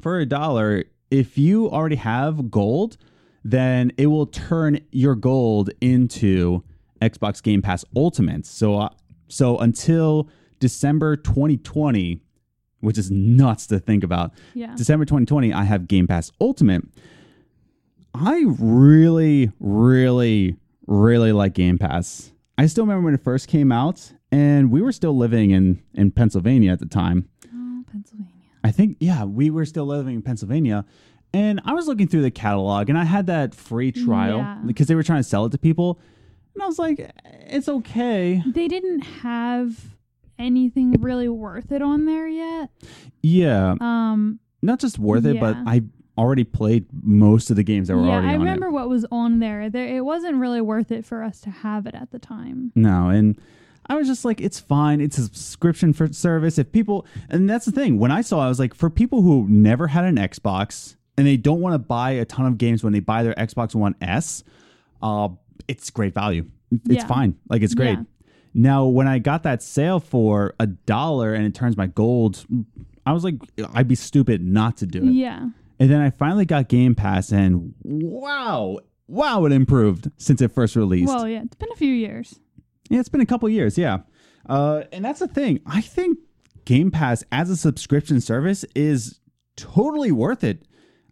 For 0.00 0.18
a 0.18 0.26
dollar, 0.26 0.84
if 1.10 1.38
you 1.38 1.70
already 1.70 1.96
have 1.96 2.50
gold, 2.50 2.96
then 3.44 3.92
it 3.96 4.06
will 4.06 4.26
turn 4.26 4.80
your 4.92 5.14
gold 5.14 5.70
into 5.80 6.62
Xbox 7.00 7.42
Game 7.42 7.62
Pass 7.62 7.84
Ultimate. 7.94 8.46
So 8.46 8.78
uh, 8.78 8.88
so 9.28 9.58
until 9.58 10.28
December 10.60 11.16
2020, 11.16 12.20
which 12.80 12.98
is 12.98 13.10
nuts 13.10 13.66
to 13.66 13.78
think 13.78 14.04
about. 14.04 14.32
Yeah. 14.54 14.74
December 14.76 15.04
2020, 15.04 15.52
I 15.52 15.64
have 15.64 15.88
Game 15.88 16.06
Pass 16.06 16.30
Ultimate. 16.40 16.82
I 18.18 18.44
really, 18.58 19.50
really, 19.60 20.56
really 20.86 21.32
like 21.32 21.54
Game 21.54 21.78
Pass. 21.78 22.32
I 22.58 22.66
still 22.66 22.84
remember 22.84 23.04
when 23.04 23.14
it 23.14 23.22
first 23.22 23.48
came 23.48 23.70
out, 23.70 24.12
and 24.32 24.70
we 24.70 24.80
were 24.80 24.92
still 24.92 25.16
living 25.16 25.50
in 25.50 25.82
in 25.94 26.10
Pennsylvania 26.10 26.72
at 26.72 26.78
the 26.78 26.86
time. 26.86 27.28
Oh, 27.52 27.84
Pennsylvania. 27.90 28.32
I 28.64 28.70
think, 28.72 28.96
yeah, 29.00 29.24
we 29.24 29.50
were 29.50 29.64
still 29.64 29.86
living 29.86 30.16
in 30.16 30.22
Pennsylvania. 30.22 30.84
And 31.32 31.60
I 31.64 31.72
was 31.74 31.86
looking 31.86 32.08
through 32.08 32.22
the 32.22 32.30
catalog 32.30 32.88
and 32.88 32.98
I 32.98 33.04
had 33.04 33.26
that 33.26 33.54
free 33.54 33.92
trial 33.92 34.38
Yeah. 34.38 34.58
because 34.66 34.86
they 34.86 34.94
were 34.94 35.02
trying 35.02 35.18
to 35.20 35.28
sell 35.28 35.44
it 35.44 35.52
to 35.52 35.58
people. 35.58 36.00
And 36.54 36.62
I 36.62 36.66
was 36.66 36.78
like, 36.78 37.12
it's 37.46 37.68
okay. 37.68 38.42
They 38.46 38.66
didn't 38.68 39.00
have 39.02 39.96
anything 40.38 40.92
really 41.00 41.28
worth 41.28 41.70
it 41.72 41.82
on 41.82 42.06
there 42.06 42.26
yet. 42.26 42.70
Yeah. 43.22 43.74
Um, 43.80 44.40
Not 44.62 44.80
just 44.80 44.98
worth 44.98 45.26
it, 45.26 45.38
but 45.38 45.56
I 45.66 45.82
already 46.18 46.44
played 46.44 46.86
most 47.02 47.50
of 47.50 47.56
the 47.56 47.62
games 47.62 47.88
that 47.88 47.96
were 47.96 48.04
yeah, 48.06 48.12
already 48.14 48.28
I 48.28 48.34
on 48.34 48.38
remember 48.40 48.70
what 48.70 48.88
was 48.88 49.04
on 49.10 49.38
there. 49.38 49.68
There, 49.70 49.86
it 49.86 50.04
wasn't 50.04 50.36
really 50.36 50.60
worth 50.60 50.90
it 50.90 51.04
for 51.04 51.22
us 51.22 51.40
to 51.42 51.50
have 51.50 51.86
it 51.86 51.94
at 51.94 52.10
the 52.10 52.18
time. 52.18 52.72
No. 52.74 53.08
And 53.08 53.38
I 53.88 53.94
was 53.96 54.06
just 54.08 54.24
like, 54.24 54.40
it's 54.40 54.58
fine. 54.58 55.00
It's 55.00 55.18
a 55.18 55.22
subscription 55.22 55.92
for 55.92 56.12
service. 56.12 56.58
If 56.58 56.72
people, 56.72 57.06
and 57.28 57.48
that's 57.48 57.66
the 57.66 57.72
thing, 57.72 57.98
when 57.98 58.10
I 58.10 58.20
saw, 58.22 58.40
it, 58.42 58.46
I 58.46 58.48
was 58.48 58.58
like, 58.58 58.74
for 58.74 58.90
people 58.90 59.22
who 59.22 59.46
never 59.48 59.86
had 59.88 60.04
an 60.04 60.16
Xbox 60.16 60.96
and 61.18 61.26
they 61.26 61.36
don't 61.36 61.60
want 61.60 61.74
to 61.74 61.78
buy 61.78 62.12
a 62.12 62.24
ton 62.24 62.46
of 62.46 62.58
games 62.58 62.82
when 62.82 62.92
they 62.92 63.00
buy 63.00 63.22
their 63.22 63.34
Xbox 63.34 63.74
One 63.74 63.94
S, 64.00 64.42
uh, 65.02 65.28
it's 65.68 65.90
great 65.90 66.14
value. 66.14 66.46
It's 66.70 67.02
Yeah. 67.02 67.06
fine. 67.06 67.36
Like 67.48 67.62
it's 67.62 67.74
great. 67.74 67.98
Yeah. 67.98 68.04
Now, 68.54 68.86
when 68.86 69.06
I 69.06 69.18
got 69.18 69.42
that 69.42 69.62
sale 69.62 70.00
for 70.00 70.54
a 70.58 70.66
dollar 70.66 71.34
and 71.34 71.44
it 71.46 71.54
turns 71.54 71.76
my 71.76 71.86
gold, 71.86 72.44
I 73.04 73.12
was 73.12 73.22
like, 73.22 73.34
I'd 73.74 73.86
be 73.86 73.94
stupid 73.94 74.42
not 74.42 74.78
to 74.78 74.86
do 74.86 75.00
it. 75.00 75.12
Yeah. 75.12 75.48
And 75.78 75.90
then 75.90 76.00
I 76.00 76.10
finally 76.10 76.46
got 76.46 76.68
Game 76.68 76.94
Pass, 76.94 77.32
and 77.32 77.74
wow, 77.82 78.78
wow, 79.08 79.44
it 79.44 79.52
improved 79.52 80.10
since 80.16 80.40
it 80.40 80.52
first 80.52 80.74
released. 80.76 81.12
Well, 81.12 81.28
yeah, 81.28 81.42
it's 81.44 81.56
been 81.56 81.72
a 81.72 81.76
few 81.76 81.92
years. 81.92 82.40
yeah, 82.88 83.00
it's 83.00 83.08
been 83.10 83.20
a 83.20 83.26
couple 83.26 83.48
years, 83.48 83.76
yeah. 83.76 83.98
Uh, 84.48 84.84
and 84.92 85.04
that's 85.04 85.20
the 85.20 85.28
thing. 85.28 85.60
I 85.66 85.80
think 85.80 86.18
Game 86.64 86.90
Pass 86.90 87.24
as 87.30 87.50
a 87.50 87.56
subscription 87.56 88.20
service 88.20 88.64
is 88.74 89.20
totally 89.56 90.12
worth 90.12 90.44
it. 90.44 90.66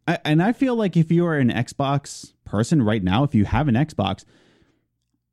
I, 0.06 0.18
and 0.24 0.42
I 0.42 0.52
feel 0.52 0.76
like 0.76 0.96
if 0.96 1.10
you 1.10 1.26
are 1.26 1.36
an 1.36 1.50
Xbox 1.50 2.32
person 2.44 2.82
right 2.82 3.02
now, 3.02 3.24
if 3.24 3.34
you 3.34 3.44
have 3.44 3.68
an 3.68 3.74
Xbox, 3.74 4.24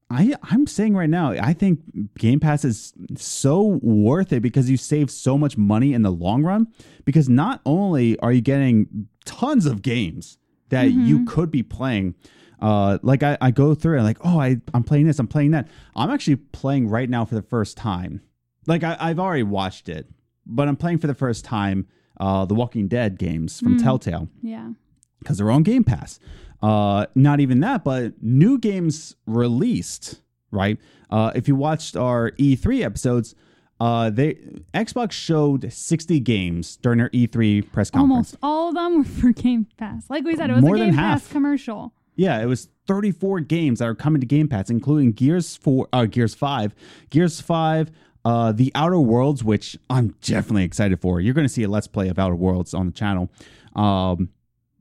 I 0.10 0.34
I'm 0.44 0.68
saying 0.68 0.96
right 0.96 1.10
now, 1.10 1.32
I 1.32 1.54
think 1.54 1.80
Game 2.18 2.40
Pass 2.40 2.66
is 2.66 2.94
so 3.16 3.80
worth 3.82 4.34
it 4.34 4.42
because 4.42 4.70
you 4.70 4.78
save 4.78 5.10
so 5.10 5.38
much 5.38 5.58
money 5.58 5.94
in 5.94 6.02
the 6.02 6.12
long 6.12 6.44
run. 6.44 6.68
Because 7.06 7.30
not 7.30 7.62
only 7.66 8.20
are 8.20 8.32
you 8.32 8.42
getting 8.42 9.08
tons 9.26 9.66
of 9.66 9.82
games 9.82 10.38
that 10.70 10.92
you 10.92 11.26
could 11.26 11.52
be 11.52 11.64
playing, 11.64 12.16
uh, 12.62 12.98
like 13.02 13.24
I, 13.24 13.38
I 13.42 13.52
go 13.52 13.74
through 13.76 13.96
and 13.98 14.06
like, 14.06 14.18
oh, 14.24 14.40
I 14.40 14.58
I'm 14.74 14.84
playing 14.84 15.08
this, 15.08 15.20
I'm 15.20 15.28
playing 15.28 15.52
that. 15.52 15.68
I'm 15.96 16.10
actually 16.10 16.38
playing 16.38 16.88
right 16.88 17.10
now 17.10 17.26
for 17.26 17.36
the 17.36 17.42
first 17.42 17.76
time. 17.78 18.22
Like 18.68 18.84
I, 18.84 18.96
I've 19.00 19.20
already 19.20 19.44
watched 19.44 19.90
it, 19.90 20.08
but 20.46 20.68
I'm 20.68 20.76
playing 20.78 21.00
for 21.00 21.08
the 21.08 21.14
first 21.16 21.44
time 21.44 21.88
uh, 22.20 22.46
the 22.46 22.54
Walking 22.54 22.88
Dead 22.88 23.18
games 23.18 23.60
from 23.60 23.78
Telltale 23.80 24.30
Yeah. 24.42 24.72
because 25.20 25.40
they're 25.40 25.52
on 25.52 25.64
Game 25.64 25.84
Pass. 25.84 26.20
Uh, 26.62 27.08
not 27.16 27.40
even 27.40 27.60
that, 27.62 27.84
but 27.84 28.14
new 28.22 28.58
games 28.60 29.16
released. 29.26 30.22
Right. 30.52 30.78
Uh, 31.10 31.32
if 31.34 31.48
you 31.48 31.56
watched 31.56 31.96
our 31.96 32.32
E3 32.32 32.84
episodes, 32.84 33.36
uh, 33.82 34.12
they 34.12 34.36
Xbox 34.76 35.12
showed 35.14 35.74
60 35.74 36.20
games 36.20 36.78
during 36.78 37.00
their 37.00 37.10
E3 37.10 37.72
press 37.72 37.90
conference. 37.90 38.36
Almost 38.36 38.38
all 38.44 38.70
of 38.70 38.76
them 38.76 38.98
were 39.00 39.04
for 39.04 39.32
Game 39.32 39.66
Pass. 39.78 40.08
Like 40.08 40.24
we 40.24 40.36
said, 40.36 40.52
it 40.52 40.54
was 40.54 40.64
More 40.64 40.76
a 40.76 40.80
Game. 40.80 40.94
Pass 40.94 41.28
commercial. 41.28 41.92
Yeah, 42.16 42.40
it 42.40 42.46
was 42.46 42.70
34 42.86 43.40
games 43.40 43.80
that 43.80 43.86
are 43.86 43.96
coming 43.96 44.20
to 44.20 44.28
Game 44.28 44.48
Pass, 44.48 44.70
including 44.70 45.14
Gears 45.14 45.56
4, 45.56 45.88
uh, 45.94 46.06
Gears 46.06 46.36
5, 46.36 46.76
Gears 47.10 47.42
5, 47.42 47.90
uh, 48.24 48.52
The 48.52 48.72
Outer 48.76 49.00
Worlds, 49.00 49.44
which 49.44 49.76
I'm 49.90 50.14
definitely 50.22 50.66
excited 50.66 51.02
for. 51.02 51.20
You're 51.20 51.34
going 51.34 51.48
to 51.48 51.54
see 51.54 51.64
a 51.64 51.68
Let's 51.68 51.88
Play 51.88 52.10
of 52.10 52.20
Outer 52.20 52.36
Worlds 52.36 52.76
on 52.76 52.86
the 52.86 52.92
channel. 52.92 53.32
Um, 53.76 54.30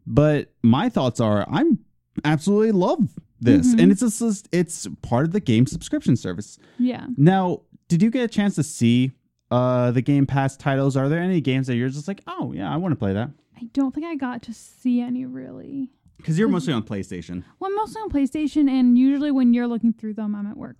but 0.07 0.53
my 0.63 0.91
thoughts 0.91 1.21
are, 1.21 1.47
I'm 1.51 1.79
absolutely 2.23 2.73
love 2.73 3.09
this, 3.41 3.73
and 3.73 3.91
it's 3.91 4.01
just 4.01 4.49
it's 4.53 4.87
part 5.01 5.25
of 5.25 5.33
the 5.33 5.41
game 5.41 5.67
subscription 5.67 6.17
service. 6.17 6.59
Yeah. 6.79 7.07
Now, 7.17 7.63
did 7.91 8.03
you 8.03 8.11
get 8.11 8.23
a 8.23 8.29
chance 8.29 8.55
to 8.55 8.63
see 8.63 9.11
uh, 9.51 9.91
the 9.91 10.01
Game 10.01 10.25
Pass 10.27 10.57
titles? 10.57 10.97
Are 10.97 11.09
there 11.09 11.19
any 11.21 11.41
games 11.41 11.67
that 11.67 11.75
you're 11.75 11.89
just 11.89 12.07
like, 12.07 12.21
oh 12.29 12.53
yeah, 12.53 12.73
I 12.73 12.77
want 12.77 12.93
to 12.93 12.97
play 12.97 13.13
that? 13.13 13.31
I 13.57 13.65
don't 13.73 13.93
think 13.93 14.07
I 14.07 14.15
got 14.15 14.43
to 14.45 14.55
see 14.55 15.01
any 15.01 15.27
really. 15.27 15.91
Because 16.17 16.39
you're 16.39 16.49
mostly 16.49 16.73
on 16.73 16.83
PlayStation. 16.85 17.43
Well, 17.59 17.71
I'm 17.71 17.77
mostly 17.77 18.01
on 18.03 18.11
PlayStation, 18.11 18.71
and 18.71 18.97
usually 18.97 19.31
when 19.31 19.53
you're 19.55 19.67
looking 19.67 19.93
through 19.93 20.15
them, 20.15 20.35
I'm 20.37 20.47
at 20.47 20.57
work. 20.57 20.77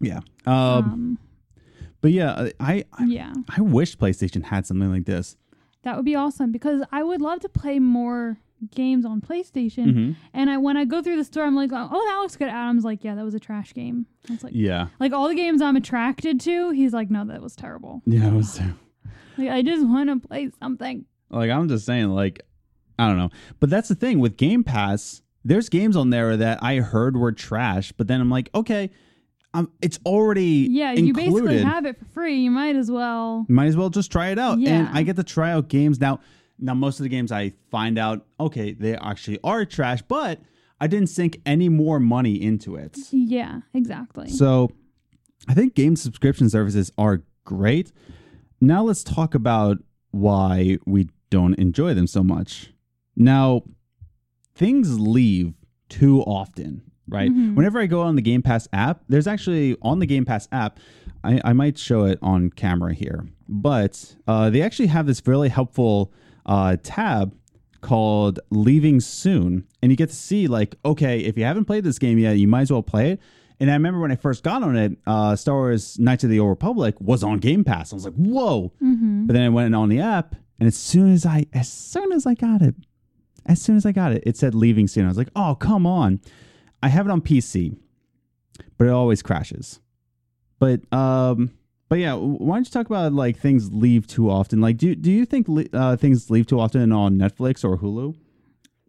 Yeah. 0.00 0.20
Um, 0.46 0.54
Um, 0.54 1.18
but 2.00 2.12
yeah, 2.12 2.48
I 2.60 2.84
I, 2.92 3.04
yeah, 3.04 3.32
I 3.48 3.60
wish 3.60 3.96
PlayStation 3.98 4.44
had 4.44 4.66
something 4.66 4.90
like 4.90 5.06
this. 5.06 5.36
that 5.82 5.96
would 5.96 6.04
be 6.04 6.14
awesome 6.14 6.52
because 6.52 6.82
I 6.92 7.02
would 7.02 7.20
love 7.20 7.40
to 7.40 7.48
play 7.48 7.78
more 7.78 8.38
games 8.74 9.04
on 9.04 9.20
PlayStation. 9.20 9.86
Mm-hmm. 9.86 10.12
And 10.34 10.50
I 10.50 10.56
when 10.58 10.76
I 10.76 10.84
go 10.84 11.02
through 11.02 11.16
the 11.16 11.24
store, 11.24 11.44
I'm 11.44 11.54
like, 11.56 11.70
oh, 11.72 11.88
that 11.88 12.18
looks 12.20 12.36
good. 12.36 12.48
Adam's 12.48 12.84
like, 12.84 13.02
yeah, 13.04 13.14
that 13.14 13.24
was 13.24 13.34
a 13.34 13.40
trash 13.40 13.72
game. 13.74 14.06
I 14.28 14.32
was 14.32 14.44
like, 14.44 14.52
Yeah. 14.54 14.88
like 14.98 15.12
all 15.12 15.28
the 15.28 15.34
games 15.34 15.62
I'm 15.62 15.76
attracted 15.76 16.40
to, 16.40 16.70
he's 16.70 16.92
like, 16.92 17.10
no, 17.10 17.24
that 17.26 17.40
was 17.42 17.56
terrible. 17.56 18.02
Yeah, 18.06 18.28
it 18.28 18.32
was 18.34 18.60
Like 19.38 19.48
I 19.50 19.62
just 19.62 19.86
want 19.86 20.08
to 20.22 20.26
play 20.28 20.50
something. 20.60 21.04
like 21.30 21.50
I'm 21.50 21.68
just 21.68 21.86
saying, 21.86 22.08
like, 22.10 22.42
I 22.98 23.08
don't 23.08 23.16
know. 23.18 23.30
But 23.60 23.70
that's 23.70 23.88
the 23.88 23.94
thing 23.94 24.18
with 24.18 24.36
Game 24.36 24.62
Pass, 24.64 25.22
there's 25.44 25.68
games 25.70 25.96
on 25.96 26.10
there 26.10 26.36
that 26.36 26.62
I 26.62 26.76
heard 26.76 27.16
were 27.16 27.32
trash, 27.32 27.92
but 27.92 28.08
then 28.08 28.20
I'm 28.20 28.28
like, 28.30 28.50
okay, 28.54 28.90
um, 29.54 29.72
it's 29.82 29.98
already 30.06 30.68
Yeah, 30.70 30.92
you 30.92 31.12
basically 31.12 31.62
have 31.62 31.84
it 31.86 31.98
for 31.98 32.04
free. 32.04 32.36
You 32.40 32.50
might 32.52 32.76
as 32.76 32.90
well. 32.90 33.46
Might 33.48 33.66
as 33.66 33.76
well 33.76 33.88
just 33.90 34.12
try 34.12 34.28
it 34.28 34.38
out. 34.38 34.58
And 34.58 34.88
I 34.96 35.02
get 35.02 35.16
to 35.16 35.24
try 35.24 35.50
out 35.52 35.68
games 35.68 35.98
now. 35.98 36.20
Now 36.60 36.74
most 36.74 37.00
of 37.00 37.04
the 37.04 37.08
games 37.08 37.32
I 37.32 37.52
find 37.70 37.98
out, 37.98 38.26
okay, 38.38 38.72
they 38.72 38.94
actually 38.96 39.38
are 39.42 39.64
trash, 39.64 40.02
but 40.02 40.40
I 40.80 40.86
didn't 40.86 41.08
sink 41.08 41.40
any 41.44 41.68
more 41.68 41.98
money 42.00 42.40
into 42.40 42.76
it. 42.76 42.96
Yeah, 43.10 43.60
exactly. 43.74 44.28
So 44.28 44.70
I 45.48 45.54
think 45.54 45.74
game 45.74 45.96
subscription 45.96 46.48
services 46.50 46.92
are 46.98 47.22
great. 47.44 47.92
Now 48.60 48.82
let's 48.84 49.02
talk 49.02 49.34
about 49.34 49.78
why 50.10 50.78
we 50.86 51.08
don't 51.30 51.54
enjoy 51.54 51.94
them 51.94 52.06
so 52.06 52.22
much. 52.22 52.72
Now, 53.16 53.62
things 54.54 54.98
leave 54.98 55.54
too 55.88 56.20
often, 56.22 56.82
right? 57.08 57.30
Mhm. 57.30 57.54
Whenever 57.54 57.80
I 57.80 57.86
go 57.86 58.00
on 58.02 58.16
the 58.16 58.22
Game 58.22 58.42
Pass 58.42 58.68
app, 58.72 59.02
there's 59.08 59.26
actually 59.26 59.76
on 59.82 59.98
the 59.98 60.06
Game 60.06 60.24
Pass 60.24 60.48
app, 60.52 60.78
I, 61.22 61.40
I 61.44 61.52
might 61.52 61.78
show 61.78 62.04
it 62.04 62.18
on 62.22 62.50
camera 62.50 62.94
here, 62.94 63.26
but 63.48 64.16
uh, 64.26 64.50
they 64.50 64.62
actually 64.62 64.86
have 64.88 65.06
this 65.06 65.22
really 65.26 65.48
helpful 65.48 66.12
uh, 66.50 66.76
tab 66.82 67.32
called 67.80 68.40
Leaving 68.50 69.00
Soon. 69.00 69.66
And 69.80 69.90
you 69.90 69.96
get 69.96 70.10
to 70.10 70.14
see, 70.14 70.48
like, 70.48 70.74
okay, 70.84 71.20
if 71.20 71.38
you 71.38 71.44
haven't 71.44 71.64
played 71.64 71.84
this 71.84 71.98
game 71.98 72.18
yet, 72.18 72.36
you 72.36 72.48
might 72.48 72.62
as 72.62 72.72
well 72.72 72.82
play 72.82 73.12
it. 73.12 73.20
And 73.60 73.70
I 73.70 73.74
remember 73.74 74.00
when 74.00 74.10
I 74.10 74.16
first 74.16 74.42
got 74.42 74.62
on 74.62 74.76
it, 74.76 74.98
uh, 75.06 75.36
Star 75.36 75.54
Wars 75.54 75.98
Knights 75.98 76.24
of 76.24 76.30
the 76.30 76.40
Old 76.40 76.50
Republic 76.50 76.96
was 77.00 77.22
on 77.22 77.38
Game 77.38 77.62
Pass. 77.62 77.92
I 77.92 77.96
was 77.96 78.04
like, 78.04 78.14
whoa. 78.14 78.72
mm-hmm. 78.82 79.26
But 79.26 79.34
then 79.34 79.42
I 79.42 79.48
went 79.48 79.74
on 79.74 79.88
the 79.88 80.00
app, 80.00 80.34
and 80.58 80.66
as 80.66 80.76
soon 80.76 81.12
as 81.12 81.24
I 81.24 81.46
as 81.52 81.70
soon 81.70 82.10
as 82.12 82.26
I 82.26 82.34
got 82.34 82.62
it, 82.62 82.74
as 83.46 83.60
soon 83.60 83.76
as 83.76 83.86
I 83.86 83.92
got 83.92 84.12
it, 84.12 84.22
it 84.26 84.36
said 84.36 84.54
leaving 84.54 84.88
soon. 84.88 85.04
I 85.04 85.08
was 85.08 85.18
like, 85.18 85.30
oh, 85.36 85.54
come 85.54 85.86
on. 85.86 86.20
I 86.82 86.88
have 86.88 87.06
it 87.06 87.12
on 87.12 87.20
PC, 87.20 87.76
but 88.78 88.86
it 88.86 88.90
always 88.90 89.22
crashes. 89.22 89.78
But 90.58 90.80
um, 90.92 91.50
but 91.90 91.98
yeah, 91.98 92.14
why 92.14 92.56
don't 92.56 92.66
you 92.66 92.70
talk 92.70 92.86
about 92.86 93.12
like 93.12 93.36
things 93.36 93.70
leave 93.72 94.06
too 94.06 94.30
often? 94.30 94.60
Like, 94.62 94.78
do 94.78 94.94
do 94.94 95.10
you 95.10 95.26
think 95.26 95.46
uh, 95.74 95.96
things 95.96 96.30
leave 96.30 96.46
too 96.46 96.58
often 96.58 96.92
on 96.92 97.18
Netflix 97.18 97.62
or 97.64 97.76
Hulu? 97.76 98.14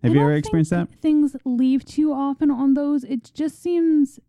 Have 0.04 0.12
I 0.12 0.16
you 0.16 0.22
ever 0.22 0.34
experienced 0.36 0.72
that? 0.72 0.88
Things 1.02 1.36
leave 1.44 1.84
too 1.84 2.14
often 2.14 2.50
on 2.50 2.76
those. 2.76 3.04
It 3.04 3.32
just 3.34 3.62
seems 3.62 4.20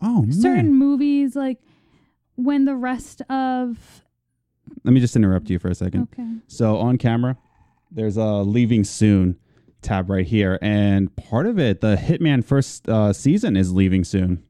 Oh 0.00 0.22
man! 0.22 0.32
certain 0.32 0.74
movies 0.74 1.34
like 1.34 1.58
when 2.36 2.64
the 2.66 2.74
rest 2.76 3.22
of 3.28 4.02
Let 4.84 4.92
me 4.92 5.00
just 5.00 5.16
interrupt 5.16 5.50
you 5.50 5.58
for 5.58 5.68
a 5.68 5.74
second. 5.74 6.08
okay 6.12 6.28
So 6.46 6.76
on 6.78 6.96
camera, 6.98 7.36
there's 7.90 8.16
a 8.16 8.42
leaving 8.42 8.84
soon 8.84 9.38
tab 9.82 10.10
right 10.10 10.26
here, 10.26 10.58
and 10.60 11.14
part 11.16 11.46
of 11.46 11.58
it, 11.58 11.80
the 11.80 11.96
Hitman 11.96 12.44
first 12.44 12.86
uh, 12.88 13.14
season 13.14 13.56
is 13.56 13.72
leaving 13.72 14.04
soon. 14.04 14.42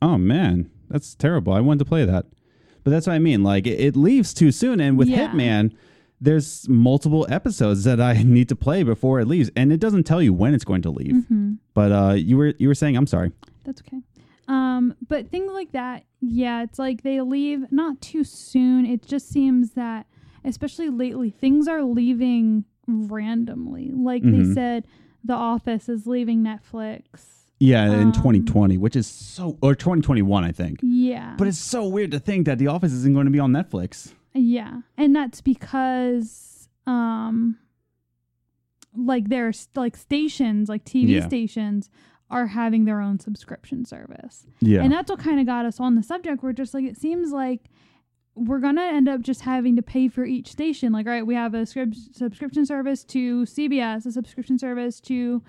Oh 0.00 0.16
man, 0.18 0.70
that's 0.88 1.14
terrible. 1.14 1.52
I 1.52 1.60
wanted 1.60 1.80
to 1.80 1.84
play 1.84 2.04
that, 2.04 2.26
but 2.84 2.90
that's 2.90 3.06
what 3.06 3.14
I 3.14 3.18
mean. 3.18 3.42
Like 3.42 3.66
it, 3.66 3.80
it 3.80 3.96
leaves 3.96 4.32
too 4.34 4.52
soon, 4.52 4.80
and 4.80 4.96
with 4.98 5.08
Yeah. 5.08 5.28
Hitman, 5.28 5.72
there's 6.20 6.66
multiple 6.68 7.26
episodes 7.28 7.84
that 7.84 8.00
I 8.00 8.22
need 8.22 8.48
to 8.48 8.56
play 8.56 8.82
before 8.82 9.20
it 9.20 9.26
leaves, 9.26 9.50
and 9.56 9.72
it 9.72 9.80
doesn't 9.80 10.04
tell 10.04 10.22
you 10.22 10.32
when 10.32 10.54
it's 10.54 10.64
going 10.64 10.82
to 10.82 10.90
leave. 10.90 11.24
hmm 11.28 11.54
But 11.74 11.92
uh, 11.92 12.12
you 12.14 12.36
were 12.36 12.54
you 12.58 12.68
were 12.68 12.74
saying, 12.74 12.96
I'm 12.96 13.06
sorry. 13.06 13.32
That's 13.64 13.82
okay. 13.86 14.00
Um, 14.48 14.94
but 15.08 15.28
things 15.28 15.50
like 15.52 15.72
that, 15.72 16.04
yeah, 16.20 16.62
it's 16.62 16.78
like 16.78 17.02
they 17.02 17.20
leave 17.20 17.70
not 17.72 18.00
too 18.00 18.22
soon. 18.22 18.86
It 18.86 19.04
just 19.04 19.28
seems 19.28 19.72
that, 19.72 20.06
especially 20.44 20.88
lately, 20.88 21.30
things 21.30 21.66
are 21.66 21.82
leaving 21.82 22.64
randomly. 22.86 23.90
Like 23.92 24.22
they 24.22 24.28
Mhm. 24.42 24.54
said, 24.54 24.86
The 25.24 25.34
Office 25.34 25.88
is 25.88 26.06
leaving 26.06 26.42
Netflix. 26.44 27.35
Yeah, 27.58 27.86
in 27.92 28.08
Um, 28.08 28.12
2020, 28.12 28.76
which 28.78 28.96
is 28.96 29.06
so 29.06 29.56
or 29.62 29.74
2021, 29.74 30.44
I 30.44 30.52
think. 30.52 30.80
Yeah, 30.82 31.34
But 31.38 31.48
it's 31.48 31.56
so 31.58 31.88
weird 31.88 32.10
to 32.10 32.18
think 32.18 32.44
that 32.46 32.58
The 32.58 32.66
Office 32.66 32.92
isn't 32.92 33.14
going 33.14 33.24
to 33.26 33.30
be 33.32 33.38
on 33.38 33.52
Netflix. 33.52 34.12
yeah, 34.34 34.82
and 34.98 35.16
that's 35.16 35.40
because, 35.40 36.68
um, 36.86 37.56
like 38.94 39.28
there's 39.28 39.68
like 39.74 39.96
stations, 39.96 40.68
like 40.68 40.84
TV 40.84 41.14
Yeah. 41.14 41.26
stations, 41.26 41.88
are 42.28 42.48
having 42.48 42.84
their 42.86 43.00
own 43.00 43.18
subscription 43.20 43.84
service. 43.84 44.46
Yeah. 44.60 44.82
And 44.82 44.92
that's 44.92 45.08
what 45.10 45.20
kind 45.20 45.38
of 45.38 45.46
got 45.46 45.64
us 45.64 45.78
on 45.78 45.94
the 45.94 46.02
subject. 46.02 46.42
We're 46.42 46.52
just 46.52 46.74
like, 46.74 46.84
it 46.84 46.96
seems 46.96 47.30
like 47.30 47.70
we're 48.34 48.58
going 48.58 48.74
to 48.76 48.82
end 48.82 49.08
up 49.08 49.20
just 49.22 49.42
having 49.42 49.76
to 49.76 49.82
pay 49.82 50.08
for 50.08 50.24
each 50.24 50.50
station. 50.50 50.92
Like, 50.92 51.06
all 51.06 51.12
right, 51.12 51.26
we 51.26 51.34
have 51.36 51.54
a 51.54 51.64
scrip- 51.64 51.94
subscription 51.94 52.66
service 52.66 53.04
to 53.04 53.44
CBS, 53.46 54.06
a 54.06 54.12
subscription 54.12 54.58
service 54.58 55.00
to 55.02 55.42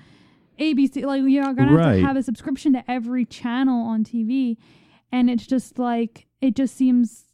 ABC. 0.59 1.05
Like, 1.05 1.23
you're 1.25 1.43
to 1.53 1.63
have 1.63 1.73
Right. 1.73 1.95
to 1.99 2.05
have 2.05 2.17
a 2.17 2.23
subscription 2.23 2.73
to 2.73 2.89
every 2.89 3.25
channel 3.25 3.85
on 3.87 4.03
TV. 4.03 4.57
And 5.11 5.29
it's 5.29 5.47
just 5.47 5.79
like, 5.79 6.27
it 6.41 6.55
just 6.55 6.75
seems 6.75 7.25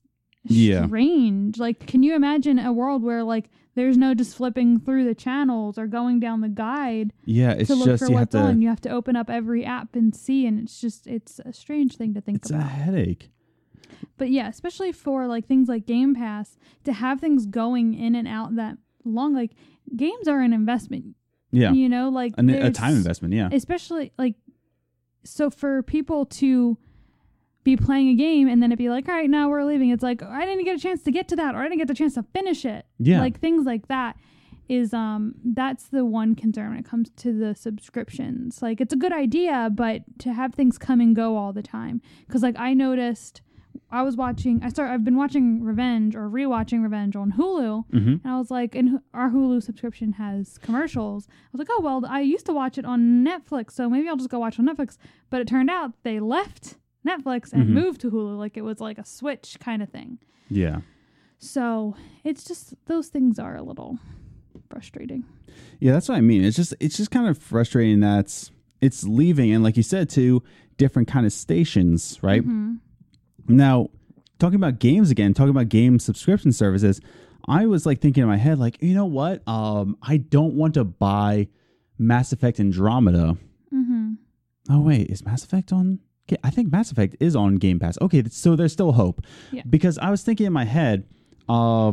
Yeah. 0.46 0.86
strange. 0.88 1.58
Like, 1.60 1.86
can 1.88 2.04
you 2.04 2.16
imagine 2.16 2.60
a 2.60 2.72
world 2.74 3.02
where, 3.04 3.24
like, 3.24 3.50
there's 3.76 3.98
no 3.98 4.14
just 4.14 4.36
flipping 4.38 4.80
through 4.80 5.04
the 5.06 5.16
channels 5.16 5.80
or 5.80 5.88
going 5.88 6.20
down 6.20 6.42
the 6.42 6.50
guide 6.50 7.12
yeah, 7.26 7.54
it's 7.54 7.70
to 7.70 7.76
look 7.76 7.88
just 7.88 8.04
for 8.06 8.12
you 8.12 8.18
have 8.18 8.30
to. 8.30 8.38
on. 8.40 8.62
You 8.62 8.68
have 8.68 8.82
to 8.82 8.90
open 8.90 9.16
up 9.16 9.32
every 9.32 9.66
app 9.66 9.96
and 9.96 10.14
see, 10.16 10.46
and 10.46 10.60
it's 10.60 10.80
just 10.80 11.08
it's 11.08 11.40
a 11.40 11.52
strange 11.54 11.96
thing 11.96 12.14
to 12.14 12.22
think 12.22 12.46
about. 12.46 12.60
It's 12.62 12.66
a 12.66 12.68
headache. 12.68 13.32
But 14.18 14.30
yeah, 14.30 14.48
especially 14.48 14.92
for 14.92 15.26
like 15.26 15.48
things 15.48 15.68
like 15.70 15.88
Game 15.88 16.14
Pass, 16.14 16.56
to 16.84 16.94
have 16.94 17.20
things 17.20 17.48
going 17.48 17.96
in 17.96 18.14
and 18.14 18.28
out 18.28 18.56
that 18.58 18.78
long, 19.04 19.34
like 19.34 19.54
games 19.96 20.28
are 20.28 20.42
an 20.42 20.54
investment. 20.54 21.16
Yeah, 21.54 21.72
You 21.72 21.88
know, 21.88 22.10
like 22.10 22.34
An- 22.38 22.50
a 22.50 22.72
time 22.72 22.96
investment. 22.96 23.34
Yeah, 23.34 23.50
Especially 23.52 24.12
like 24.18 24.36
so 25.24 25.50
for 25.50 25.84
people 25.84 26.26
to 26.26 26.78
be 27.64 27.78
playing 27.78 28.10
a 28.10 28.16
game 28.16 28.50
and 28.50 28.62
then 28.62 28.72
it'd 28.72 28.78
be 28.78 28.90
like, 28.90 29.08
all 29.08 29.16
right, 29.16 29.30
now 29.30 29.48
we're 29.50 29.64
leaving. 29.64 29.90
It's 29.90 30.04
like 30.04 30.22
I 30.22 30.46
didn't 30.46 30.66
get 30.66 30.76
a 30.76 30.80
chance 30.80 31.02
to 31.04 31.12
get 31.12 31.28
to 31.30 31.36
that, 31.38 31.56
or 31.56 31.60
I 31.60 31.64
didn't 31.64 31.78
get 31.78 31.88
the 31.88 31.94
chance 31.94 32.16
to 32.16 32.24
finish 32.24 32.66
it. 32.66 32.86
Yeah. 33.00 33.22
like 33.22 33.40
things 33.40 33.66
like 33.66 33.88
that 33.88 34.18
is 34.70 34.94
um 34.94 35.36
that's 35.44 35.90
the 35.90 36.06
one 36.06 36.36
concern 36.36 36.70
when 36.72 36.80
it 36.80 36.86
comes 36.86 37.10
to 37.18 37.32
the 37.38 37.54
subscriptions. 37.56 38.62
Like 38.62 38.82
it's 38.82 38.94
a 38.94 38.98
good 38.98 39.14
idea, 39.14 39.70
but 39.72 40.02
to 40.20 40.34
have 40.34 40.54
things 40.56 40.78
come 40.78 41.00
and 41.00 41.16
go 41.16 41.38
all 41.38 41.54
the 41.54 41.62
time, 41.64 42.02
because 42.28 42.42
like 42.44 42.58
I 42.58 42.74
noticed. 42.74 43.42
I 43.94 44.02
was 44.02 44.18
watching. 44.18 44.62
I 44.64 44.70
start. 44.70 44.90
I've 44.90 45.04
been 45.06 45.16
watching 45.16 45.64
Revenge 45.64 46.16
or 46.16 46.28
rewatching 46.30 46.82
Revenge 46.84 47.16
on 47.16 47.34
Hulu, 47.34 47.86
Mhm. 47.92 48.08
and 48.24 48.26
I 48.26 48.38
was 48.38 48.50
like, 48.52 48.76
and 48.76 49.00
our 49.14 49.30
Hulu 49.30 49.62
subscription 49.64 50.14
has 50.14 50.58
commercials. 50.58 51.28
I 51.30 51.50
was 51.54 51.60
like, 51.60 51.68
oh 51.72 51.82
well, 51.82 52.04
I 52.08 52.22
used 52.22 52.46
to 52.48 52.54
watch 52.54 52.78
it 52.78 52.86
on 52.86 53.24
Netflix, 53.24 53.72
so 53.72 53.90
maybe 53.90 54.10
I'll 54.10 54.18
just 54.18 54.30
go 54.30 54.40
watch 54.40 54.60
on 54.60 54.66
Netflix. 54.68 54.98
But 55.30 55.42
it 55.42 55.48
turned 55.48 55.70
out 55.70 55.94
they 56.04 56.20
left 56.20 56.78
Netflix 57.08 57.54
and 57.54 57.68
Mhm. 57.70 57.74
moved 57.74 58.02
to 58.02 58.12
Hulu, 58.12 58.38
like 58.38 58.58
it 58.58 58.64
was 58.64 58.80
like 58.82 58.98
a 58.98 59.06
switch 59.06 59.58
kind 59.60 59.82
of 59.84 59.90
thing. 59.90 60.18
yeah, 60.50 60.82
So 61.38 61.96
it's 62.24 62.44
just 62.44 62.74
those 62.86 63.08
things 63.10 63.38
are 63.40 63.56
a 63.56 63.64
little 63.64 64.00
frustrating. 64.70 65.24
yeah. 65.80 65.92
That's 65.92 66.10
what 66.10 66.18
I 66.18 66.22
mean. 66.22 66.44
It's 66.44 66.56
just 66.56 66.74
it's 66.80 66.98
just 66.98 67.12
kind 67.12 67.28
of 67.28 67.38
frustrating 67.38 68.00
that 68.00 68.50
it's 68.82 69.04
leaving, 69.06 69.52
and 69.54 69.64
like 69.64 69.78
you 69.78 69.84
said, 69.84 70.10
to 70.12 70.42
different 70.78 71.08
kind 71.08 71.26
of 71.26 71.32
stations, 71.34 72.18
right? 72.24 72.44
Mhm. 72.46 72.80
Now, 73.48 73.90
talking 74.40 74.56
about 74.56 74.80
games 74.80 75.12
again, 75.12 75.34
talking 75.34 75.52
about 75.52 75.70
game 75.70 76.00
subscription 76.00 76.52
services, 76.52 77.02
I 77.48 77.66
was 77.66 77.86
like 77.86 78.00
thinking 78.00 78.24
in 78.24 78.30
my 78.30 78.38
head, 78.38 78.58
like, 78.60 78.82
you 78.82 78.94
know 78.94 79.06
what? 79.06 79.46
Um, 79.48 79.98
I 80.02 80.18
don't 80.18 80.56
want 80.56 80.76
to 80.76 80.84
buy 80.84 81.48
Mass 81.98 82.32
Effect 82.32 82.60
Andromeda. 82.60 83.38
Mm-hmm. 83.74 84.14
Oh 84.70 84.80
wait, 84.82 85.10
is 85.10 85.26
Mass 85.26 85.44
Effect 85.44 85.74
on? 85.74 86.00
Okay, 86.30 86.40
I 86.44 86.50
think 86.50 86.72
Mass 86.72 86.92
Effect 86.92 87.18
is 87.20 87.36
on 87.36 87.56
Game 87.56 87.80
Pass. 87.80 87.98
Okay, 88.02 88.24
so 88.30 88.56
there's 88.56 88.72
still 88.72 88.94
hope. 88.94 89.26
Yeah. 89.52 89.64
Because 89.70 89.98
I 89.98 90.10
was 90.10 90.24
thinking 90.24 90.46
in 90.46 90.54
my 90.54 90.64
head, 90.64 91.06
uh, 91.50 91.92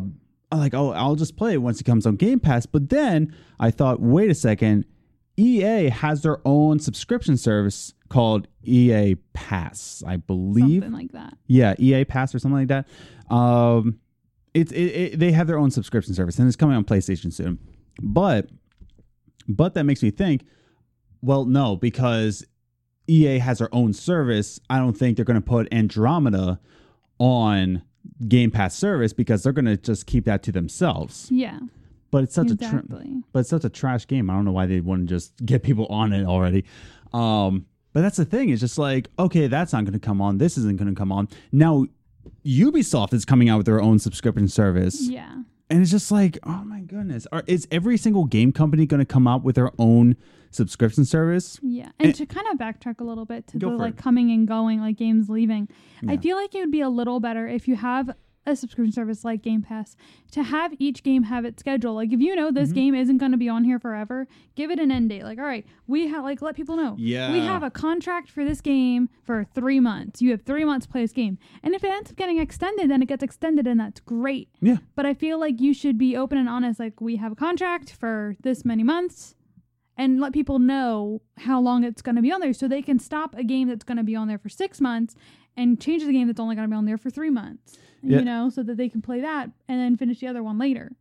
like, 0.53 0.75
oh, 0.75 0.93
I'll 0.93 1.17
just 1.17 1.37
play 1.37 1.55
it 1.55 1.59
once 1.63 1.81
it 1.81 1.85
comes 1.85 2.07
on 2.07 2.17
Game 2.17 2.39
Pass. 2.39 2.67
But 2.67 2.89
then 2.89 3.35
I 3.59 3.73
thought, 3.73 4.01
wait 4.01 4.31
a 4.31 4.35
second, 4.35 4.85
EA 5.41 5.89
has 5.89 6.23
their 6.23 6.39
own 6.45 6.79
subscription 6.79 7.37
service 7.39 7.95
called 8.11 8.47
EA 8.63 9.15
Pass, 9.33 10.03
I 10.07 10.17
believe. 10.17 10.83
Something 10.83 10.93
like 10.93 11.13
that. 11.13 11.39
Yeah, 11.47 11.75
EA 11.79 12.05
Pass 12.05 12.35
or 12.35 12.39
something 12.39 12.59
like 12.59 12.69
that. 12.69 13.35
Um, 13.35 14.01
it's 14.53 14.71
it, 14.73 14.85
it, 14.85 15.19
they 15.19 15.33
have 15.33 15.47
their 15.47 15.59
own 15.59 15.71
subscription 15.71 16.13
service, 16.13 16.39
and 16.39 16.47
it's 16.47 16.57
coming 16.57 16.77
on 16.77 16.85
PlayStation 16.85 17.33
soon. 17.33 17.59
But 18.03 18.51
but 19.49 19.75
that 19.75 19.85
makes 19.85 20.03
me 20.03 20.11
think. 20.11 20.45
Well, 21.23 21.45
no, 21.47 21.77
because 21.77 22.45
EA 23.07 23.39
has 23.39 23.59
their 23.59 23.75
own 23.75 23.93
service. 23.93 24.61
I 24.69 24.79
don't 24.79 24.97
think 24.97 25.17
they're 25.17 25.25
going 25.25 25.41
to 25.41 25.47
put 25.47 25.73
Andromeda 25.73 26.61
on 27.19 27.83
Game 28.29 28.51
Pass 28.51 28.75
service 28.75 29.13
because 29.13 29.43
they're 29.43 29.53
going 29.53 29.67
to 29.67 29.77
just 29.77 30.07
keep 30.07 30.25
that 30.27 30.43
to 30.45 30.53
themselves. 30.53 31.29
Yeah. 31.31 31.61
But 32.11 32.25
it's 32.25 32.35
such 32.35 32.51
a 32.51 32.57
tr- 32.57 32.79
but 33.33 33.41
it's 33.41 33.51
such 33.51 33.65
a 33.65 33.69
trash 33.69 34.07
game. 34.07 34.31
I 34.31 34.35
don't 34.35 34.45
know 34.45 34.53
why 34.53 34.67
they 34.67 34.81
wouldn't 34.81 35.09
just 35.09 35.33
get 35.45 35.63
people 35.63 35.87
on 35.87 36.13
it 36.13 36.25
already. 36.27 36.65
Um, 37.13 37.67
but 37.93 38.03
that's 38.03 38.17
the 38.17 38.25
thing. 38.25 38.51
It's 38.51 38.61
just 38.61 38.79
like, 38.79 39.09
okay, 39.19 39.47
that's 39.47 39.73
not 39.73 39.85
going 39.85 39.95
to 39.95 39.99
come 40.01 40.21
on. 40.21 40.39
This 40.39 40.57
isn't 40.59 40.77
going 40.77 40.93
to 40.93 40.99
come 40.99 41.13
on. 41.13 41.29
Now, 41.53 41.87
Ubisoft 42.45 43.13
is 43.13 43.25
coming 43.25 43.49
out 43.49 43.59
with 43.59 43.67
their 43.67 43.81
own 43.81 43.99
subscription 43.99 44.49
service, 44.49 45.09
yeah. 45.09 45.33
and 45.69 45.83
it's 45.83 45.91
just 45.91 46.11
like, 46.11 46.39
oh 46.45 46.63
my 46.65 46.81
goodness, 46.81 47.27
Are, 47.33 47.43
is 47.47 47.67
every 47.71 47.97
single 47.97 48.25
game 48.25 48.53
company 48.53 48.87
going 48.87 49.01
to 49.01 49.05
come 49.07 49.27
out 49.27 49.43
with 49.43 49.57
their 49.57 49.71
own 49.79 50.17
subscription 50.51 51.05
service? 51.05 51.59
Yeah. 51.63 51.91
And 51.99 52.09
And- 52.09 52.15
to 52.17 52.27
kind 52.27 52.47
of 52.53 52.59
backtrack 52.59 53.01
a 53.01 53.05
little 53.05 53.25
bit 53.25 53.47
to 53.49 53.59
the 53.59 53.69
like 53.69 53.95
it. 53.95 53.97
coming 53.99 54.31
and 54.31 54.47
going, 54.47 54.81
like 54.81 54.97
games 54.97 55.29
leaving, 55.29 55.69
I 56.07 56.17
feel 56.17 56.37
like 56.37 56.55
it 56.55 56.61
would 56.61 56.71
be 56.73 56.81
a 56.81 56.89
little 56.91 57.21
better 57.21 57.47
if 57.49 57.67
you 57.69 57.77
have 57.77 58.11
a 58.51 58.57
subscription 58.57 58.93
service 58.93 59.25
like 59.25 59.43
Game 59.43 59.63
Pass 59.63 59.97
to 60.33 60.43
have 60.43 60.73
each 60.79 61.03
game 61.03 61.23
have 61.25 61.45
its 61.45 61.61
schedule. 61.61 61.95
Like 61.95 62.13
if 62.13 62.21
you 62.21 62.37
know 62.37 62.49
Mm-hmm. 62.49 62.55
this 62.57 62.73
game 62.73 62.95
isn't 62.95 63.19
going 63.19 63.33
to 63.33 63.39
be 63.39 63.49
on 63.49 63.65
here 63.65 63.79
forever, 63.79 64.27
give 64.57 64.71
it 64.71 64.79
an 64.79 64.91
end 64.91 65.09
date. 65.11 65.23
Like, 65.23 65.39
all 65.39 65.45
right, 65.45 65.65
we 65.87 66.09
have 66.09 66.25
like 66.25 66.43
let 66.43 66.57
people 66.57 66.77
know. 66.77 66.97
Yeah, 66.99 67.33
We 67.33 67.41
have 67.41 67.63
a 67.63 67.71
contract 67.71 68.31
for 68.31 68.45
this 68.45 68.61
game 68.61 69.09
for 69.23 69.45
three 69.55 69.79
months. 69.81 70.21
You 70.21 70.31
have 70.33 70.43
three 70.43 70.65
months 70.65 70.87
to 70.87 70.93
play 70.93 71.03
this 71.03 71.13
game. 71.13 71.39
And 71.63 71.75
if 71.75 71.85
it 71.85 71.91
ends 71.91 72.11
up 72.11 72.17
getting 72.17 72.39
extended, 72.39 72.91
then 72.91 73.03
it 73.03 73.07
gets 73.09 73.23
extended 73.23 73.67
and 73.67 73.79
that's 73.81 74.01
great. 74.01 74.49
Yeah. 74.61 74.77
But 74.97 75.07
I 75.07 75.15
feel 75.15 75.39
like 75.39 75.61
you 75.61 75.73
should 75.73 75.97
be 75.97 76.17
open 76.17 76.39
and 76.39 76.49
honest. 76.49 76.81
Like 76.81 77.01
we 77.01 77.17
have 77.17 77.33
a 77.33 77.37
contract 77.37 77.93
for 77.93 78.37
this 78.43 78.65
many 78.65 78.83
months 78.83 79.35
and 79.97 80.21
let 80.21 80.33
people 80.33 80.59
know 80.59 81.21
how 81.39 81.61
long 81.61 81.85
it's 81.85 82.01
going 82.03 82.17
to 82.17 82.23
be 82.23 82.33
on 82.33 82.41
there 82.41 82.53
so 82.55 82.67
they 82.67 82.81
can 82.83 82.99
stop 82.99 83.35
a 83.37 83.45
game 83.45 83.69
that's 83.69 83.85
going 83.85 83.99
to 83.99 84.03
be 84.05 84.17
on 84.17 84.29
there 84.29 84.39
for 84.39 84.49
six 84.49 84.81
months 84.81 85.15
and 85.57 85.81
change 85.81 86.05
the 86.05 86.13
game 86.13 86.27
that's 86.27 86.41
only 86.41 86.55
going 86.57 86.67
to 86.67 86.71
be 86.73 86.77
on 86.77 86.87
there 86.87 86.97
for 86.97 87.11
three 87.11 87.29
months 87.31 87.77
Yeah. 88.03 88.19
you 88.21 88.25
know 88.25 88.49
so 88.51 88.63
that 88.63 88.77
they 88.77 88.89
can 88.89 89.03
play 89.03 89.21
that 89.21 89.51
and 89.69 89.81
then 89.81 89.97
finish 89.97 90.21
the 90.21 90.27
other 90.27 90.43
one 90.43 90.59
later 90.59 90.93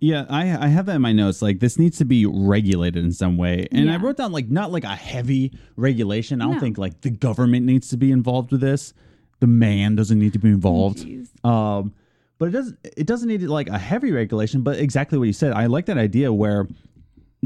Yeah, 0.00 0.24
I 0.30 0.42
I 0.66 0.68
have 0.68 0.86
that 0.86 0.96
in 0.96 1.02
my 1.02 1.12
notes. 1.12 1.42
Like 1.42 1.60
this 1.60 1.78
needs 1.78 1.98
to 1.98 2.04
be 2.06 2.24
regulated 2.26 3.04
in 3.04 3.12
some 3.12 3.36
way, 3.36 3.68
and 3.70 3.90
I 3.90 3.96
wrote 3.98 4.16
down 4.16 4.32
like 4.32 4.48
not 4.48 4.72
like 4.72 4.84
a 4.84 4.96
heavy 4.96 5.52
regulation. 5.76 6.40
I 6.40 6.46
don't 6.46 6.54
No. 6.54 6.60
think 6.60 6.78
like 6.78 7.02
the 7.02 7.10
government 7.10 7.66
needs 7.66 7.88
to 7.90 7.96
be 7.98 8.10
involved 8.10 8.50
with 8.50 8.62
this. 8.62 8.94
The 9.40 9.46
man 9.46 9.96
doesn't 9.96 10.18
need 10.18 10.32
to 10.32 10.38
be 10.38 10.48
involved. 10.48 10.98
Jeez. 11.04 11.28
Um, 11.44 11.92
but 12.38 12.48
it 12.48 12.52
doesn't 12.52 12.78
it 12.96 13.06
doesn't 13.06 13.28
need 13.28 13.42
like 13.42 13.68
a 13.68 13.78
heavy 13.78 14.10
regulation. 14.10 14.62
But 14.62 14.78
exactly 14.78 15.18
what 15.18 15.26
you 15.26 15.34
said, 15.34 15.52
I 15.52 15.66
like 15.66 15.84
that 15.86 15.98
idea 15.98 16.32
where 16.32 16.66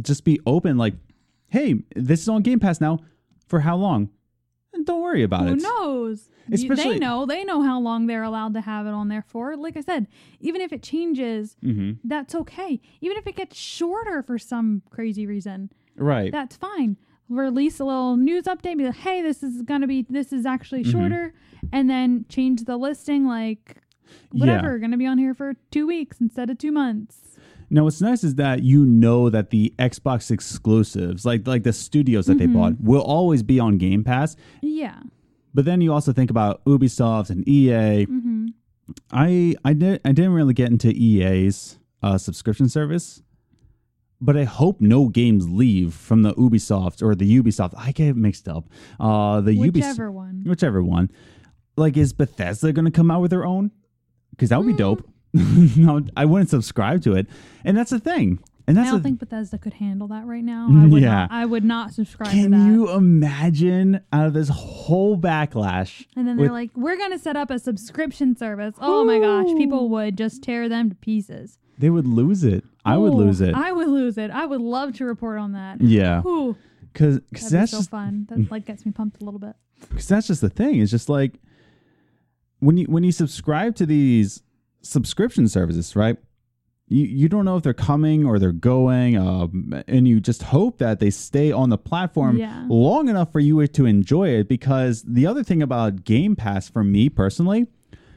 just 0.00 0.24
be 0.24 0.38
open 0.46 0.78
like, 0.78 0.94
hey, 1.48 1.82
this 1.96 2.20
is 2.22 2.28
on 2.28 2.42
Game 2.42 2.60
Pass 2.60 2.80
now. 2.80 3.00
For 3.48 3.60
how 3.60 3.76
long? 3.76 4.10
And 4.72 4.86
don't 4.86 5.02
worry 5.02 5.22
about 5.24 5.42
Who 5.48 5.54
it. 5.54 5.62
Who 5.62 5.62
knows? 5.62 6.28
Especially- 6.52 6.94
they 6.94 6.98
know. 6.98 7.26
They 7.26 7.44
know 7.44 7.62
how 7.62 7.80
long 7.80 8.06
they're 8.06 8.22
allowed 8.22 8.54
to 8.54 8.60
have 8.60 8.86
it 8.86 8.90
on 8.90 9.08
there 9.08 9.24
for. 9.26 9.56
Like 9.56 9.76
I 9.76 9.80
said, 9.80 10.06
even 10.40 10.60
if 10.60 10.72
it 10.72 10.82
changes, 10.82 11.56
hmm 11.62 11.92
that's 12.04 12.34
okay. 12.34 12.80
Even 13.00 13.16
if 13.16 13.26
it 13.26 13.36
gets 13.36 13.56
shorter 13.56 14.22
for 14.22 14.38
some 14.38 14.82
crazy 14.90 15.26
reason, 15.26 15.70
Right. 15.96 16.30
that's 16.32 16.56
fine. 16.56 16.96
Release 17.28 17.80
a 17.80 17.84
little 17.84 18.16
news 18.16 18.44
update. 18.44 18.76
Be 18.76 18.84
like, 18.84 18.96
hey, 18.96 19.22
this 19.22 19.42
is 19.42 19.62
gonna 19.62 19.86
be. 19.86 20.04
This 20.10 20.32
is 20.32 20.44
actually 20.44 20.82
Mm-hmm. 20.82 20.90
shorter, 20.92 21.34
and 21.72 21.88
then 21.88 22.26
change 22.28 22.64
the 22.64 22.76
listing. 22.76 23.26
Like 23.26 23.76
whatever, 24.30 24.78
gonna 24.78 24.98
be 24.98 25.06
on 25.06 25.16
here 25.18 25.32
for 25.34 25.54
two 25.70 25.86
weeks 25.86 26.20
instead 26.20 26.50
of 26.50 26.58
two 26.58 26.72
months. 26.72 27.38
Now, 27.70 27.84
what's 27.84 28.00
nice 28.02 28.22
is 28.22 28.34
that 28.34 28.62
you 28.62 28.84
know 28.84 29.30
that 29.30 29.48
the 29.50 29.72
Xbox 29.78 30.30
exclusives, 30.30 31.24
like 31.24 31.46
like 31.46 31.62
the 31.62 31.72
studios 31.72 32.26
that 32.26 32.36
they 32.38 32.44
Mm-hmm. 32.44 32.52
bought, 32.54 32.80
will 32.80 33.00
always 33.02 33.42
be 33.42 33.58
on 33.58 33.78
Game 33.78 34.04
Pass. 34.04 34.36
Yeah. 34.60 35.00
But 35.54 35.64
then 35.64 35.80
you 35.80 35.92
also 35.92 36.12
think 36.12 36.30
about 36.30 36.64
Ubisoft 36.64 37.30
and 37.30 37.46
EA. 37.48 38.06
Mm-hmm. 38.06 38.46
I 39.12 39.54
I 39.64 39.72
did 39.72 40.00
I 40.04 40.12
didn't 40.12 40.32
really 40.32 40.54
get 40.54 40.70
into 40.70 40.88
EA's 40.90 41.78
uh, 42.02 42.18
subscription 42.18 42.68
service, 42.68 43.22
but 44.20 44.36
I 44.36 44.44
hope 44.44 44.80
no 44.80 45.08
games 45.08 45.48
leave 45.48 45.94
from 45.94 46.22
the 46.22 46.34
Ubisoft 46.34 47.02
or 47.02 47.14
the 47.14 47.40
Ubisoft. 47.40 47.72
I 47.78 47.92
get 47.92 48.08
it 48.08 48.16
mixed 48.16 48.48
up. 48.48 48.64
Uh, 49.00 49.40
the 49.40 49.52
Ubisoft, 49.52 49.74
Whichever 49.74 50.10
one. 50.12 50.42
whichever 50.46 50.82
one. 50.82 51.10
Like, 51.76 51.96
is 51.96 52.12
Bethesda 52.12 52.72
going 52.72 52.84
to 52.84 52.90
come 52.90 53.10
out 53.10 53.20
with 53.20 53.30
their 53.30 53.44
own? 53.44 53.70
Because 54.30 54.50
that 54.50 54.58
would 54.58 54.66
be 54.66 54.74
Mm. 54.74 54.78
dope. 54.78 55.08
no, 55.76 56.02
I 56.16 56.24
wouldn't 56.26 56.50
subscribe 56.50 57.02
to 57.02 57.14
it, 57.14 57.26
and 57.64 57.76
that's 57.76 57.90
the 57.90 57.98
thing. 57.98 58.38
And 58.66 58.80
I 58.80 58.84
don't 58.84 58.94
the 58.96 59.02
think 59.02 59.18
Bethesda 59.20 59.58
could 59.58 59.74
handle 59.74 60.08
that 60.08 60.24
right 60.26 60.42
now. 60.42 60.68
I 60.72 60.86
would 60.86 61.02
Yeah. 61.02 61.10
not, 61.10 61.32
I 61.32 61.44
would 61.44 61.64
not 61.64 61.92
subscribe 61.92 62.30
to 62.30 62.34
Can 62.34 62.72
you 62.72 62.90
imagine 62.90 64.00
out 64.12 64.26
of 64.28 64.32
this 64.32 64.48
whole 64.48 65.18
backlash? 65.18 66.06
and 66.16 66.26
then 66.26 66.36
they're 66.36 66.44
with- 66.44 66.52
like, 66.52 66.70
"We're 66.74 66.96
gonna 66.96 67.18
set 67.18 67.36
up 67.36 67.50
a 67.50 67.58
subscription 67.58 68.36
service." 68.36 68.74
Oh 68.80 69.04
my 69.04 69.18
gosh, 69.18 69.54
people 69.58 69.88
would 69.90 70.16
just 70.16 70.42
tear 70.42 70.68
them 70.68 70.88
to 70.90 70.94
pieces. 70.96 71.58
they 71.78 71.90
would 71.90 72.06
lose 72.06 72.44
it. 72.44 72.64
I 72.84 72.96
would 72.96 73.12
lose 73.14 73.40
it. 73.40 73.54
I 73.54 73.72
would 73.72 73.88
lose 73.88 74.16
it. 74.16 74.30
I 74.30 74.46
would 74.46 74.60
love 74.60 74.94
to 74.94 75.04
report 75.04 75.38
on 75.38 75.52
that. 75.52 75.80
yeah, 75.80 76.22
Ooh, 76.24 76.56
because 76.92 77.20
that'd 77.32 77.50
that's 77.50 77.70
so 77.72 77.78
just 77.78 77.90
fun. 77.90 78.26
That 78.30 78.48
like 78.50 78.64
gets 78.64 78.86
me 78.86 78.92
pumped 78.92 79.20
a 79.20 79.24
little 79.24 79.40
bit. 79.40 79.56
because 79.90 80.08
that's 80.08 80.26
just 80.28 80.40
the 80.40 80.48
thing. 80.50 80.80
It's 80.80 80.90
just 80.90 81.08
like 81.08 81.40
when 82.60 82.76
you 82.78 82.86
when 82.86 83.04
you 83.04 83.12
subscribe 83.12 83.74
to 83.76 83.86
these 83.86 84.42
subscription 84.82 85.48
services, 85.48 85.94
right? 85.96 86.16
You 86.88 87.04
you 87.06 87.28
don't 87.30 87.44
know 87.46 87.56
if 87.56 87.62
they're 87.62 87.72
coming 87.72 88.26
or 88.26 88.38
they're 88.38 88.52
going, 88.52 89.16
um, 89.16 89.82
and 89.88 90.06
you 90.06 90.20
just 90.20 90.42
hope 90.42 90.78
that 90.78 91.00
they 91.00 91.10
stay 91.10 91.50
on 91.50 91.70
the 91.70 91.78
platform 91.78 92.36
Yeah. 92.36 92.66
long 92.68 93.08
enough 93.08 93.32
for 93.32 93.40
you 93.40 93.66
to 93.66 93.86
enjoy 93.86 94.28
it. 94.28 94.48
Because 94.48 95.02
the 95.02 95.26
other 95.26 95.42
thing 95.42 95.62
about 95.62 96.04
Game 96.04 96.36
Pass, 96.36 96.68
for 96.68 96.84
me 96.84 97.08
personally, 97.08 97.66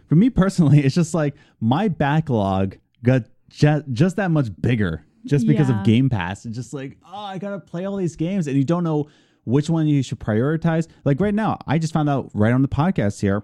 for 0.07 0.15
me 0.15 0.29
personally, 0.29 0.79
it's 0.85 0.95
just 0.95 1.13
like 1.13 1.35
my 1.61 1.87
backlog 1.87 2.75
got 3.03 3.23
just, 3.49 3.85
just 3.93 4.15
that 4.17 4.31
much 4.31 4.49
bigger 4.61 5.05
just 5.25 5.47
because 5.47 5.69
Yeah. 5.69 5.79
of 5.79 5.85
Game 5.85 6.09
Pass. 6.09 6.45
It's 6.45 6.55
just 6.57 6.73
like, 6.73 6.97
oh, 7.05 7.15
I 7.17 7.37
gotta 7.37 7.59
play 7.59 7.85
all 7.85 7.95
these 7.95 8.17
games, 8.17 8.47
and 8.47 8.57
you 8.57 8.65
don't 8.65 8.83
know 8.83 9.07
which 9.45 9.69
one 9.69 9.87
you 9.87 10.03
should 10.03 10.19
prioritize. 10.19 10.87
Like 11.05 11.21
right 11.21 11.33
now, 11.33 11.57
I 11.65 11.77
just 11.79 11.93
found 11.93 12.09
out 12.09 12.29
right 12.33 12.51
on 12.51 12.63
the 12.63 12.67
podcast 12.67 13.21
here 13.21 13.43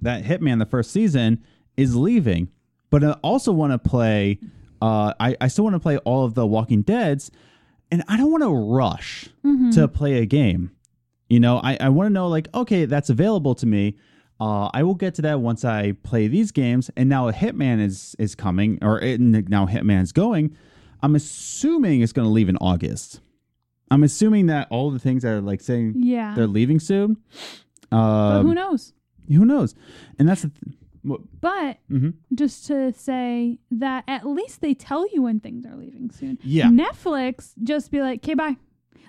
that 0.00 0.22
Hitman 0.22 0.60
the 0.60 0.66
first 0.66 0.92
season 0.92 1.42
is 1.76 1.96
leaving, 1.96 2.50
but 2.90 3.02
I 3.04 3.12
also 3.22 3.52
want 3.52 3.72
to 3.72 3.78
play. 3.78 4.38
Uh, 4.80 5.12
I 5.18 5.36
I 5.40 5.48
still 5.48 5.64
want 5.64 5.74
to 5.74 5.80
play 5.80 5.98
all 5.98 6.24
of 6.24 6.34
the 6.34 6.46
Walking 6.46 6.82
Dead's, 6.82 7.30
and 7.90 8.02
I 8.08 8.16
don't 8.16 8.30
want 8.30 8.42
to 8.44 8.54
rush 8.54 9.28
Mm-hmm. 9.44 9.70
to 9.70 9.88
play 9.88 10.18
a 10.18 10.26
game. 10.26 10.70
You 11.28 11.40
know, 11.40 11.58
I 11.58 11.76
I 11.80 11.88
want 11.88 12.06
to 12.06 12.12
know 12.12 12.28
like, 12.28 12.48
okay, 12.54 12.84
that's 12.84 13.10
available 13.10 13.54
to 13.56 13.66
me. 13.66 13.96
Uh, 14.40 14.70
I 14.72 14.84
will 14.84 14.94
get 14.94 15.14
to 15.16 15.22
that 15.22 15.40
once 15.40 15.64
I 15.64 15.92
play 16.04 16.28
these 16.28 16.52
games. 16.52 16.90
And 16.96 17.08
now 17.08 17.30
Hitman 17.32 17.80
is 17.80 18.14
is 18.18 18.34
coming, 18.36 18.78
or 18.82 19.00
it, 19.00 19.20
now 19.20 19.66
Hitman's 19.66 20.12
going. 20.12 20.56
I'm 21.02 21.14
assuming 21.16 22.00
it's 22.02 22.12
going 22.12 22.26
to 22.26 22.32
leave 22.32 22.48
in 22.48 22.56
August. 22.58 23.20
I'm 23.90 24.02
assuming 24.04 24.46
that 24.46 24.68
all 24.70 24.90
the 24.90 24.98
things 24.98 25.22
that 25.22 25.30
are 25.32 25.40
like 25.40 25.60
saying 25.60 25.94
Yeah, 25.96 26.34
they're 26.36 26.46
leaving 26.46 26.78
soon. 26.78 27.16
but 27.90 27.96
Um, 27.96 28.46
who 28.46 28.54
knows? 28.54 28.92
who 29.28 29.44
knows? 29.44 29.74
And 30.18 30.28
that's 30.28 30.42
the 30.42 30.48
th- 30.50 30.76
But 31.40 31.78
mhm. 31.90 32.14
just 32.34 32.66
to 32.66 32.92
say 32.92 33.58
that 33.70 34.04
at 34.08 34.26
least 34.26 34.60
they 34.60 34.74
tell 34.74 35.06
you 35.12 35.22
when 35.22 35.40
things 35.40 35.64
are 35.66 35.76
leaving 35.76 36.10
soon. 36.10 36.38
Yeah. 36.42 36.66
Netflix 36.66 37.52
just 37.62 37.90
be 37.90 38.00
like, 38.00 38.20
okay, 38.24 38.34
bye. 38.34 38.56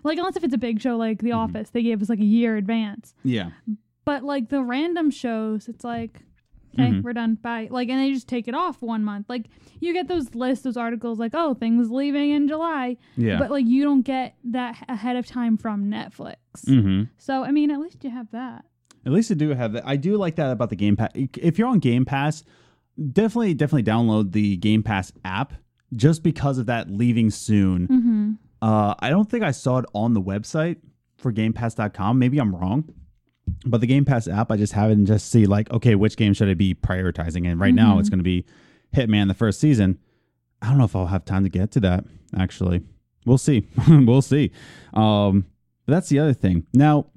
Like 0.03 0.17
unless 0.17 0.35
if 0.37 0.43
it's 0.43 0.53
a 0.53 0.57
big 0.57 0.81
show 0.81 0.95
like 0.97 1.17
Mm-hmm. 1.17 1.25
The 1.27 1.31
Office, 1.33 1.69
they 1.71 1.83
gave 1.83 2.01
us 2.01 2.09
like 2.09 2.19
a 2.19 2.23
year 2.25 2.55
advance. 2.55 3.13
yeah, 3.23 3.49
But 4.05 4.23
like 4.23 4.49
the 4.49 4.63
random 4.63 5.11
shows, 5.11 5.67
it's 5.67 5.83
like, 5.83 6.21
okay, 6.73 6.89
Mhm. 6.91 7.03
we're 7.03 7.13
done. 7.13 7.35
Bye. 7.35 7.67
Like, 7.69 7.89
and 7.89 7.99
they 7.99 8.11
just 8.13 8.27
take 8.27 8.47
it 8.47 8.53
off 8.55 8.81
one 8.81 9.03
month. 9.03 9.25
Like 9.27 9.47
you 9.81 9.91
get 9.93 10.07
those 10.07 10.33
lists, 10.35 10.63
those 10.63 10.77
articles, 10.77 11.19
like, 11.19 11.31
oh, 11.35 11.53
things 11.53 11.91
leaving 11.91 12.29
in 12.31 12.47
July. 12.47 12.97
yeah. 13.17 13.37
But 13.39 13.51
like 13.51 13.65
you 13.65 13.83
don't 13.83 14.01
get 14.03 14.35
that 14.45 14.83
ahead 14.87 15.15
of 15.17 15.25
time 15.27 15.57
from 15.57 15.85
Netflix. 15.91 16.35
hmm 16.65 17.03
So 17.17 17.43
I 17.43 17.51
mean, 17.51 17.69
at 17.71 17.79
least 17.79 18.03
you 18.03 18.09
have 18.09 18.31
that. 18.31 18.65
At 19.05 19.11
least 19.11 19.31
I 19.31 19.35
do 19.35 19.49
have 19.49 19.73
that. 19.73 19.87
I 19.87 19.95
do 19.95 20.17
like 20.17 20.35
that 20.35 20.51
about 20.51 20.69
the 20.69 20.75
Game 20.75 20.95
Pass. 20.97 21.11
If 21.15 21.57
you're 21.57 21.67
on 21.67 21.79
Game 21.79 22.05
Pass, 22.05 22.43
definitely, 23.11 23.53
definitely 23.53 23.83
download 23.83 24.31
the 24.33 24.57
Game 24.57 24.83
Pass 24.83 25.11
app 25.23 25.53
just 25.95 26.21
because 26.23 26.57
of 26.57 26.65
that 26.67 26.89
leaving 26.89 27.29
soon. 27.29 27.87
Mm-hmm. 27.87 28.31
Uh, 28.61 28.93
I 28.99 29.09
don't 29.09 29.29
think 29.29 29.43
I 29.43 29.51
saw 29.51 29.77
it 29.77 29.85
on 29.95 30.13
the 30.13 30.21
website 30.21 30.77
for 31.17 31.31
GamePass.com. 31.31 32.19
Maybe 32.19 32.37
I'm 32.39 32.55
wrong. 32.55 32.93
But 33.65 33.81
the 33.81 33.87
Game 33.87 34.05
Pass 34.05 34.27
app, 34.27 34.51
I 34.51 34.57
just 34.57 34.73
have 34.73 34.91
it 34.91 34.93
and 34.93 35.07
just 35.07 35.31
see 35.31 35.45
like, 35.45 35.71
okay, 35.71 35.95
which 35.95 36.17
game 36.17 36.33
should 36.33 36.49
I 36.49 36.53
be 36.53 36.75
prioritizing? 36.75 37.47
And 37.49 37.59
right 37.59 37.73
now, 37.73 37.95
Mhm. 37.95 37.99
it's 38.01 38.09
going 38.09 38.19
to 38.19 38.23
be 38.23 38.45
Hitman 38.95 39.27
the 39.27 39.33
first 39.33 39.59
season. 39.59 39.97
I 40.61 40.67
don't 40.69 40.77
know 40.77 40.83
if 40.83 40.95
I'll 40.95 41.07
have 41.07 41.25
time 41.25 41.43
to 41.43 41.49
get 41.49 41.71
to 41.71 41.79
that. 41.79 42.03
Actually, 42.37 42.81
we'll 43.25 43.37
see. 43.39 43.65
we'll 43.87 44.21
see. 44.21 44.51
Um, 44.93 45.45
but 45.85 45.93
that's 45.93 46.09
the 46.09 46.19
other 46.19 46.33
thing. 46.33 46.67
Now, 46.73 47.07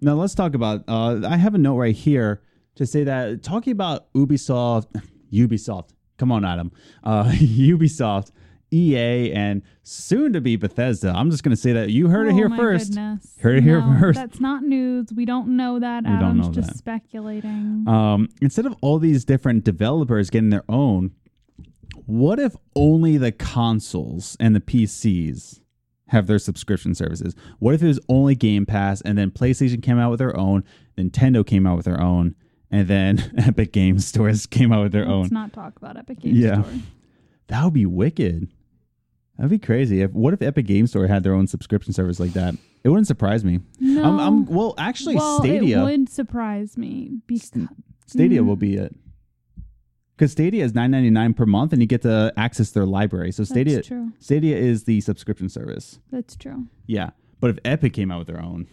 now 0.00 0.14
let's 0.14 0.34
talk 0.34 0.54
about. 0.54 0.84
Uh, 0.88 1.20
I 1.26 1.36
have 1.36 1.54
a 1.54 1.58
note 1.58 1.76
right 1.76 1.94
here 1.94 2.42
to 2.76 2.86
say 2.86 3.04
that 3.04 3.42
talking 3.42 3.72
about 3.72 4.12
Ubisoft, 4.14 4.86
Ubisoft. 5.32 5.90
Come 6.18 6.32
on, 6.32 6.44
Adam. 6.44 6.72
Uh, 7.04 7.24
Ubisoft, 7.32 8.30
EA, 8.70 9.32
and 9.32 9.62
soon 9.82 10.32
to 10.32 10.40
be 10.40 10.56
Bethesda. 10.56 11.12
I'm 11.14 11.30
just 11.30 11.42
going 11.42 11.54
to 11.54 11.60
say 11.60 11.72
that 11.72 11.90
you 11.90 12.08
heard 12.08 12.26
it 12.26 12.32
oh 12.32 12.36
here 12.36 12.48
my 12.48 12.56
first. 12.56 12.88
Goodness. 12.90 13.36
Heard 13.40 13.58
it 13.58 13.62
here 13.62 13.82
first. 14.00 14.18
That's 14.18 14.40
not 14.40 14.62
news. 14.62 15.08
We 15.14 15.24
don't 15.24 15.56
know 15.56 15.78
that. 15.78 16.04
We 16.04 16.10
don't 16.10 16.22
Adam's 16.22 16.48
know 16.48 16.52
just 16.54 16.68
that. 16.70 16.78
speculating. 16.78 17.84
Um, 17.86 18.28
instead 18.40 18.66
of 18.66 18.74
all 18.80 18.98
these 18.98 19.24
different 19.24 19.64
developers 19.64 20.30
getting 20.30 20.50
their 20.50 20.64
own, 20.68 21.12
what 22.06 22.38
if 22.38 22.54
only 22.74 23.16
the 23.18 23.32
consoles 23.32 24.36
and 24.40 24.54
the 24.54 24.60
PCs 24.60 25.60
have 26.08 26.26
their 26.26 26.38
subscription 26.38 26.94
services? 26.94 27.34
What 27.58 27.74
if 27.74 27.82
it 27.82 27.86
was 27.88 28.00
only 28.08 28.34
Game 28.34 28.66
Pass 28.66 29.00
and 29.00 29.16
then 29.18 29.30
PlayStation 29.30 29.82
came 29.82 29.98
out 29.98 30.10
with 30.10 30.18
their 30.18 30.36
own, 30.36 30.64
Nintendo 30.98 31.46
came 31.46 31.66
out 31.66 31.76
with 31.76 31.84
their 31.86 32.00
own, 32.00 32.34
and 32.70 32.88
then 32.88 33.32
Epic 33.38 33.72
Game 33.72 33.98
Stores 33.98 34.46
came 34.46 34.72
out 34.72 34.82
with 34.84 34.92
their 34.92 35.06
own. 35.06 35.22
Let's 35.22 35.32
not 35.32 35.52
talk 35.52 35.76
about 35.76 35.96
Epic 35.96 36.20
Games 36.20 36.38
Yeah. 36.38 36.62
Store. 36.62 36.72
That 37.48 37.64
would 37.64 37.74
be 37.74 37.86
wicked. 37.86 38.48
That'd 39.36 39.50
be 39.50 39.58
crazy. 39.58 40.00
If 40.00 40.12
what 40.12 40.32
if 40.32 40.40
Epic 40.42 40.66
Game 40.66 40.86
Store 40.86 41.06
had 41.06 41.22
their 41.22 41.34
own 41.34 41.46
subscription 41.46 41.92
service 41.92 42.18
like 42.18 42.32
that? 42.32 42.54
It 42.84 42.88
wouldn't 42.88 43.06
surprise 43.06 43.44
me. 43.44 43.60
No. 43.80 44.02
I'm, 44.04 44.18
I'm 44.20 44.46
well, 44.46 44.74
actually, 44.78 45.16
well, 45.16 45.38
Stadia. 45.40 45.80
it 45.80 45.84
would 45.84 46.08
surprise 46.08 46.76
me 46.78 47.18
because 47.26 47.52
Stadia 48.06 48.40
Mm. 48.40 48.46
will 48.46 48.56
be 48.56 48.76
it. 48.76 48.94
Because 50.16 50.32
Stadia 50.32 50.64
is 50.64 50.74
nine 50.74 50.90
ninety 50.90 51.10
nine 51.10 51.34
per 51.34 51.44
month, 51.44 51.72
and 51.72 51.82
you 51.82 51.86
get 51.86 52.02
to 52.02 52.32
access 52.36 52.70
their 52.70 52.86
library. 52.86 53.32
So 53.32 53.44
Stadia. 53.44 53.82
Stadia 54.18 54.56
is 54.56 54.84
the 54.84 55.00
subscription 55.02 55.48
service. 55.50 56.00
That's 56.10 56.36
true. 56.36 56.66
Yeah, 56.86 57.10
but 57.40 57.50
if 57.50 57.58
Epic 57.64 57.92
came 57.92 58.10
out 58.10 58.18
with 58.20 58.28
their 58.28 58.40
own, 58.40 58.66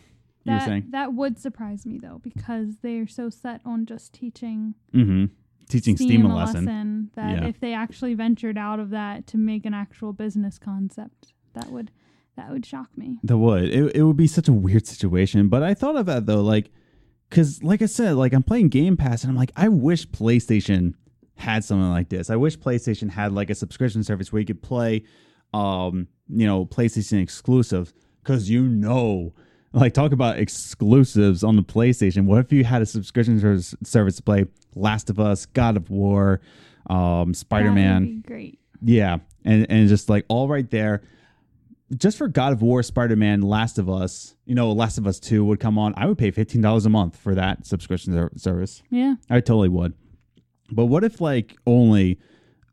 you 0.46 0.54
were 0.54 0.60
That 0.60 0.66
saying, 0.66 0.88
that 0.91 1.14
would 1.14 1.38
surprise 1.38 1.86
me 1.86 2.00
though 2.02 2.22
because 2.24 2.78
they're 2.82 3.08
so 3.08 3.30
set 3.30 3.62
on 3.66 3.86
just 3.86 4.14
teaching 4.14 4.76
mm-hmm. 4.94 5.26
teaching 5.68 5.98
Steam, 5.98 6.26
a 6.26 6.34
lesson. 6.36 7.12
that 7.16 7.41
Yeah. 7.41 7.48
if 7.48 7.60
they 7.60 7.74
actually 7.74 8.14
ventured 8.14 8.58
out 8.58 8.80
of 8.80 8.89
that 8.91 9.28
to 9.28 9.38
make 9.38 9.66
an 9.66 9.74
actual 9.74 10.14
business 10.14 10.58
concept, 10.58 11.34
that 11.54 11.70
would 11.72 11.91
that 12.36 12.52
would 12.52 12.66
shock 12.66 12.98
me. 12.98 13.20
That 13.24 13.38
would 13.38 13.64
it, 13.66 13.96
it 13.98 14.04
would 14.04 14.18
be 14.18 14.28
such 14.28 14.48
a 14.48 14.54
weird 14.54 14.88
situation. 14.88 15.50
But 15.50 15.62
I 15.62 15.74
thought 15.74 15.98
of 15.98 16.06
that 16.06 16.26
though, 16.26 16.41
like, 16.41 16.72
because 17.30 17.62
like 17.64 17.82
I 17.82 17.88
said, 17.88 18.16
like 18.16 18.34
I'm 18.34 18.44
playing 18.44 18.70
Game 18.70 18.96
Pass, 18.96 19.24
and 19.24 19.32
I'm 19.32 19.38
like, 19.38 19.52
I 19.56 19.68
wish 19.68 20.08
PlayStation 20.08 20.94
had 21.36 21.64
something 21.64 21.90
like 21.90 22.10
this. 22.10 22.30
I 22.30 22.36
wish 22.36 22.58
PlayStation 22.58 23.10
had 23.10 23.32
like 23.34 23.50
a 23.50 23.56
subscription 23.56 24.04
service 24.04 24.32
where 24.32 24.40
you 24.40 24.46
could 24.46 24.62
play, 24.62 25.04
um, 25.54 26.08
you 26.30 26.46
know, 26.46 26.66
PlayStation 26.66 27.22
exclusives. 27.22 27.94
Because 28.22 28.50
you 28.50 28.64
know, 28.64 29.34
like 29.74 29.94
talk 29.94 30.14
about 30.14 30.40
exclusives 30.40 31.44
on 31.44 31.56
the 31.58 31.64
PlayStation. 31.64 32.26
What 32.26 32.40
if 32.40 32.54
you 32.54 32.64
had 32.64 32.82
a 32.82 32.86
subscription 32.86 33.40
service, 33.40 33.76
service 33.84 34.16
to 34.18 34.24
play 34.24 34.46
Last 34.76 35.10
of 35.10 35.20
Us, 35.20 35.46
God 35.46 35.76
of 35.76 35.90
War, 35.90 36.40
um, 36.90 37.34
Spider 37.34 37.72
Man? 37.72 38.24
great. 38.26 38.60
Yeah, 38.82 39.18
and 39.44 39.66
and 39.70 39.90
just 39.90 40.10
like 40.10 40.26
all 40.30 40.48
right 40.48 40.70
there. 40.70 41.02
just 41.98 42.18
for 42.18 42.28
God 42.28 42.54
of 42.54 42.62
War, 42.62 42.82
Spider 42.84 43.16
Man, 43.16 43.42
Last 43.42 43.78
of 43.78 43.90
Us, 43.90 44.36
you 44.46 44.56
know, 44.56 44.72
Last 44.72 44.98
of 44.98 45.06
Us 45.08 45.20
Two 45.20 45.44
would 45.46 45.60
come 45.60 45.78
on. 45.78 45.94
I 45.98 46.06
would 46.06 46.18
pay 46.18 46.32
fifteen 46.32 46.62
dollars 46.62 46.86
a 46.86 46.90
month 46.90 47.18
for 47.18 47.36
that 47.36 47.66
subscription 47.66 48.30
service. 48.38 48.84
Yeah. 48.90 49.16
I 49.30 49.40
totally 49.42 49.70
would. 49.70 49.94
But 50.72 50.86
what 50.86 51.03
if 51.03 51.20
like 51.22 51.55
only 51.68 52.20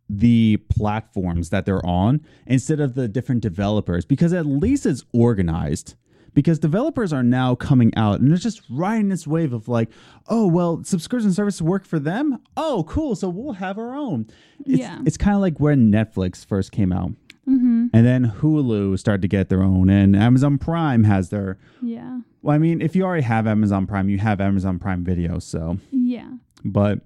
the 0.09 0.57
platforms 0.68 1.51
that 1.51 1.66
they're 1.66 1.84
on 1.84 2.20
instead 2.47 2.80
of 2.80 2.95
the 2.95 3.09
different 3.09 3.43
developers? 3.43 4.05
Because 4.05 4.32
at 4.32 4.47
least 4.47 4.86
it's 4.86 5.05
organized. 5.12 5.95
Because 6.32 6.61
developers 6.61 7.12
are 7.12 7.24
now 7.24 7.57
coming 7.57 7.93
out 7.97 8.20
and 8.20 8.30
they're 8.30 8.38
just 8.38 8.62
riding 8.70 9.09
this 9.09 9.26
wave 9.26 9.53
of 9.53 9.66
like, 9.66 9.91
oh 10.28 10.47
well, 10.47 10.84
subscription 10.84 11.32
services 11.32 11.61
work 11.61 11.84
for 11.84 11.99
them. 11.99 12.38
Oh, 12.57 12.84
cool. 12.88 13.16
So 13.16 13.28
we'll 13.28 13.55
have 13.55 13.78
our 13.78 13.95
own. 13.97 14.28
It's, 14.64 14.78
Yeah. 14.78 15.01
It's 15.05 15.16
kind 15.16 15.34
of 15.34 15.41
like 15.41 15.59
when 15.59 15.91
Netflix 15.91 16.45
first 16.47 16.70
came 16.72 16.93
out, 16.93 17.12
Mm-hmm. 17.49 17.86
and 17.93 18.07
then 18.07 18.30
Hulu 18.30 18.97
started 18.97 19.22
to 19.22 19.28
get 19.28 19.49
their 19.49 19.62
own, 19.62 19.91
and 19.91 20.14
Amazon 20.14 20.57
Prime 20.57 21.03
has 21.03 21.30
their. 21.30 21.59
Yeah. 21.82 22.20
Well, 22.43 22.55
I 22.55 22.59
mean, 22.59 22.80
if 22.80 22.95
you 22.95 23.03
already 23.03 23.24
have 23.24 23.49
Amazon 23.49 23.88
Prime, 23.88 24.09
you 24.09 24.18
have 24.18 24.41
Amazon 24.41 24.78
Prime 24.78 25.03
Video. 25.03 25.41
So, 25.41 25.78
Yeah. 25.91 26.30
but 26.64 27.01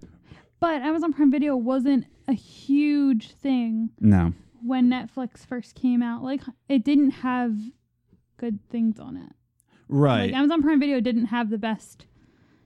But 0.64 0.80
Amazon 0.80 1.12
Prime 1.12 1.30
Video 1.30 1.54
wasn't 1.56 2.06
a 2.26 2.32
huge 2.32 3.32
thing 3.32 3.90
no. 4.00 4.32
when 4.62 4.88
Netflix 4.88 5.44
first 5.44 5.74
came 5.74 6.02
out. 6.02 6.22
Like 6.22 6.40
it 6.70 6.82
didn't 6.82 7.10
have 7.10 7.54
good 8.38 8.60
things 8.70 8.98
on 8.98 9.18
it. 9.18 9.32
Right. 9.90 10.28
Like 10.30 10.32
Amazon 10.32 10.62
Prime 10.62 10.80
Video 10.80 11.00
didn't 11.00 11.26
have 11.26 11.50
the 11.50 11.58
best 11.58 12.06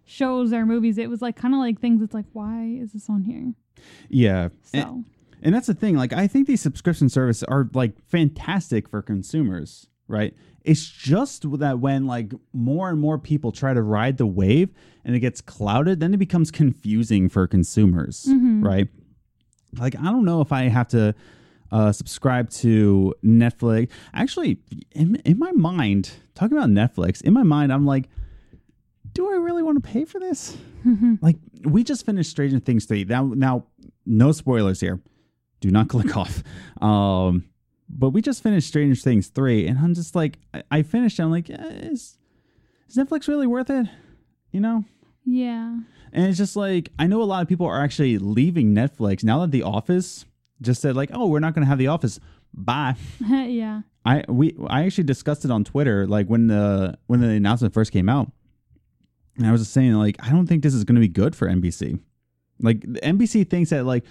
shows 0.04 0.52
or 0.52 0.64
movies. 0.64 0.96
It 0.96 1.10
was 1.10 1.20
like 1.20 1.34
kind 1.34 1.54
of 1.54 1.58
like 1.58 1.80
things 1.80 1.98
that's 1.98 2.14
like 2.14 2.26
why 2.34 2.78
is 2.80 2.92
this 2.92 3.10
on 3.10 3.24
here? 3.24 3.52
yeah. 4.08 4.50
So 4.62 4.78
And, 4.78 5.04
and 5.42 5.54
that's 5.56 5.66
the 5.66 5.74
thing. 5.74 5.96
Like, 5.96 6.12
I 6.12 6.28
think 6.28 6.46
these 6.46 6.60
subscription 6.60 7.08
services 7.08 7.42
are 7.42 7.68
like 7.74 8.00
fantastic 8.06 8.88
for 8.88 9.02
consumers, 9.02 9.88
right? 10.08 10.34
It's 10.64 10.86
just 10.86 11.44
that 11.58 11.78
when 11.78 12.06
like 12.06 12.32
more 12.52 12.90
and 12.90 12.98
more 13.00 13.18
people 13.18 13.52
try 13.52 13.72
to 13.72 13.80
ride 13.82 14.18
the 14.18 14.26
wave 14.26 14.70
and 15.04 15.14
it 15.14 15.20
gets 15.20 15.40
clouded, 15.40 16.00
then 16.00 16.12
it 16.12 16.18
becomes 16.18 16.50
confusing 16.50 17.28
for 17.28 17.46
consumers, 17.46 18.26
Mhm. 18.28 18.64
right? 18.64 18.88
Like, 19.78 19.96
I 19.98 20.04
don't 20.04 20.24
know 20.24 20.40
if 20.40 20.50
I 20.52 20.64
have 20.64 20.88
to 20.88 21.14
uh, 21.70 21.92
subscribe 21.92 22.48
to 22.48 23.14
Netflix. 23.22 23.90
Actually, 24.14 24.58
in, 24.92 25.16
in 25.26 25.38
my 25.38 25.52
mind, 25.52 26.10
talking 26.34 26.56
about 26.56 26.70
Netflix, 26.70 27.20
in 27.22 27.34
my 27.34 27.42
mind, 27.42 27.70
I'm 27.72 27.84
like, 27.84 28.08
do 29.12 29.30
I 29.30 29.34
really 29.36 29.62
want 29.62 29.82
to 29.82 29.86
pay 29.88 30.04
for 30.06 30.18
this? 30.18 30.56
like, 31.20 31.36
we 31.64 31.84
just 31.84 32.06
finished 32.06 32.30
Stranger 32.30 32.58
Things 32.58 32.86
3. 32.86 33.04
Now, 33.04 33.24
now, 33.34 33.66
no 34.06 34.32
spoilers 34.32 34.80
here. 34.80 35.00
Do 35.60 35.70
not 35.70 35.88
click 35.88 36.16
off. 36.16 36.42
Um, 36.80 37.44
but 37.88 38.10
we 38.10 38.22
just 38.22 38.42
finished 38.42 38.68
Stranger 38.68 39.00
Things 39.00 39.28
3, 39.28 39.66
and 39.66 39.78
I'm 39.78 39.94
just 39.94 40.14
like, 40.14 40.38
I, 40.52 40.62
I 40.70 40.82
finished, 40.82 41.18
I'm 41.18 41.30
like, 41.30 41.48
eh, 41.50 41.56
is, 41.56 42.18
is 42.88 42.96
Netflix 42.96 43.28
really 43.28 43.46
worth 43.46 43.70
it? 43.70 43.86
You 44.50 44.60
know? 44.60 44.84
yeah. 45.24 45.78
And 46.12 46.26
it's 46.26 46.38
just 46.38 46.56
like 46.56 46.90
I 46.98 47.06
know 47.06 47.22
a 47.22 47.24
lot 47.24 47.42
of 47.42 47.48
people 47.48 47.66
are 47.66 47.82
actually 47.82 48.18
leaving 48.18 48.74
Netflix 48.74 49.22
now 49.22 49.40
that 49.40 49.50
The 49.50 49.62
Office 49.62 50.24
just 50.62 50.80
said 50.80 50.96
like, 50.96 51.10
"Oh, 51.12 51.26
we're 51.26 51.40
not 51.40 51.54
going 51.54 51.64
to 51.64 51.68
have 51.68 51.78
The 51.78 51.88
Office. 51.88 52.18
Bye." 52.54 52.96
yeah. 53.20 53.82
I 54.04 54.24
we 54.28 54.56
I 54.68 54.84
actually 54.84 55.04
discussed 55.04 55.44
it 55.44 55.50
on 55.50 55.64
Twitter 55.64 56.06
like 56.06 56.26
when 56.26 56.46
the 56.46 56.98
when 57.06 57.20
the 57.20 57.28
announcement 57.28 57.74
first 57.74 57.92
came 57.92 58.08
out. 58.08 58.32
And 59.36 59.46
I 59.46 59.52
was 59.52 59.60
just 59.60 59.72
saying 59.72 59.92
like 59.94 60.16
I 60.20 60.30
don't 60.30 60.46
think 60.46 60.62
this 60.62 60.74
is 60.74 60.84
going 60.84 60.96
to 60.96 61.00
be 61.00 61.08
good 61.08 61.36
for 61.36 61.46
NBC. 61.46 62.00
Like 62.60 62.80
the 62.80 63.00
NBC 63.00 63.48
thinks 63.48 63.70
that 63.70 63.84
like 63.84 64.04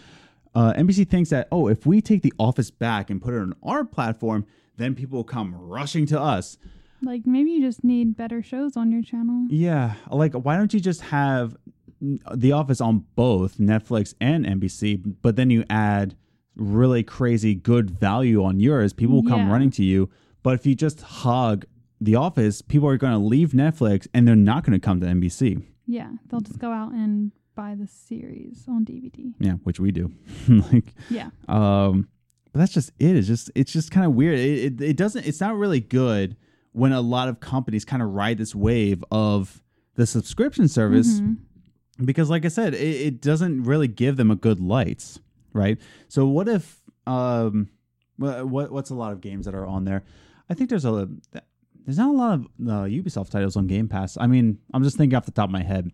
uh, 0.56 0.74
NBC 0.74 1.08
thinks 1.10 1.30
that 1.30 1.48
oh 1.52 1.68
if 1.68 1.86
we 1.86 2.02
take 2.02 2.22
The 2.22 2.34
Office 2.40 2.72
back 2.72 3.10
and 3.10 3.22
put 3.22 3.34
it 3.34 3.38
on 3.40 3.54
our 3.64 3.84
platform, 3.86 4.46
then 4.78 4.96
people 4.96 5.18
will 5.18 5.24
come 5.24 5.56
rushing 5.56 6.06
to 6.08 6.20
us. 6.20 6.58
Like 7.02 7.26
maybe 7.28 7.52
you 7.52 7.62
just 7.62 7.84
need 7.84 8.18
better 8.18 8.42
shows 8.42 8.76
on 8.76 8.92
your 8.92 9.02
channel. 9.04 9.46
Yeah, 9.50 9.94
like 10.12 10.34
why 10.34 10.58
don't 10.58 10.74
you 10.74 10.80
just 10.80 11.02
have 11.02 11.56
The 12.02 12.52
Office 12.52 12.82
on 12.82 13.06
both 13.16 13.58
Netflix 13.58 14.14
and 14.20 14.46
NBC, 14.46 15.16
but 15.22 15.36
then 15.36 15.50
you 15.50 15.64
add 15.70 16.16
really 16.56 17.04
crazy 17.04 17.54
good 17.54 17.92
value 17.92 18.44
on 18.44 18.60
yours, 18.60 18.94
people 18.94 19.16
will 19.22 19.30
come 19.30 19.42
Yeah. 19.42 19.52
running 19.52 19.70
to 19.72 19.84
you. 19.84 20.10
But 20.42 20.56
if 20.56 20.66
you 20.66 20.74
just 20.74 21.02
hug 21.02 21.66
The 22.02 22.16
Office, 22.16 22.62
people 22.64 22.88
are 22.90 22.98
going 22.98 23.14
to 23.14 23.20
leave 23.20 23.52
Netflix 23.52 24.08
and 24.14 24.28
they're 24.28 24.36
not 24.36 24.64
going 24.64 24.74
to 24.80 24.84
come 24.84 25.00
to 25.02 25.06
NBC. 25.08 25.62
Yeah, 25.86 26.10
they'll 26.30 26.42
just 26.42 26.60
go 26.60 26.72
out 26.72 26.92
and 26.94 27.32
buy 27.58 27.76
the 27.76 27.88
series 27.88 28.64
on 28.70 28.86
DVD. 28.86 29.34
Yeah, 29.40 29.54
which 29.64 29.80
we 29.82 29.92
do. 29.92 30.12
like, 30.48 30.94
Yeah. 31.10 31.32
um, 31.50 32.08
but 32.54 32.60
that's 32.60 32.72
just 32.74 32.92
it. 33.00 33.16
It's 33.18 33.28
just 33.28 33.52
it's 33.56 33.74
just 33.74 33.92
kind 33.92 34.06
of 34.06 34.14
weird. 34.14 34.40
It, 34.40 34.64
it 34.80 34.82
it 34.92 34.98
doesn't. 34.98 35.26
It's 35.26 35.42
not 35.42 35.56
really 35.58 35.80
good 35.82 36.38
when 36.72 36.92
a 36.94 37.02
lot 37.02 37.28
of 37.28 37.40
companies 37.42 37.84
kind 37.84 38.02
of 38.02 38.14
ride 38.14 38.38
this 38.38 38.54
wave 38.56 39.04
of 39.12 39.62
the 39.96 40.06
subscription 40.06 40.68
service 40.68 41.20
Mhm. 41.20 41.38
because 42.06 42.30
like 42.30 42.46
i 42.46 42.50
said 42.50 42.76
it, 42.76 42.96
it 43.08 43.20
doesn't 43.20 43.64
really 43.64 43.88
give 43.88 44.16
them 44.16 44.30
a 44.30 44.36
good 44.36 44.60
light 44.60 45.18
right 45.54 45.80
so 46.08 46.28
what 46.28 46.48
if 46.48 46.80
um 47.08 47.68
what 48.18 48.70
what's 48.72 48.92
a 48.92 48.96
lot 48.96 49.12
of 49.12 49.22
games 49.22 49.46
that 49.48 49.56
are 49.56 49.66
on 49.66 49.86
there 49.86 50.04
i 50.52 50.54
think 50.54 50.70
there's 50.70 50.86
a 50.86 51.10
there's 51.88 51.98
not 51.98 52.10
a 52.10 52.18
lot 52.18 52.34
of 52.34 52.42
uh, 52.68 52.84
ubisoft 52.84 53.30
titles 53.30 53.56
on 53.56 53.66
game 53.66 53.88
pass. 53.88 54.18
I 54.20 54.28
mean 54.28 54.60
i'm 54.74 54.84
just 54.84 54.98
thinking 54.98 55.16
off 55.16 55.26
the 55.26 55.32
top 55.32 55.46
of 55.48 55.52
my 55.52 55.64
head. 55.64 55.90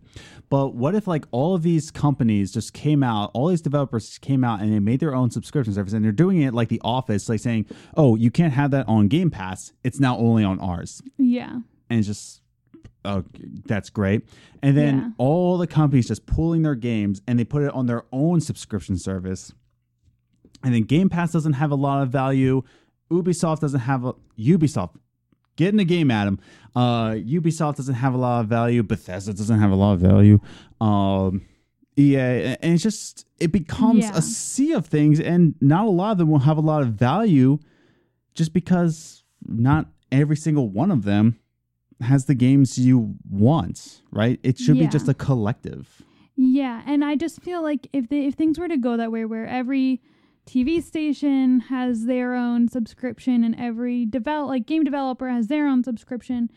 But 0.50 0.74
what 0.74 0.94
if 0.96 1.06
like 1.06 1.24
all 1.30 1.54
of 1.54 1.62
these 1.62 1.90
companies 1.92 2.52
just 2.52 2.72
came 2.74 3.02
out 3.04 3.30
all 3.32 3.46
these 3.46 3.62
developers 3.62 4.18
came 4.18 4.42
out 4.42 4.60
and 4.60 4.72
they 4.72 4.80
made 4.80 4.98
their 5.00 5.14
own 5.14 5.30
subscription 5.30 5.72
service 5.72 5.92
and 5.92 6.04
they're 6.04 6.10
doing 6.12 6.42
it 6.42 6.52
like 6.52 6.68
the 6.68 6.80
office 6.84 7.28
like 7.28 7.38
saying 7.40 7.66
oh 7.96 8.16
you 8.16 8.30
can't 8.30 8.52
have 8.52 8.72
that 8.72 8.88
on 8.88 9.06
game 9.08 9.30
pass. 9.30 9.72
It's 9.84 10.00
now 10.00 10.18
only 10.18 10.42
on 10.42 10.58
ours. 10.58 11.00
Yeah. 11.16 11.60
and 11.88 11.98
it's 12.00 12.08
just 12.08 12.40
oh 13.04 13.22
that's 13.66 13.88
great. 13.88 14.28
And 14.64 14.76
then 14.76 14.96
Yeah. 14.98 15.08
all 15.18 15.58
the 15.58 15.68
companies 15.68 16.08
just 16.08 16.26
pulling 16.26 16.62
their 16.62 16.74
games 16.74 17.22
and 17.28 17.38
they 17.38 17.44
put 17.44 17.62
it 17.62 17.72
on 17.72 17.86
their 17.86 18.02
own 18.10 18.40
subscription 18.40 18.98
service. 18.98 19.52
And 20.64 20.74
then 20.74 20.82
game 20.84 21.08
pass 21.08 21.30
doesn't 21.30 21.52
have 21.54 21.70
a 21.70 21.74
lot 21.76 22.02
of 22.02 22.08
value. 22.10 22.62
Ubisoft 23.12 23.60
doesn't 23.60 23.80
have 23.80 24.04
a 24.06 24.14
ubisoft 24.38 24.96
get 25.56 25.68
in 25.68 25.76
the 25.76 25.84
game 25.84 26.10
adam 26.10 26.38
uh 26.76 27.10
ubisoft 27.10 27.76
doesn't 27.76 27.94
have 27.94 28.14
a 28.14 28.16
lot 28.16 28.40
of 28.40 28.46
value 28.48 28.82
bethesda 28.82 29.32
doesn't 29.32 29.60
have 29.60 29.70
a 29.70 29.74
lot 29.76 29.92
of 29.94 30.00
value 30.00 30.38
um 30.80 31.42
yeah 31.96 32.56
and 32.60 32.74
it's 32.74 32.82
just 32.82 33.26
it 33.38 33.52
becomes 33.52 34.04
Yeah. 34.04 34.16
a 34.16 34.22
sea 34.22 34.72
of 34.72 34.86
things 34.86 35.20
and 35.20 35.54
not 35.60 35.84
a 35.86 35.90
lot 35.90 36.12
of 36.12 36.18
them 36.18 36.30
will 36.30 36.40
have 36.40 36.56
a 36.58 36.62
lot 36.62 36.82
of 36.82 36.88
value 36.94 37.58
just 38.34 38.52
because 38.52 39.22
not 39.46 39.86
every 40.10 40.36
single 40.36 40.68
one 40.68 40.90
of 40.90 41.04
them 41.04 41.38
has 42.00 42.24
the 42.24 42.34
games 42.34 42.76
you 42.76 43.14
want, 43.30 44.02
right? 44.10 44.40
It 44.42 44.58
should 44.58 44.76
be 44.78 44.88
just 44.88 45.08
a 45.08 45.14
collective. 45.14 46.02
Yeah, 46.34 46.82
and 46.86 47.04
I 47.04 47.14
just 47.14 47.40
feel 47.42 47.62
like 47.62 47.86
if 47.92 48.08
they, 48.08 48.26
if 48.26 48.34
things 48.34 48.58
were 48.58 48.66
to 48.66 48.76
go 48.76 48.96
that 48.96 49.12
way, 49.12 49.24
where 49.24 49.46
every 49.46 50.02
TV 50.46 50.82
station 50.82 51.60
has 51.60 52.04
their 52.04 52.34
own 52.34 52.68
subscription 52.68 53.42
and 53.44 53.54
every 53.58 54.04
develop 54.04 54.48
like 54.48 54.66
game 54.66 54.84
developer 54.84 55.28
has 55.28 55.46
their 55.48 55.66
own 55.66 55.82
subscription, 55.82 56.50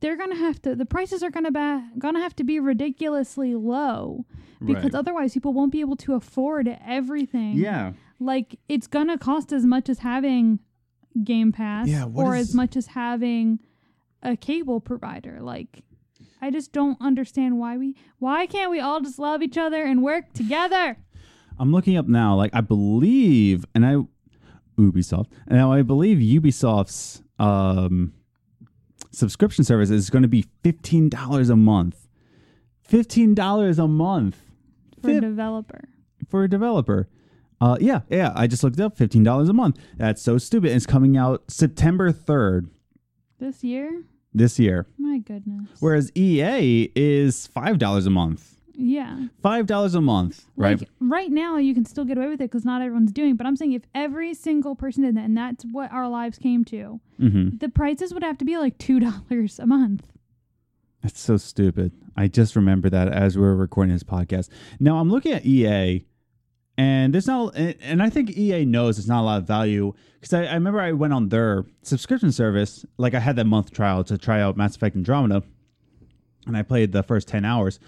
they're 0.00 0.16
gonna 0.16 0.36
have 0.36 0.60
to 0.62 0.74
the 0.74 0.86
prices 0.86 1.22
are 1.22 1.30
gonna 1.30 1.50
be 1.50 1.98
gonna 1.98 2.20
have 2.20 2.34
to 2.36 2.44
be 2.44 2.58
ridiculously 2.58 3.54
low 3.54 4.24
because 4.64 4.84
Right. 4.84 4.94
otherwise 4.94 5.34
people 5.34 5.52
won't 5.52 5.72
be 5.72 5.80
able 5.80 5.96
to 5.96 6.14
afford 6.14 6.68
everything. 6.84 7.56
Yeah. 7.56 7.92
like 8.22 8.58
it's 8.68 8.86
gonna 8.86 9.16
cost 9.16 9.50
as 9.52 9.64
much 9.64 9.88
as 9.88 10.00
having 10.00 10.58
Game 11.24 11.52
Pass 11.52 11.88
Yeah, 11.88 12.06
or 12.14 12.34
is- 12.36 12.50
as 12.50 12.54
much 12.54 12.76
as 12.76 12.88
having 12.88 13.58
a 14.22 14.36
cable 14.36 14.80
provider. 14.80 15.40
Like 15.40 15.82
I 16.42 16.50
just 16.50 16.72
don't 16.72 16.98
understand 17.00 17.58
why 17.58 17.76
we 17.76 17.96
why 18.18 18.46
can't 18.46 18.70
we 18.70 18.80
all 18.80 19.00
just 19.00 19.18
love 19.18 19.42
each 19.42 19.58
other 19.58 19.82
and 19.84 20.02
work 20.02 20.32
together? 20.32 20.98
I'm 21.60 21.72
looking 21.72 21.96
up 21.96 22.08
now. 22.08 22.34
Like 22.36 22.50
I 22.54 22.60
believe, 22.62 23.64
and 23.74 23.84
I 23.86 23.96
Ubisoft. 24.78 25.26
Now 25.48 25.72
I 25.72 25.82
believe 25.82 26.18
Ubisoft's 26.18 27.22
um, 27.38 28.12
subscription 29.12 29.64
service 29.64 29.90
is 29.90 30.10
going 30.10 30.22
to 30.22 30.28
be 30.28 30.46
fifteen 30.62 31.08
dollars 31.08 31.50
a 31.50 31.56
month. 31.56 32.08
Fifteen 32.82 33.34
dollars 33.34 33.78
a 33.78 33.86
month 33.86 34.38
For 35.02 35.10
a 35.10 35.20
developer. 35.20 35.88
for 36.28 36.44
a 36.44 36.48
developer. 36.48 37.08
Uh, 37.60 37.76
yeah, 37.78 38.00
yeah. 38.08 38.32
I 38.34 38.46
just 38.46 38.64
looked 38.64 38.78
it 38.78 38.82
up. 38.82 38.96
Fifteen 38.96 39.22
dollars 39.22 39.48
a 39.48 39.52
month. 39.52 39.78
That's 39.98 40.22
so 40.22 40.38
stupid. 40.38 40.72
It's 40.72 40.86
coming 40.86 41.16
out 41.16 41.44
September 41.48 42.10
third 42.10 42.70
This 43.38 43.62
year? 43.62 44.04
this 44.32 44.58
year. 44.58 44.86
My 44.96 45.18
goodness. 45.18 45.68
Whereas 45.80 46.10
EA 46.16 46.90
is 46.96 47.46
five 47.48 47.78
dollars 47.78 48.06
a 48.06 48.10
month. 48.10 48.59
Yeah. 48.80 49.26
Five 49.42 49.66
dollars 49.66 49.94
a 49.94 50.00
month, 50.00 50.46
right? 50.56 50.78
Like 50.78 50.88
right 51.00 51.30
now 51.30 51.56
you 51.56 51.74
can 51.74 51.84
still 51.84 52.04
get 52.04 52.16
away 52.16 52.28
with 52.28 52.40
it 52.40 52.50
because 52.50 52.64
not 52.64 52.82
everyone's 52.82 53.12
doing. 53.12 53.36
But 53.36 53.46
I'm 53.46 53.56
saying 53.56 53.72
if 53.72 53.82
every 53.94 54.34
single 54.34 54.74
person 54.74 55.02
did 55.02 55.16
that, 55.16 55.24
and 55.24 55.36
that's 55.36 55.64
what 55.64 55.92
our 55.92 56.08
lives 56.08 56.38
came 56.38 56.64
to, 56.66 57.00
mm-hmm. 57.20 57.58
the 57.58 57.68
prices 57.68 58.14
would 58.14 58.22
have 58.22 58.38
to 58.38 58.44
be 58.44 58.56
like 58.56 58.78
two 58.78 59.00
dollars 59.30 59.58
a 59.58 59.66
month. 59.66 60.06
That's 61.02 61.20
so 61.20 61.36
stupid. 61.36 61.92
I 62.16 62.28
just 62.28 62.56
remember 62.56 62.90
that 62.90 63.08
as 63.08 63.36
we 63.36 63.42
were 63.42 63.56
recording 63.56 63.94
this 63.94 64.02
podcast. 64.02 64.48
Now 64.78 64.98
I'm 64.98 65.10
looking 65.10 65.32
at 65.32 65.46
EA, 65.46 66.04
And 66.76 67.14
there's 67.14 67.26
not, 67.26 67.56
and 67.56 68.02
I 68.02 68.10
think 68.10 68.36
EA 68.36 68.64
knows 68.64 68.98
it's 68.98 69.08
not 69.08 69.22
a 69.22 69.24
lot 69.24 69.38
of 69.38 69.46
value 69.46 69.94
because 70.14 70.34
I, 70.34 70.44
I 70.44 70.54
remember 70.54 70.80
I 70.80 70.92
went 70.92 71.14
on 71.14 71.30
their 71.30 71.64
subscription 71.82 72.32
service, 72.32 72.84
like 72.98 73.14
I 73.14 73.20
had 73.20 73.36
that 73.36 73.46
month 73.46 73.70
trial 73.70 74.04
to 74.04 74.18
try 74.18 74.42
out 74.42 74.56
Mass 74.58 74.76
Effect 74.76 74.94
Andromeda, 74.94 75.42
and 76.46 76.56
I 76.56 76.62
played 76.62 76.92
the 76.92 77.02
first 77.02 77.28
10 77.28 77.44
hours 77.44 77.80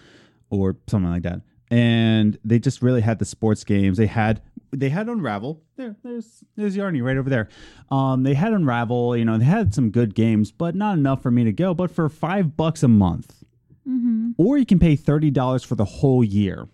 or 0.53 0.77
something 0.87 1.11
like 1.11 1.23
that. 1.23 1.41
And 1.71 2.39
they 2.45 2.59
just 2.59 2.83
really 2.83 3.01
had 3.01 3.19
the 3.19 3.25
sports 3.25 3.65
games. 3.65 3.97
They 3.99 4.07
had 4.07 4.43
they 4.75 4.91
had 4.91 5.09
Unravel. 5.09 5.63
There, 5.77 5.97
there's 6.05 6.45
there's 6.57 6.77
Yarny 6.77 7.03
right 7.03 7.17
over 7.17 7.31
there. 7.31 7.49
Um, 7.91 8.23
they 8.23 8.35
had 8.35 8.53
Unravel. 8.53 9.17
You 9.17 9.25
know, 9.25 9.39
they 9.39 9.45
had 9.47 9.75
some 9.75 9.91
good 9.91 10.15
games, 10.15 10.53
but 10.53 10.75
not 10.75 10.99
enough 10.99 11.23
for 11.23 11.31
me 11.31 11.45
to 11.45 11.53
go. 11.53 11.73
But 11.75 11.91
for 11.91 12.09
five 12.09 12.57
bucks 12.57 12.83
a 12.83 12.89
month, 12.89 13.43
Mm-hmm. 13.89 14.31
or 14.39 14.59
you 14.59 14.65
can 14.67 14.79
pay 14.79 14.95
thirty 14.95 15.31
dollars 15.31 15.65
for 15.65 15.75
the 15.75 15.85
whole 15.85 16.23
year. 16.23 16.69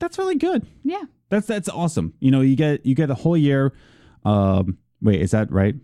That's 0.00 0.18
really 0.18 0.34
good. 0.36 0.66
Yeah. 0.84 1.04
That's 1.30 1.46
that's 1.46 1.68
awesome. 1.70 2.12
You 2.20 2.30
know, 2.30 2.42
you 2.42 2.56
get 2.56 2.84
you 2.84 2.94
get 2.94 3.06
the 3.06 3.14
whole 3.14 3.36
year. 3.38 3.72
Um, 4.24 4.76
wait, 5.00 5.22
is 5.22 5.30
that 5.30 5.50
right? 5.50 5.76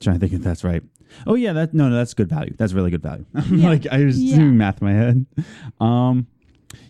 trying 0.00 0.16
to 0.16 0.20
think 0.20 0.32
if 0.32 0.42
that's 0.42 0.62
right. 0.64 0.82
Oh 1.26 1.34
yeah, 1.34 1.52
that 1.52 1.74
no, 1.74 1.88
no, 1.88 1.96
that's 1.96 2.14
good 2.14 2.28
value. 2.28 2.54
That's 2.58 2.72
really 2.72 2.90
good 2.90 3.02
value. 3.02 3.24
Yeah. 3.50 3.68
like 3.68 3.86
I 3.86 4.04
was 4.04 4.20
Yeah. 4.22 4.36
doing 4.36 4.56
math 4.56 4.80
in 4.82 4.86
my 4.88 4.94
head. 4.94 5.26
Um, 5.80 6.26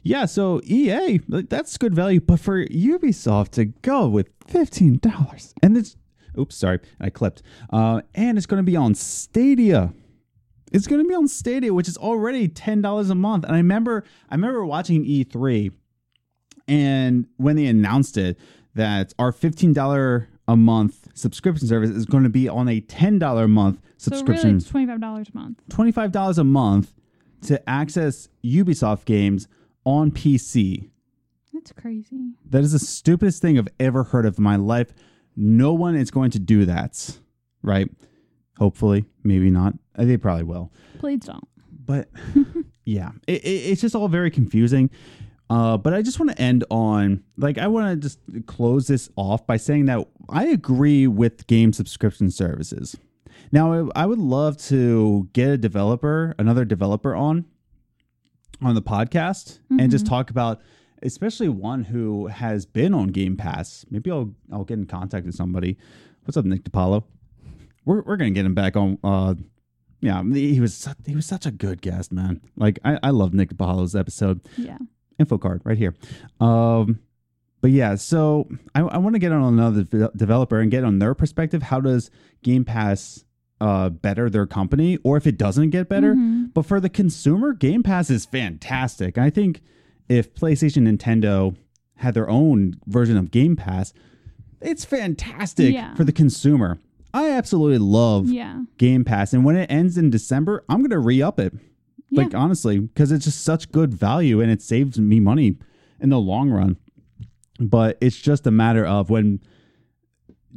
yeah, 0.03 0.25
so 0.27 0.61
EA, 0.65 1.21
like, 1.29 1.49
that's 1.51 1.77
good 1.79 1.95
value, 1.95 2.21
but 2.21 2.41
for 2.41 2.65
Ubisoft 2.67 3.51
to 3.53 3.67
go 3.67 4.09
with 4.09 4.29
fifteen 4.47 4.99
dollars, 4.99 5.55
and 5.63 5.77
it's 5.77 5.97
oops, 6.39 6.57
sorry, 6.57 6.81
I 7.01 7.11
clipped. 7.11 7.43
Uh, 7.71 8.01
and 8.15 8.37
it's 8.39 8.47
going 8.47 8.59
to 8.65 8.71
be 8.71 8.77
on 8.77 8.95
Stadia. 8.95 9.93
It's 10.73 10.87
going 10.89 11.03
to 11.03 11.09
be 11.09 11.15
on 11.15 11.29
Stadia, 11.29 11.73
which 11.73 11.87
is 11.89 11.97
already 11.97 12.49
ten 12.49 12.83
dollars 12.83 13.09
a 13.11 13.15
month. 13.15 13.45
And 13.45 13.53
I 13.55 13.59
remember, 13.59 14.05
I 14.31 14.35
remember 14.35 14.65
watching 14.67 15.05
E3, 15.05 15.71
and 16.67 17.27
when 17.37 17.57
they 17.57 17.67
announced 17.67 18.17
it, 18.17 18.39
that 18.75 19.13
our 19.19 19.33
fifteen 19.33 19.73
dollar 19.73 20.29
a 20.49 20.57
month 20.57 21.04
subscription 21.15 21.67
service 21.67 21.91
is 21.91 22.05
going 22.07 22.25
to 22.25 22.29
be 22.29 22.49
on 22.49 22.69
a 22.69 22.81
ten 22.81 23.19
dollar 23.19 23.45
a 23.45 23.49
month 23.49 23.81
So 23.97 24.11
really, 24.21 24.57
it's 24.57 24.69
twenty 24.69 24.87
five 24.87 25.01
dollars 25.01 25.29
a 25.35 25.37
month. 25.37 25.61
twenty 25.71 25.93
five 25.93 26.13
dollars 26.13 26.39
a 26.39 26.45
month 26.45 26.93
to 27.43 27.69
access 27.69 28.29
Ubisoft 28.45 29.05
games 29.05 29.49
on 29.85 30.11
PC. 30.11 30.89
That's 31.53 31.73
crazy. 31.73 32.33
That 32.51 32.63
is 32.65 32.73
the 32.73 32.79
stupidest 32.79 33.41
thing 33.41 33.59
I've 33.59 33.69
ever 33.79 34.03
heard 34.05 34.27
of 34.27 34.39
in 34.39 34.45
my 34.45 34.57
life. 34.57 34.93
No 35.37 35.73
one 35.73 35.95
is 35.95 36.11
going 36.11 36.31
to 36.33 36.39
do 36.39 36.65
that, 36.65 37.19
right? 37.63 37.89
Hopefully, 38.59 39.05
maybe 39.23 39.51
not. 39.51 39.75
Uh, 39.97 40.05
They 40.05 40.17
probably 40.17 40.45
will. 40.45 40.73
Please 40.99 41.21
don't. 41.21 41.47
But 41.87 42.09
yeah, 42.85 43.11
it, 43.27 43.45
it, 43.45 43.49
it's 43.49 43.81
just 43.81 43.95
all 43.95 44.09
very 44.09 44.31
confusing. 44.31 44.91
Uh, 45.55 45.79
but 45.79 45.95
I 45.95 46.03
just 46.03 46.19
want 46.19 46.33
to 46.33 46.43
end 46.43 46.65
on 46.69 47.23
like 47.37 47.59
I 47.59 47.69
want 47.69 47.89
to 47.89 47.97
just 47.97 48.19
close 48.47 48.89
this 48.89 49.09
off 49.15 49.47
by 49.47 49.57
saying 49.57 49.85
that 49.85 50.05
I 50.29 50.47
agree 50.47 51.07
with 51.07 51.47
game 51.47 51.73
subscription 51.73 52.33
services. 52.33 52.97
Now 53.53 53.73
I, 53.73 54.03
I 54.03 54.07
would 54.07 54.19
love 54.19 54.57
to 54.65 55.29
get 55.33 55.51
a 55.51 55.57
developer, 55.57 56.35
another 56.41 56.65
developer 56.65 57.15
on 57.15 57.45
on 58.63 58.75
the 58.75 58.83
podcast 58.83 59.61
and 59.79 59.93
just 59.93 60.07
talk 60.07 60.29
about 60.31 60.61
especially 61.03 61.49
one 61.49 61.85
who 61.85 62.27
has 62.27 62.67
been 62.67 62.93
on 62.93 63.09
Game 63.09 63.37
Pass. 63.37 63.87
Maybe 63.91 64.11
I'll 64.11 64.35
I'll 64.53 64.65
get 64.65 64.79
in 64.79 64.87
contact 64.87 65.25
with 65.25 65.37
somebody. 65.37 65.77
What's 66.25 66.37
up, 66.37 66.47
Nick 66.47 66.65
DiPaolo? 66.65 67.05
We're 67.85 68.03
we're 68.03 68.17
gonna 68.17 68.33
get 68.33 68.45
him 68.45 68.55
back 68.55 68.75
on. 68.75 68.99
Uh, 69.05 69.35
yeah, 70.01 70.21
he 70.25 70.59
was 70.59 70.89
he 71.07 71.15
was 71.15 71.27
such 71.27 71.47
a 71.47 71.53
good 71.53 71.81
guest, 71.81 72.11
man. 72.11 72.41
Like 72.57 72.81
I 72.85 72.99
I 73.05 73.11
love 73.11 73.35
Nick 73.35 73.51
DiPaolo's 73.51 73.95
episode. 73.95 74.41
Yeah. 74.57 74.79
Info 75.19 75.39
card 75.39 75.61
right 75.65 75.79
here. 75.79 75.95
Um, 76.41 77.01
but 77.61 77.71
yeah, 77.71 77.95
so 77.95 78.49
I, 78.75 78.81
I 78.83 78.99
want 78.99 79.15
to 79.15 79.19
get 79.19 79.33
on 79.33 79.43
another 79.55 79.85
de- 79.85 80.11
developer 80.17 80.59
and 80.61 80.71
get 80.71 80.85
on 80.85 80.99
their 80.99 81.15
perspective. 81.15 81.63
How 81.65 81.81
does 81.81 82.11
Game 82.43 82.65
Pass 82.65 83.25
uh 83.61 83.89
better 83.89 84.29
their 84.29 84.47
company, 84.47 84.99
or 85.05 85.17
if 85.17 85.27
it 85.27 85.39
doesn't 85.39 85.71
get 85.71 85.89
better? 85.89 86.15
Mhm. 86.15 86.53
But 86.53 86.67
for 86.67 86.81
the 86.81 86.89
consumer, 86.91 87.53
Game 87.55 87.83
Pass 87.83 88.11
is 88.11 88.27
fantastic. 88.27 89.17
I 89.17 89.31
think 89.31 89.63
if 90.09 90.35
PlayStation, 90.35 90.87
Nintendo 90.89 91.57
had 91.97 92.13
their 92.15 92.29
own 92.29 92.75
version 92.87 93.17
of 93.17 93.31
Game 93.31 93.57
Pass, 93.57 93.95
it's 94.61 94.85
fantastic 94.85 95.73
Yeah. 95.73 95.95
for 95.95 96.05
the 96.05 96.13
consumer. 96.13 96.79
I 97.15 97.31
absolutely 97.31 97.79
love 97.79 98.29
Yeah. 98.29 98.65
Game 98.77 99.05
Pass, 99.05 99.33
and 99.33 99.45
when 99.45 99.55
it 99.57 99.71
ends 99.71 99.97
in 99.97 100.11
December, 100.11 100.65
I'm 100.69 100.83
gonna 100.83 100.99
re 100.99 101.23
up 101.23 101.39
it. 101.39 101.55
Yeah. 102.15 102.23
Like 102.25 102.35
honestly, 102.35 102.79
because 102.79 103.11
it's 103.13 103.25
just 103.25 103.43
such 103.43 103.71
good 103.73 103.93
value 103.95 104.41
and 104.41 104.51
it 104.51 104.63
saves 104.63 104.99
me 104.99 105.21
money 105.21 105.57
in 106.01 106.11
the 106.11 106.19
long 106.19 106.51
run. 106.51 106.77
But 107.61 107.99
it's 108.01 108.17
just 108.17 108.47
a 108.47 108.51
matter 108.51 108.85
of 108.87 109.11
when 109.11 109.41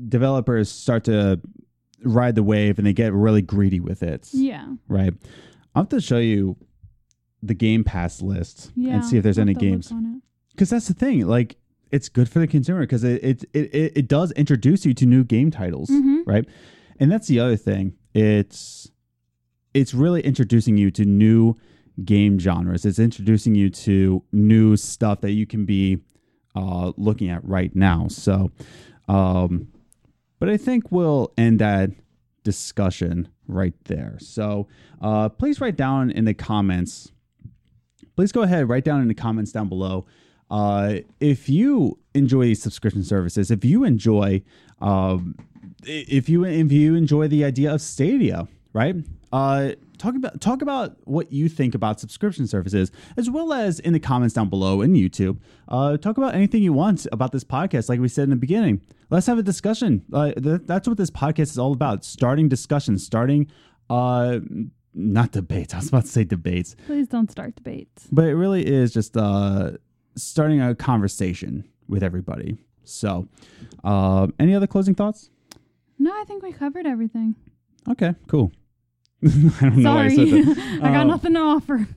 developers 0.08 0.70
start 0.70 1.04
to 1.06 1.40
ride 2.04 2.36
the 2.36 2.44
wave 2.44 2.78
and 2.78 2.86
they 2.88 2.94
get 2.94 3.14
really 3.14 3.42
greedy 3.42 3.80
with 3.80 4.04
it 4.04 4.30
Yeah. 4.34 4.68
right? 4.88 5.14
I'll 5.74 5.84
have 5.84 5.90
to 5.90 6.02
show 6.02 6.20
you 6.20 6.58
the 7.42 7.54
Game 7.54 7.84
Pass 7.84 8.22
list 8.22 8.72
Yeah. 8.76 8.96
and 8.96 9.06
see 9.06 9.18
if 9.18 9.24
there's 9.24 9.40
any 9.40 9.54
have 9.54 9.60
to 9.60 9.66
look 9.66 9.72
games. 9.82 9.94
Because 10.52 10.70
that's 10.70 10.88
the 10.88 10.94
thing, 10.94 11.26
like 11.28 11.58
it's 11.92 12.10
good 12.10 12.28
for 12.30 12.40
the 12.40 12.48
consumer 12.48 12.82
because 12.82 13.04
it 13.04 13.24
it, 13.24 13.44
it 13.54 13.92
it 13.96 14.08
does 14.08 14.32
introduce 14.34 14.86
you 14.86 14.94
to 14.96 15.06
new 15.06 15.24
game 15.24 15.50
titles, 15.52 15.90
Mhm. 15.90 16.24
right? 16.26 16.46
And 17.00 17.12
that's 17.12 17.28
the 17.28 17.40
other 17.40 17.56
thing. 17.56 17.94
It's 18.14 18.92
it's 19.78 19.94
really 19.94 20.22
introducing 20.22 20.76
you 20.76 20.90
to 20.92 21.06
new 21.06 21.56
game 22.04 22.40
genres. 22.40 22.84
It's 22.84 23.00
introducing 23.00 23.54
you 23.54 23.70
to 23.70 24.24
new 24.32 24.76
stuff 24.76 25.22
that 25.22 25.32
you 25.32 25.46
can 25.46 25.66
be 25.66 26.00
uh, 26.56 26.94
looking 26.98 27.30
at 27.30 27.46
right 27.46 27.76
now. 27.76 28.08
So, 28.10 28.52
um, 29.08 29.68
but 30.40 30.50
I 30.50 30.58
think 30.58 30.92
we'll 30.92 31.32
end 31.38 31.60
that 31.60 31.92
discussion 32.44 33.30
right 33.48 33.74
there. 33.86 34.18
So, 34.20 34.68
uh, 35.00 35.30
please 35.30 35.62
write 35.62 35.76
down 35.76 36.10
in 36.10 36.26
the 36.26 36.34
comments. 36.34 37.12
Please 38.16 38.32
go 38.32 38.42
ahead, 38.42 38.68
write 38.68 38.84
down 38.84 39.02
in 39.02 39.08
the 39.08 39.14
comments 39.14 39.52
down 39.52 39.70
below. 39.70 40.08
Uh, 40.50 40.98
if 41.20 41.50
you 41.50 42.00
enjoy 42.16 42.46
these 42.46 42.62
subscription 42.62 43.04
services, 43.04 43.52
if 43.52 43.64
you 43.64 43.84
enjoy, 43.84 44.42
um, 44.82 45.36
if 45.84 46.30
you 46.30 46.46
if 46.46 46.72
you 46.72 46.96
enjoy 46.96 47.28
the 47.28 47.44
idea 47.44 47.72
of 47.72 47.82
Stadia, 47.82 48.48
right? 48.74 48.96
Uh, 49.32 49.72
talk 49.98 50.16
about 50.16 50.40
talk 50.42 50.62
about 50.62 50.98
what 51.06 51.32
you 51.32 51.50
think 51.50 51.76
about 51.76 52.00
subscription 52.00 52.48
services, 52.48 52.92
as 53.18 53.30
well 53.30 53.54
as 53.54 53.80
in 53.80 53.94
the 53.94 54.00
comments 54.00 54.34
down 54.34 54.50
below 54.50 54.82
in 54.82 54.94
YouTube. 54.94 55.40
Uh, 55.68 55.98
talk 55.98 56.18
about 56.18 56.36
anything 56.36 56.64
you 56.64 56.74
want 56.74 57.06
about 57.12 57.32
this 57.32 57.44
podcast, 57.44 57.90
like 57.90 58.00
we 58.00 58.08
said 58.08 58.24
in 58.26 58.30
the 58.30 58.36
beginning. 58.36 58.82
Let's 59.10 59.28
have 59.28 59.38
a 59.38 59.44
discussion. 59.44 60.04
Uh, 60.12 60.32
th- 60.32 60.62
that's 60.66 60.88
what 60.88 60.98
this 60.98 61.10
podcast 61.12 61.52
is 61.52 61.58
all 61.58 61.74
about: 61.74 62.04
starting 62.06 62.48
discussions, 62.50 63.06
starting. 63.06 63.48
Uh, 63.90 64.40
not 64.94 65.32
debates. 65.32 65.74
I 65.76 65.78
was 65.78 65.90
about 65.90 66.04
to 66.06 66.10
say 66.10 66.24
debates, 66.24 66.76
Please 66.88 67.08
don't 67.08 67.30
start 67.30 67.56
debates. 67.56 68.08
but 68.12 68.26
it 68.26 68.34
really 68.36 68.66
is 68.66 68.92
just 68.94 69.16
uh, 69.16 69.72
starting 70.16 70.60
a 70.62 70.74
conversation 70.74 71.66
with 71.88 72.02
everybody. 72.04 72.58
So, 72.84 73.28
uh, 73.84 74.28
any 74.40 74.56
other 74.56 74.66
closing 74.68 74.96
thoughts? 74.96 75.30
No, 76.00 76.12
I 76.12 76.24
think 76.26 76.42
we 76.42 76.52
covered 76.52 76.86
everything. 76.88 77.36
Okay, 77.92 78.14
cool. 78.28 78.52
I 79.26 79.28
don't 79.62 79.78
know 79.78 79.94
why 79.96 80.06
I 80.06 80.10
Sorry. 80.16 80.30
said 80.30 80.46
that. 80.56 80.80
I 80.84 80.92
got 80.92 81.02
Uh, 81.02 81.04
nothing 81.06 81.34
to 81.34 81.40
offer. 81.40 81.88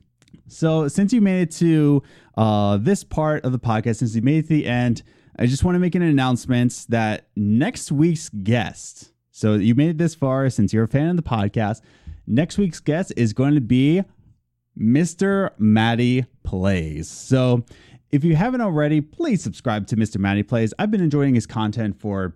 So, 0.46 0.88
since 0.88 1.12
you 1.12 1.20
made 1.20 1.42
it 1.42 1.50
to 1.56 2.02
uh, 2.36 2.76
this 2.78 3.04
part 3.04 3.44
of 3.44 3.52
the 3.52 3.58
podcast, 3.58 3.96
since 3.96 4.14
you 4.14 4.22
made 4.22 4.38
it 4.38 4.42
to 4.42 4.54
the 4.54 4.66
end, 4.66 5.02
I 5.38 5.46
just 5.46 5.62
want 5.64 5.74
to 5.76 5.78
make 5.78 5.94
an 5.94 6.02
announcement 6.02 6.86
that 6.88 7.28
next 7.36 7.92
week's 7.92 8.28
guest, 8.30 9.12
so 9.30 9.54
you 9.54 9.74
made 9.74 9.90
it 9.90 9.98
this 9.98 10.14
far 10.14 10.50
since 10.50 10.72
you're 10.72 10.84
a 10.84 10.88
fan 10.88 11.08
of 11.08 11.16
the 11.16 11.22
podcast, 11.22 11.82
next 12.26 12.58
week's 12.58 12.80
guest 12.80 13.12
is 13.16 13.32
going 13.32 13.54
to 13.54 13.60
be 13.60 14.02
Mr. 14.78 15.50
Matty 15.58 16.24
Plays. 16.42 17.08
So, 17.08 17.64
if 18.10 18.24
you 18.24 18.34
haven't 18.34 18.60
already, 18.60 19.00
please 19.00 19.42
subscribe 19.42 19.86
to 19.88 19.96
Mr. 19.96 20.18
Matty 20.18 20.42
Plays. 20.42 20.74
I've 20.80 20.90
been 20.90 21.00
enjoying 21.02 21.34
his 21.36 21.46
content 21.46 22.00
for 22.00 22.34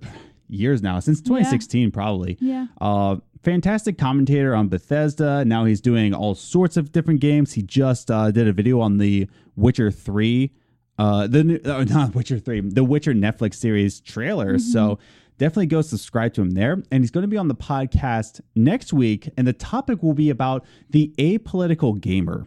years 0.49 0.83
now, 0.83 1.01
since 1.01 1.21
2016, 1.21 1.91
probably. 1.91 2.37
Yeah. 2.41 2.67
Uh, 2.81 3.17
fantastic 3.43 3.99
commentator 3.99 4.55
on 4.55 4.69
Bethesda. 4.69 5.45
Now 5.45 5.65
he's 5.65 5.81
doing 5.81 6.15
all 6.15 6.35
sorts 6.35 6.77
of 6.77 6.93
different 6.93 7.21
games. 7.21 7.53
He 7.53 7.63
just 7.63 8.11
uh, 8.11 8.31
did 8.31 8.49
a 8.49 8.53
video 8.53 8.81
on 8.81 8.99
the 8.99 9.29
Witcher 9.57 9.91
Three, 9.91 10.53
uh, 10.99 11.27
the 11.27 11.45
new, 11.45 11.61
uh, 11.65 11.85
not 11.89 12.15
Witcher 12.15 12.39
Three, 12.39 12.61
the 12.61 12.85
Witcher 12.85 13.13
Netflix 13.15 13.55
series 13.55 14.01
trailer. 14.01 14.59
So 14.59 14.99
definitely 15.39 15.67
go 15.67 15.83
subscribe 15.83 16.35
to 16.35 16.43
him 16.43 16.53
there. 16.53 16.83
And 16.91 17.03
he's 17.03 17.11
going 17.11 17.23
to 17.23 17.29
be 17.29 17.37
on 17.37 17.49
the 17.49 17.55
podcast 17.55 18.41
next 18.55 18.93
week, 18.93 19.29
and 19.37 19.47
the 19.47 19.53
topic 19.53 20.03
will 20.03 20.15
be 20.15 20.31
about 20.31 20.65
the 20.91 21.13
apolitical 21.19 22.01
gamer. 22.01 22.47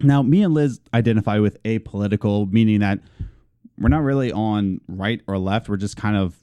Now, 0.00 0.22
me 0.22 0.42
and 0.44 0.54
Liz 0.54 0.80
identify 0.94 1.38
with 1.38 1.60
apolitical, 1.64 2.50
meaning 2.52 2.80
that 2.80 3.00
we're 3.80 3.88
not 3.88 4.02
really 4.02 4.32
on 4.32 4.80
right 4.88 5.20
or 5.26 5.38
left. 5.38 5.68
We're 5.68 5.76
just 5.76 5.96
kind 5.96 6.16
of 6.16 6.36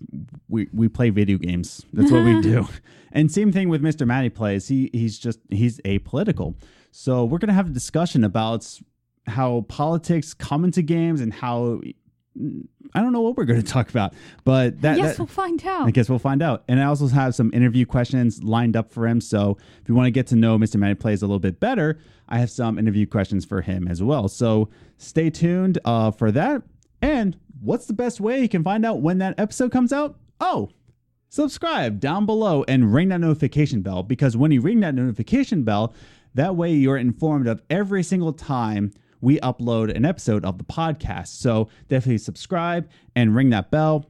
we 0.47 0.67
we 0.73 0.87
play 0.87 1.09
video 1.09 1.37
games. 1.37 1.85
That's 1.93 2.11
what 2.11 2.23
we 2.23 2.41
do. 2.41 2.67
And 3.11 3.31
same 3.31 3.53
thing 3.53 3.69
with 3.69 3.81
Mr. 3.81 4.05
Matty 4.05 4.27
plays. 4.29 4.67
He 4.67 4.89
he's 4.91 5.17
just 5.17 5.39
he's 5.49 5.79
apolitical. 5.85 6.55
So 6.91 7.23
we're 7.23 7.37
gonna 7.37 7.53
have 7.53 7.67
a 7.67 7.71
discussion 7.73 8.25
about 8.25 8.67
how 9.25 9.61
politics 9.69 10.33
come 10.33 10.65
into 10.65 10.81
games 10.81 11.21
and 11.21 11.31
how 11.33 11.79
I 12.93 12.99
don't 13.01 13.13
know 13.13 13.21
what 13.21 13.37
we're 13.37 13.45
going 13.45 13.61
to 13.63 13.65
talk 13.65 13.89
about, 13.89 14.13
but 14.43 14.81
that, 14.81 14.97
yes, 14.97 15.11
that- 15.11 15.19
we'll 15.19 15.27
find 15.27 15.65
out. 15.65 15.87
I 15.87 15.91
guess 15.91 16.09
we'll 16.09 16.19
find 16.19 16.41
out. 16.41 16.63
And 16.67 16.81
I 16.81 16.85
also 16.85 17.07
have 17.07 17.33
some 17.35 17.51
interview 17.53 17.85
questions 17.85 18.43
lined 18.43 18.75
up 18.75 18.91
for 18.91 19.07
him. 19.07 19.21
So 19.21 19.57
if 19.81 19.87
you 19.87 19.95
want 19.95 20.07
to 20.07 20.11
get 20.11 20.27
to 20.27 20.35
know 20.35 20.57
Mr. 20.57 20.75
Matty 20.75 20.95
Plays 20.95 21.21
a 21.21 21.25
little 21.25 21.39
bit 21.39 21.59
better, 21.61 21.99
I 22.27 22.39
have 22.39 22.49
some 22.49 22.77
interview 22.77 23.05
questions 23.05 23.45
for 23.45 23.61
him 23.61 23.87
as 23.87 24.03
well. 24.03 24.27
So 24.27 24.69
stay 24.97 25.29
tuned 25.29 25.79
uh, 25.85 26.11
for 26.11 26.31
that. 26.31 26.63
And 27.05 27.37
what's 27.61 27.85
the 27.85 27.93
best 27.93 28.19
way 28.19 28.41
you 28.41 28.49
can 28.49 28.63
find 28.63 28.83
out 28.83 28.99
when 28.99 29.19
that 29.19 29.39
episode 29.39 29.71
comes 29.71 29.93
out? 29.93 30.17
Oh, 30.39 30.71
subscribe 31.29 31.99
down 31.99 32.25
below 32.25 32.65
and 32.67 32.91
ring 32.91 33.09
that 33.09 33.19
notification 33.19 33.83
bell 33.83 34.01
because 34.01 34.35
when 34.35 34.49
you 34.49 34.59
ring 34.59 34.79
that 34.79 34.95
notification 34.95 35.61
bell, 35.61 35.93
that 36.33 36.55
way 36.55 36.73
you're 36.73 36.97
informed 36.97 37.45
of 37.45 37.61
every 37.69 38.01
single 38.01 38.33
time 38.33 38.91
we 39.21 39.39
upload 39.41 39.95
an 39.95 40.03
episode 40.03 40.43
of 40.45 40.57
the 40.57 40.63
podcast. 40.63 41.27
So 41.27 41.69
definitely 41.89 42.17
subscribe 42.17 42.89
and 43.15 43.35
ring 43.35 43.51
that 43.51 43.69
bell. 43.69 44.09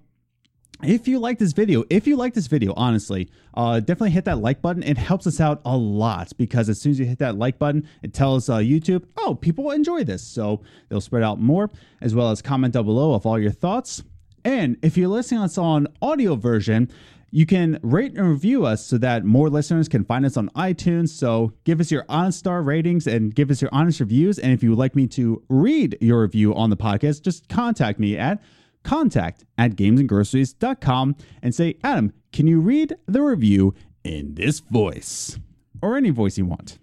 If 0.83 1.07
you 1.07 1.19
like 1.19 1.39
this 1.39 1.53
video, 1.53 1.83
if 1.89 2.05
you 2.05 2.17
like 2.17 2.33
this 2.33 2.47
video, 2.47 2.73
honestly, 2.75 3.29
uh, 3.53 3.79
definitely 3.79 4.11
hit 4.11 4.25
that 4.25 4.39
like 4.39 4.61
button. 4.61 4.83
It 4.83 4.97
helps 4.97 5.25
us 5.25 5.39
out 5.39 5.61
a 5.63 5.75
lot 5.75 6.33
because 6.37 6.67
as 6.69 6.81
soon 6.81 6.91
as 6.91 6.99
you 6.99 7.05
hit 7.05 7.19
that 7.19 7.37
like 7.37 7.57
button, 7.57 7.87
it 8.03 8.13
tells 8.13 8.49
uh, 8.49 8.57
YouTube, 8.57 9.05
oh, 9.17 9.35
people 9.35 9.71
enjoy 9.71 10.03
this. 10.03 10.21
So 10.21 10.61
they'll 10.89 11.01
spread 11.01 11.23
out 11.23 11.39
more, 11.39 11.69
as 12.01 12.13
well 12.13 12.29
as 12.29 12.41
comment 12.41 12.73
down 12.73 12.85
below 12.85 13.13
of 13.13 13.25
all 13.25 13.39
your 13.39 13.51
thoughts. 13.51 14.03
And 14.43 14.77
if 14.81 14.97
you're 14.97 15.07
listening 15.07 15.39
to 15.39 15.45
us 15.45 15.57
on 15.57 15.87
audio 16.01 16.35
version, 16.35 16.91
you 17.31 17.45
can 17.45 17.79
rate 17.81 18.13
and 18.15 18.29
review 18.29 18.65
us 18.65 18.85
so 18.85 18.97
that 18.97 19.25
more 19.25 19.49
listeners 19.49 19.89
can 19.89 20.05
find 20.05 20.25
us 20.25 20.37
on 20.37 20.49
iTunes. 20.49 21.09
So 21.09 21.53
give 21.63 21.79
us 21.79 21.89
your 21.89 22.05
honest 22.07 22.39
star 22.39 22.61
ratings 22.61 23.07
and 23.07 23.33
give 23.33 23.49
us 23.49 23.61
your 23.61 23.69
honest 23.73 23.99
reviews. 23.99 24.39
And 24.39 24.53
if 24.53 24.61
you 24.61 24.69
would 24.69 24.79
like 24.79 24.95
me 24.95 25.07
to 25.07 25.41
read 25.49 25.97
your 25.99 26.21
review 26.21 26.53
on 26.53 26.69
the 26.69 26.77
podcast, 26.77 27.23
just 27.23 27.49
contact 27.49 27.99
me 27.99 28.17
at 28.17 28.41
contact 28.85 29.43
at 29.57 29.75
gamesandgroceries.com 29.75 31.15
and 31.41 31.53
say, 31.53 31.75
Adam, 31.83 32.13
can 32.31 32.47
you 32.47 32.61
read 32.61 32.95
the 33.07 33.21
review 33.21 33.73
in 34.03 34.35
this 34.35 34.59
voice? 34.59 35.37
Or 35.81 35.97
any 35.97 36.11
voice 36.11 36.37
you 36.37 36.45
want. 36.45 36.77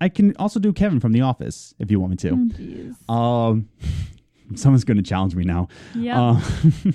I 0.00 0.08
can 0.08 0.34
also 0.38 0.58
do 0.58 0.72
Kevin 0.72 0.98
from 1.00 1.12
The 1.12 1.20
Office 1.20 1.74
if 1.78 1.90
you 1.90 2.00
want 2.00 2.10
me 2.10 2.16
to. 2.16 2.94
Oh. 3.08 3.14
Um, 3.14 3.68
someone's 4.56 4.84
going 4.84 4.96
to 4.96 5.02
challenge 5.02 5.34
me 5.34 5.44
now. 5.44 5.68
Yep. 5.94 6.16
Uh, 6.16 6.40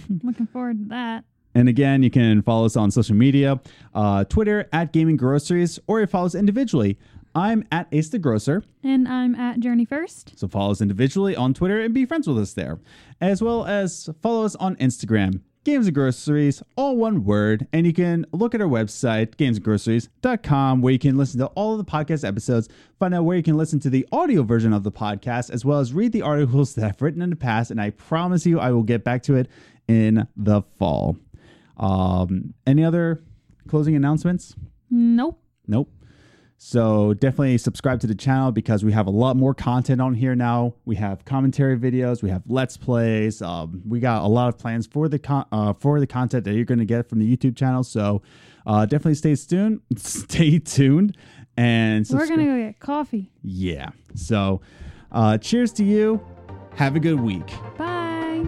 Looking 0.23 0.47
forward 0.47 0.77
to 0.79 0.85
that. 0.89 1.23
and 1.55 1.69
again, 1.69 2.03
you 2.03 2.09
can 2.11 2.41
follow 2.41 2.65
us 2.65 2.75
on 2.75 2.91
social 2.91 3.15
media, 3.15 3.59
uh, 3.95 4.25
Twitter 4.25 4.67
at 4.73 4.93
Gaming 4.93 5.17
Groceries, 5.17 5.79
or 5.87 6.01
you 6.01 6.07
follow 6.07 6.25
us 6.27 6.35
individually. 6.35 6.97
I'm 7.39 7.63
at 7.71 7.87
Ace 7.93 8.09
the 8.09 8.19
Grocer, 8.19 8.63
And 8.83 9.07
I'm 9.07 9.33
at 9.33 9.61
Journey 9.61 9.85
First. 9.85 10.37
so 10.37 10.47
follow 10.49 10.71
us 10.71 10.81
individually 10.81 11.37
on 11.37 11.53
Twitter 11.53 11.79
and 11.79 11.93
be 11.93 12.03
friends 12.05 12.27
with 12.27 12.37
us 12.37 12.53
there, 12.53 12.79
as 13.21 13.41
well 13.41 13.65
as 13.65 14.09
follow 14.21 14.43
us 14.43 14.55
on 14.57 14.75
Instagram. 14.75 15.39
Games 15.63 15.87
and 15.87 15.95
Groceries, 15.95 16.61
all 16.75 16.97
one 16.97 17.23
word, 17.23 17.67
and 17.71 17.85
you 17.85 17.93
can 17.93 18.25
look 18.33 18.53
at 18.55 18.61
our 18.61 18.67
website, 18.67 19.35
gamesandgroceries.com, 19.35 20.81
where 20.81 20.91
you 20.93 20.99
can 20.99 21.17
listen 21.17 21.39
to 21.39 21.47
all 21.47 21.73
of 21.73 21.77
the 21.85 21.89
podcast 21.89 22.27
episodes, 22.27 22.67
find 22.99 23.13
out 23.13 23.23
where 23.23 23.37
you 23.37 23.43
can 23.43 23.55
listen 23.57 23.79
to 23.81 23.89
the 23.89 24.05
audio 24.11 24.43
version 24.43 24.73
of 24.73 24.83
the 24.83 24.91
podcast, 24.91 25.49
as 25.49 25.63
well 25.63 25.79
as 25.79 25.93
read 25.93 26.11
the 26.11 26.21
articles 26.21 26.73
that 26.75 26.85
I've 26.85 27.01
written 27.01 27.21
in 27.21 27.29
the 27.29 27.35
past, 27.35 27.71
and 27.71 27.79
I 27.79 27.91
promise 27.91 28.45
you 28.45 28.59
I 28.59 28.71
will 28.71 28.83
get 28.83 29.03
back 29.03 29.23
to 29.23 29.35
it 29.35 29.47
in 29.87 30.27
the 30.35 30.61
fall. 30.77 31.17
Um, 31.77 32.53
any 32.67 32.83
other 32.83 33.21
closing 33.67 33.95
announcements? 33.95 34.55
Nope. 34.89 35.41
Nope. 35.67 35.89
So 36.61 37.13
definitely 37.13 37.57
subscribe 37.57 38.01
to 38.01 38.07
the 38.07 38.13
channel 38.13 38.51
because 38.51 38.83
we 38.83 38.91
have 38.91 39.07
a 39.07 39.11
lot 39.11 39.37
more 39.37 39.53
content 39.53 40.01
on 40.01 40.13
here 40.13 40.35
now. 40.35 40.73
We 40.83 40.97
have 40.97 41.23
commentary 41.23 41.77
videos, 41.77 42.21
we 42.21 42.29
have 42.31 42.43
let's 42.47 42.75
plays. 42.75 43.41
Um, 43.41 43.81
we 43.87 44.01
got 44.01 44.23
a 44.23 44.27
lot 44.27 44.49
of 44.49 44.57
plans 44.57 44.85
for 44.85 45.07
the 45.07 45.19
con- 45.19 45.45
uh, 45.53 45.71
for 45.73 46.01
the 46.01 46.07
content 46.07 46.43
that 46.43 46.53
you're 46.55 46.65
going 46.65 46.79
to 46.79 46.85
get 46.85 47.07
from 47.07 47.19
the 47.19 47.37
YouTube 47.37 47.55
channel. 47.55 47.83
So 47.85 48.21
uh, 48.67 48.85
definitely 48.85 49.15
stay 49.15 49.35
tuned. 49.35 49.79
Stay 49.97 50.59
tuned 50.59 51.15
and 51.55 52.05
We're 52.11 52.27
going 52.27 52.39
to 52.39 52.45
go 52.45 52.57
get 52.57 52.79
coffee. 52.79 53.31
yeah. 53.41 53.91
So 54.15 54.59
uh, 55.13 55.37
cheers 55.37 55.71
to 55.73 55.85
you. 55.85 56.19
Have 56.75 56.95
a 56.97 56.99
good 56.99 57.21
week. 57.21 57.47
Bye. 57.77 58.45